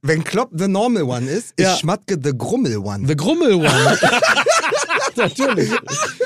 [0.08, 1.76] wenn Klopp the normal one ist, ist Ja.
[1.76, 3.06] Schmatke the Grummel one.
[3.06, 3.98] The Grummel One.
[5.16, 5.70] Natürlich.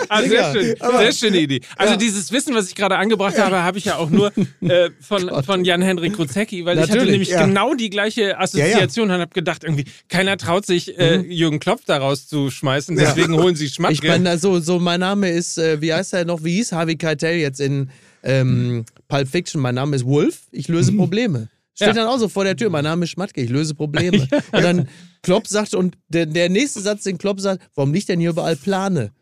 [0.08, 0.76] Ah, sehr schön.
[0.98, 1.60] Sehr schöne Idee.
[1.76, 5.42] Also dieses Wissen, was ich gerade angebracht habe, habe ich ja auch nur äh, von,
[5.44, 7.46] von Jan-Henrik Kruzecki, weil ich hatte Natürlich, nämlich ja.
[7.46, 11.98] genau die gleiche Assoziation und habe gedacht, irgendwie, keiner traut sich, äh, Jürgen Klopp da
[11.98, 13.94] rauszuschmeißen, deswegen holen sie Schmatke.
[13.94, 16.96] Ich meine, so, so mein Name ist, äh, wie heißt er noch, wie hieß Harvey
[16.96, 17.90] Keitel jetzt in
[18.22, 19.60] ähm, Pulp Fiction?
[19.60, 21.48] Mein Name ist Wolf, ich löse Probleme.
[21.74, 21.94] Steht Ja.
[21.94, 24.28] dann auch so vor der Tür, mein Name ist Schmatke, ich löse Probleme.
[24.52, 24.88] Und dann
[25.22, 28.56] Klopp sagt, und der, der nächste Satz, den Klopp sagt, warum liegt denn hier überall
[28.56, 29.12] Plane?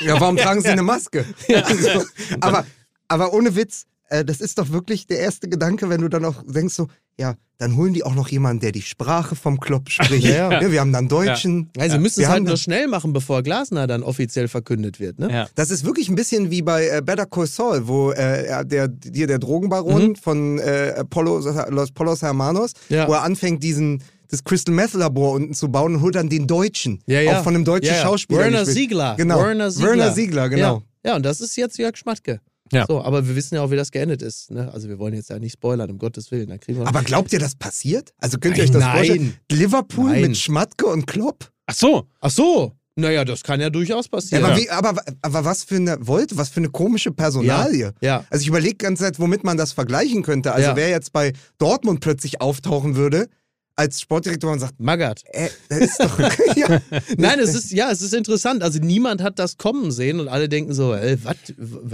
[0.00, 1.24] Ja, warum tragen sie eine Maske?
[1.48, 2.04] so.
[2.40, 2.66] aber,
[3.08, 6.42] aber ohne Witz, äh, das ist doch wirklich der erste Gedanke, wenn du dann auch
[6.46, 6.88] denkst so,
[7.18, 10.24] ja, dann holen die auch noch jemanden, der die Sprache vom Klopp spricht.
[10.28, 10.72] Ja, ja.
[10.72, 11.70] wir haben dann Deutschen.
[11.78, 15.30] Also müssen wir es halt nur schnell machen, bevor Glasner dann offiziell verkündet wird, ne?
[15.30, 15.46] ja.
[15.54, 18.88] Das ist wirklich ein bisschen wie bei äh, Better Call Saul, wo äh, er- der,
[19.12, 20.16] hier der Drogenbaron Mhm.
[20.16, 21.38] von äh, Apollo,
[21.70, 23.06] Los Polos Hermanos, Ja.
[23.06, 26.48] wo er anfängt, diesen das Crystal Meth Labor unten zu bauen und holt dann den
[26.48, 27.00] Deutschen.
[27.06, 27.38] Ja, ja.
[27.38, 28.02] Auch von einem deutschen ja, ja.
[28.02, 28.40] Schauspieler.
[28.40, 28.64] Werner.
[28.66, 29.14] Siegler.
[29.16, 29.38] Genau.
[29.38, 29.88] Werner Siegler.
[29.90, 30.82] Werner Siegler, genau.
[31.04, 31.10] Ja.
[31.10, 32.40] ja, und das ist jetzt Jörg Schmatke.
[32.72, 32.86] Ja.
[32.88, 34.50] So, aber wir wissen ja auch, wie das geendet ist.
[34.50, 34.72] Ne?
[34.72, 36.48] Also wir wollen jetzt ja nicht spoilern, um Gottes Willen.
[36.48, 38.14] Dann kriegen wir Aber glaubt ihr, das passiert?
[38.18, 38.96] Also könnt ihr euch das Nein.
[38.96, 39.34] vorstellen?
[39.52, 40.22] Liverpool Nein.
[40.22, 41.50] mit Schmatke und Klopp?
[41.66, 42.06] Ach so.
[42.20, 42.72] Ach so.
[42.96, 44.44] Naja, das kann ja durchaus Ja, passieren.
[44.44, 47.92] aber, wie, aber, aber was für eine wollt, was für eine komische Personalie.
[48.00, 48.24] Ja.
[48.30, 50.52] Also ich überlege die ganze Zeit, womit man das vergleichen könnte.
[50.52, 50.76] Also Ja.
[50.76, 53.28] wer jetzt bei Dortmund plötzlich auftauchen würde
[53.76, 55.22] als Sportdirektor und sagt, Magath.
[55.32, 56.18] äh, das ist doch.
[56.56, 56.80] ja.
[57.16, 58.62] Nein, es ist, ja, es ist interessant.
[58.62, 61.36] Also niemand hat das kommen sehen und alle denken so, äh, was?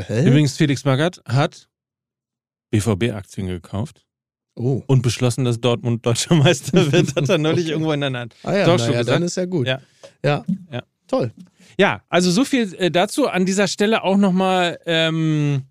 [0.08, 1.68] Übrigens, Felix Magath hat
[2.70, 4.04] BVB-Aktien gekauft
[4.56, 4.82] Oh.
[4.88, 7.14] und beschlossen, dass Dortmund deutscher Meister wird.
[7.16, 8.34] Hat er neulich irgendwo in der Hand.
[8.42, 9.16] Ah ja, Doch, na schon ja gesagt.
[9.16, 9.66] dann ist ja gut.
[9.66, 9.80] Ja.
[10.24, 10.44] Ja.
[10.70, 10.82] Ja.
[11.06, 11.32] Toll.
[11.78, 13.26] Ja, also so viel äh, dazu.
[13.28, 15.62] An dieser Stelle auch nochmal ähm,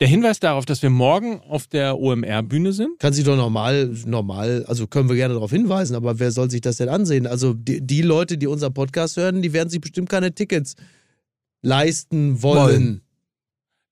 [0.00, 2.98] der Hinweis darauf, dass wir morgen auf der OMR-Bühne sind.
[2.98, 6.62] Kann sich doch normal, normal, also können wir gerne darauf hinweisen, aber wer soll sich
[6.62, 7.26] das denn ansehen?
[7.26, 10.74] Also die, die Leute, die unseren Podcast hören, die werden sich bestimmt keine Tickets
[11.62, 12.62] leisten wollen.
[12.62, 13.00] Wollen.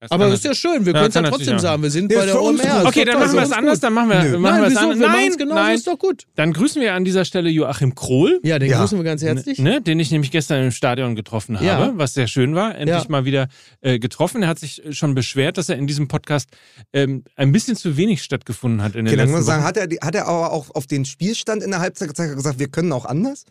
[0.00, 2.12] Das Aber das ist ja schön, wir Ja, können es ja trotzdem sagen, wir sind
[2.12, 2.86] Ja, bei der für uns OMR.
[2.86, 3.80] Okay, dann machen wir es anders.
[3.80, 4.38] Dann machen wir, Nö.
[4.38, 4.98] machen Nein, wir es anders.
[4.98, 5.74] Nein, genau, nein.
[5.74, 6.22] ist doch gut.
[6.36, 8.38] Dann grüßen wir an dieser Stelle Joachim Krohl.
[8.44, 8.78] Ja, den Ja.
[8.78, 9.58] grüßen wir ganz herzlich.
[9.58, 11.90] Ne, den ich nämlich gestern im Stadion getroffen habe, Ja.
[11.96, 12.76] was sehr schön war.
[12.76, 13.10] Endlich Ja.
[13.10, 13.48] mal wieder
[13.80, 14.42] äh, getroffen.
[14.44, 16.48] Er hat sich schon beschwert, dass er in diesem Podcast
[16.92, 19.76] ähm, ein bisschen zu wenig stattgefunden hat in den Okay, dann muss letzten man sagen,
[19.76, 19.84] Wochen.
[19.84, 22.92] hat er, hat er aber auch auf den Spielstand in der Halbzeit gesagt, wir können
[22.92, 23.46] auch anders?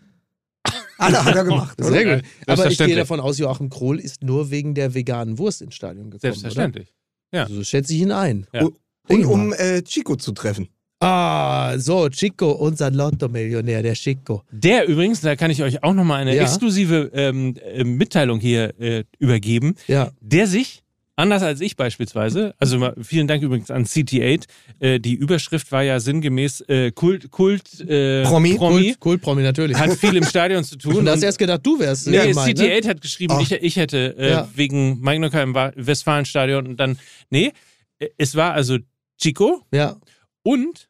[0.97, 1.78] Alle hat er gemacht.
[1.82, 2.26] Sehr gut.
[2.47, 6.05] Aber ich gehe davon aus, Joachim Krohl ist nur wegen der veganen Wurst ins Stadion
[6.05, 6.20] gekommen.
[6.22, 6.93] Selbstverständlich.
[7.32, 7.45] Ja.
[7.45, 7.55] Oder?
[7.55, 8.47] So schätze ich ihn ein.
[8.53, 8.68] Ja.
[9.09, 10.68] Und, um äh, Chico zu treffen.
[10.99, 14.41] Ah, so, Chico, unser Lotto-Millionär, der Chico.
[14.51, 16.41] Der übrigens, da kann ich euch auch nochmal eine Ja.
[16.43, 20.09] exklusive ähm, äh, Mitteilung hier äh, übergeben, Ja.
[20.22, 20.84] der sich,
[21.18, 24.45] anders als ich beispielsweise, also mal, vielen Dank übrigens an CT8,
[24.80, 28.55] äh, die Überschrift war ja sinngemäß äh, Kult, Kult äh, Promi.
[28.55, 29.76] Promi Cool, cool, Promi, natürlich.
[29.78, 31.03] hat viel im Stadion zu tun.
[31.05, 32.89] du hast erst gedacht, du wärst Nee, gemeint, CT8 ne?
[32.89, 34.49] hat geschrieben, ich, ich hätte äh, Ja.
[34.55, 36.97] wegen Nocker im Westfalenstadion und dann,
[37.30, 37.51] nee,
[37.99, 38.78] äh, es war also
[39.20, 39.97] Chico Ja.
[40.43, 40.88] und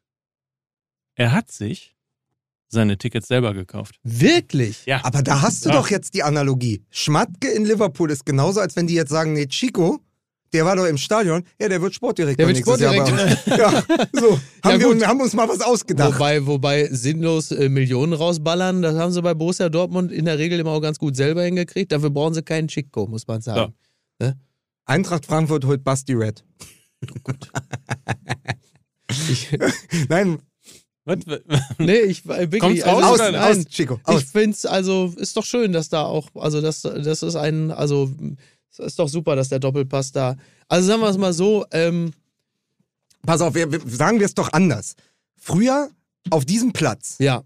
[1.16, 1.96] er hat sich
[2.70, 3.96] seine Tickets selber gekauft.
[4.04, 4.86] Wirklich?
[4.86, 5.00] Ja.
[5.06, 5.76] Aber da hast du Ja.
[5.76, 6.84] doch jetzt die Analogie.
[6.92, 10.02] Schmatke in Liverpool ist genauso, als wenn die jetzt sagen, nee, Chico,
[10.54, 13.46] der war doch im Stadion, ja, der wird Sportdirektor Der wird nächstes Jahr bei uns.
[13.46, 13.84] Ja,
[14.14, 14.40] so.
[14.64, 15.00] Haben, gut.
[15.00, 16.16] wir, haben uns mal was ausgedacht.
[16.16, 20.60] Wobei, wobei sinnlos äh, Millionen rausballern, das haben sie bei Borussia Dortmund in der Regel
[20.60, 21.92] immer auch ganz gut selber hingekriegt.
[21.92, 23.74] Dafür brauchen sie keinen Chico, muss man sagen.
[24.88, 26.44] Eintracht Frankfurt holt Basti Red.
[29.30, 29.58] Ich,
[30.10, 30.40] Nein,
[31.06, 31.20] Was?
[31.78, 32.60] nee, ich äh, wirklich.
[32.60, 34.22] Kommt's raus also, aus, nein, aus, Chico, aus.
[34.22, 37.72] Ich finde es, also, ist doch schön, dass da auch, also, das, das ist ein,
[37.72, 38.12] also,
[38.80, 40.36] ist doch super, dass der Doppelpass da.
[40.68, 42.14] Also, sagen wir es mal so, ähm,
[43.26, 44.94] Pass auf, wir, wir, sagen wir es doch anders.
[45.36, 45.90] Früher
[46.30, 47.44] auf diesem Platz ja,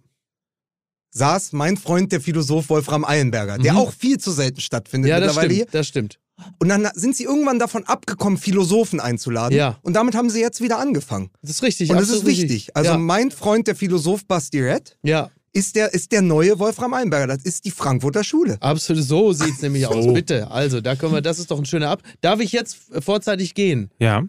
[1.11, 3.79] saß mein Freund, der Philosoph Wolfram Eilenberger, der Mhm.
[3.79, 6.19] auch viel zu selten stattfindet ja, das mittlerweile stimmt, das stimmt.
[6.59, 9.55] Und dann sind sie irgendwann davon abgekommen, Philosophen einzuladen.
[9.55, 9.77] Ja.
[9.83, 11.29] Und damit haben sie jetzt wieder angefangen.
[11.41, 11.89] Das ist richtig.
[11.91, 12.75] Und das ist wichtig.
[12.75, 16.93] Also ja, mein Freund, der Philosoph Basti Red, ja, ist der, ist der neue Wolfram
[16.93, 17.27] Eilenberger.
[17.35, 18.57] Das ist die Frankfurter Schule.
[18.61, 20.05] absolut, so sieht es nämlich aus.
[20.05, 20.13] So.
[20.13, 22.01] Bitte, also, da können wir, das ist doch ein schöner Ab.
[22.21, 23.89] Darf ich jetzt vorzeitig gehen?
[23.99, 24.23] Ja.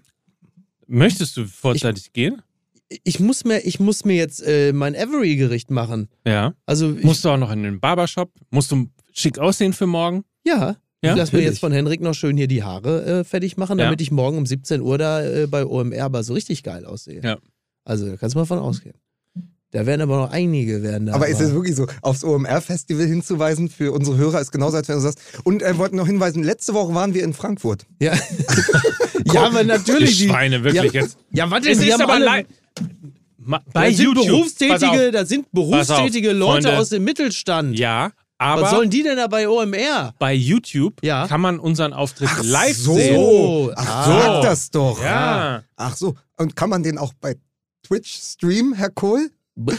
[0.86, 2.42] Möchtest du vorzeitig gehen?
[3.04, 6.08] Ich muss mir, ich muss mir jetzt äh, mein Avery-Gericht machen.
[6.26, 6.54] Ja.
[6.66, 8.30] Also, ich, Musst du auch noch in den Barbershop?
[8.50, 10.24] Musst du schick aussehen für morgen?
[10.44, 10.76] ja.
[11.04, 13.76] Ja, ich lasse mir jetzt von Henrik noch schön hier die Haare äh, fertig machen,
[13.76, 13.86] Ja.
[13.86, 17.20] damit ich morgen um 17 Uhr da äh, bei OMR aber so richtig geil aussehe.
[17.24, 17.38] Ja.
[17.84, 18.94] Also da kannst du mal von ausgehen.
[19.72, 21.14] Da werden aber noch einige werden da.
[21.14, 24.96] Aber ist es wirklich so, aufs OMR-Festival hinzuweisen für unsere Hörer ist genauso, als wenn
[24.96, 25.18] du sagst.
[25.44, 27.86] Und äh, wollten noch hinweisen, letzte Woche waren wir in Frankfurt.
[27.98, 28.12] Ja,
[29.32, 30.18] ja aber natürlich.
[30.18, 31.16] Die Schweine, wirklich ja, jetzt.
[31.30, 32.46] Ja, warte, Es ist aber alle, leid.
[33.38, 35.12] Ma- da sind berufstätige, auf.
[35.12, 36.78] da sind berufstätige Leute Freunde.
[36.78, 37.78] aus dem Mittelstand.
[37.78, 40.12] Ja, aber Was sollen die denn da bei OMR?
[40.18, 41.26] bei YouTube Ja.
[41.28, 42.94] kann man unseren Auftritt Ach live so.
[42.94, 43.14] sehen.
[43.16, 44.04] So, Ach, ah.
[44.04, 45.02] sag das doch.
[45.02, 45.62] Ja.
[45.76, 46.14] Ach so.
[46.36, 47.36] Und kann man den auch bei
[47.82, 49.30] Twitch streamen, Herr Kohl?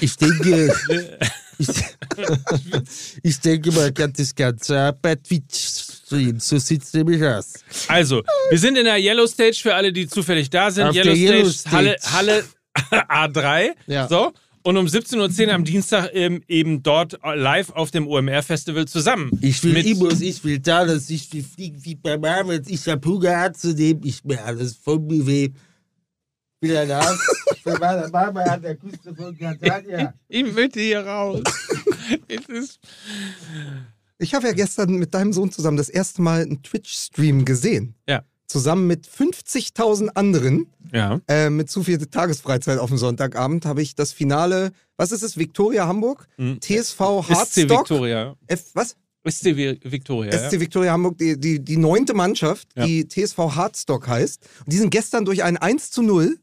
[0.02, 0.74] Ich denke,
[1.58, 1.68] ich,
[3.24, 5.58] ich denke, man kann das Ganze auch bei Twitch
[6.06, 6.40] streamen.
[6.40, 7.54] So sieht's nämlich aus.
[7.88, 10.88] Also, wir sind in der Yellow Stage für alle, die zufällig da sind.
[10.88, 11.98] Auf Yellow der Yellow Stage, Halle.
[12.12, 12.44] Halle
[13.10, 13.70] A3.
[13.88, 14.08] Ja.
[14.08, 14.32] So.
[14.66, 19.30] Und um 17.10 Uhr am Dienstag ähm, eben dort live auf dem OMR-Festival zusammen.
[19.42, 22.70] Ich will Mit- Immos, ich will da, dass ich will fliegen wie bei Marvels.
[22.70, 24.02] Ich hab Hunger anzunehmen.
[24.06, 25.50] Ich mir alles von mir weh.
[26.64, 27.18] Will er das?
[27.66, 30.14] Bei meiner Mama hat der Küste von Catania.
[30.30, 31.42] Ich möchte hier raus.
[32.28, 32.80] es ist
[34.18, 37.96] Ich habe ja gestern mit deinem Sohn zusammen das erste Mal einen Twitch-Stream gesehen.
[38.08, 38.24] Ja.
[38.48, 40.68] Zusammen mit 50.000 anderen.
[40.94, 41.20] ja.
[41.28, 45.38] Äh, mit zu viel Tagesfreizeit auf dem Sonntagabend habe ich das Finale, was ist es,
[45.38, 46.28] Viktoria Hamburg?
[46.38, 46.60] Mhm.
[46.62, 47.80] TSV SC Hardstock.
[47.90, 48.36] Victoria.
[48.48, 48.96] F, was?
[49.26, 50.32] SC Vi- Victoria.
[50.32, 52.86] SC Viktoria Hamburg, die, die, die neunte Mannschaft, Ja.
[52.86, 54.42] die TSV Hardstock heißt.
[54.66, 56.38] Und die sind gestern durch ein 1 zu 0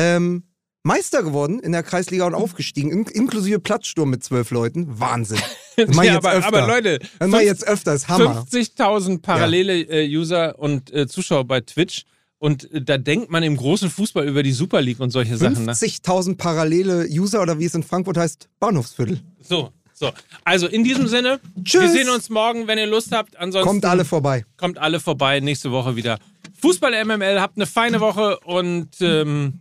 [0.00, 0.44] ähm,
[0.82, 4.86] Meister geworden in der Kreisliga und aufgestiegen, in, inklusive Platzsturm mit zwölf Leuten.
[4.98, 5.38] Wahnsinn.
[5.76, 6.48] Das ja, aber, öfter.
[6.48, 8.46] aber Leute, Das mach jetzt öfter, ist Hammer.
[8.50, 12.04] 50.000 parallele äh, User und äh, Zuschauer bei Twitch.
[12.38, 15.66] Und äh, da denkt man im großen Fußball über die Super League und solche Sachen.
[15.66, 15.72] Ne?
[15.72, 19.20] 50.000 parallele User oder wie es in Frankfurt heißt, Bahnhofsviertel.
[19.42, 20.10] So, so.
[20.44, 21.82] Also in diesem Sinne, Tschüss.
[21.82, 23.36] wir sehen uns morgen, wenn ihr Lust habt.
[23.36, 24.46] Ansonsten Kommt alle vorbei.
[24.56, 25.40] kommt alle vorbei.
[25.40, 26.18] Nächste Woche wieder
[26.62, 27.38] Fußball MML.
[27.38, 29.60] Habt eine feine Woche und ähm,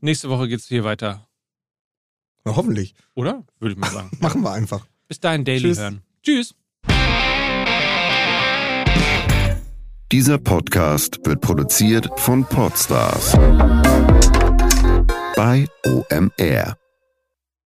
[0.00, 1.28] nächste Woche geht's hier weiter.
[2.44, 2.94] Na, hoffentlich.
[3.14, 3.44] Oder?
[3.58, 4.10] Würde ich mal sagen.
[4.20, 4.86] Machen wir einfach.
[5.08, 5.78] Bis dahin Daily Tschüss.
[5.78, 6.02] hören.
[6.22, 6.54] Tschüss.
[10.10, 13.32] Dieser Podcast wird produziert von Podstars
[15.36, 16.76] bei OMR.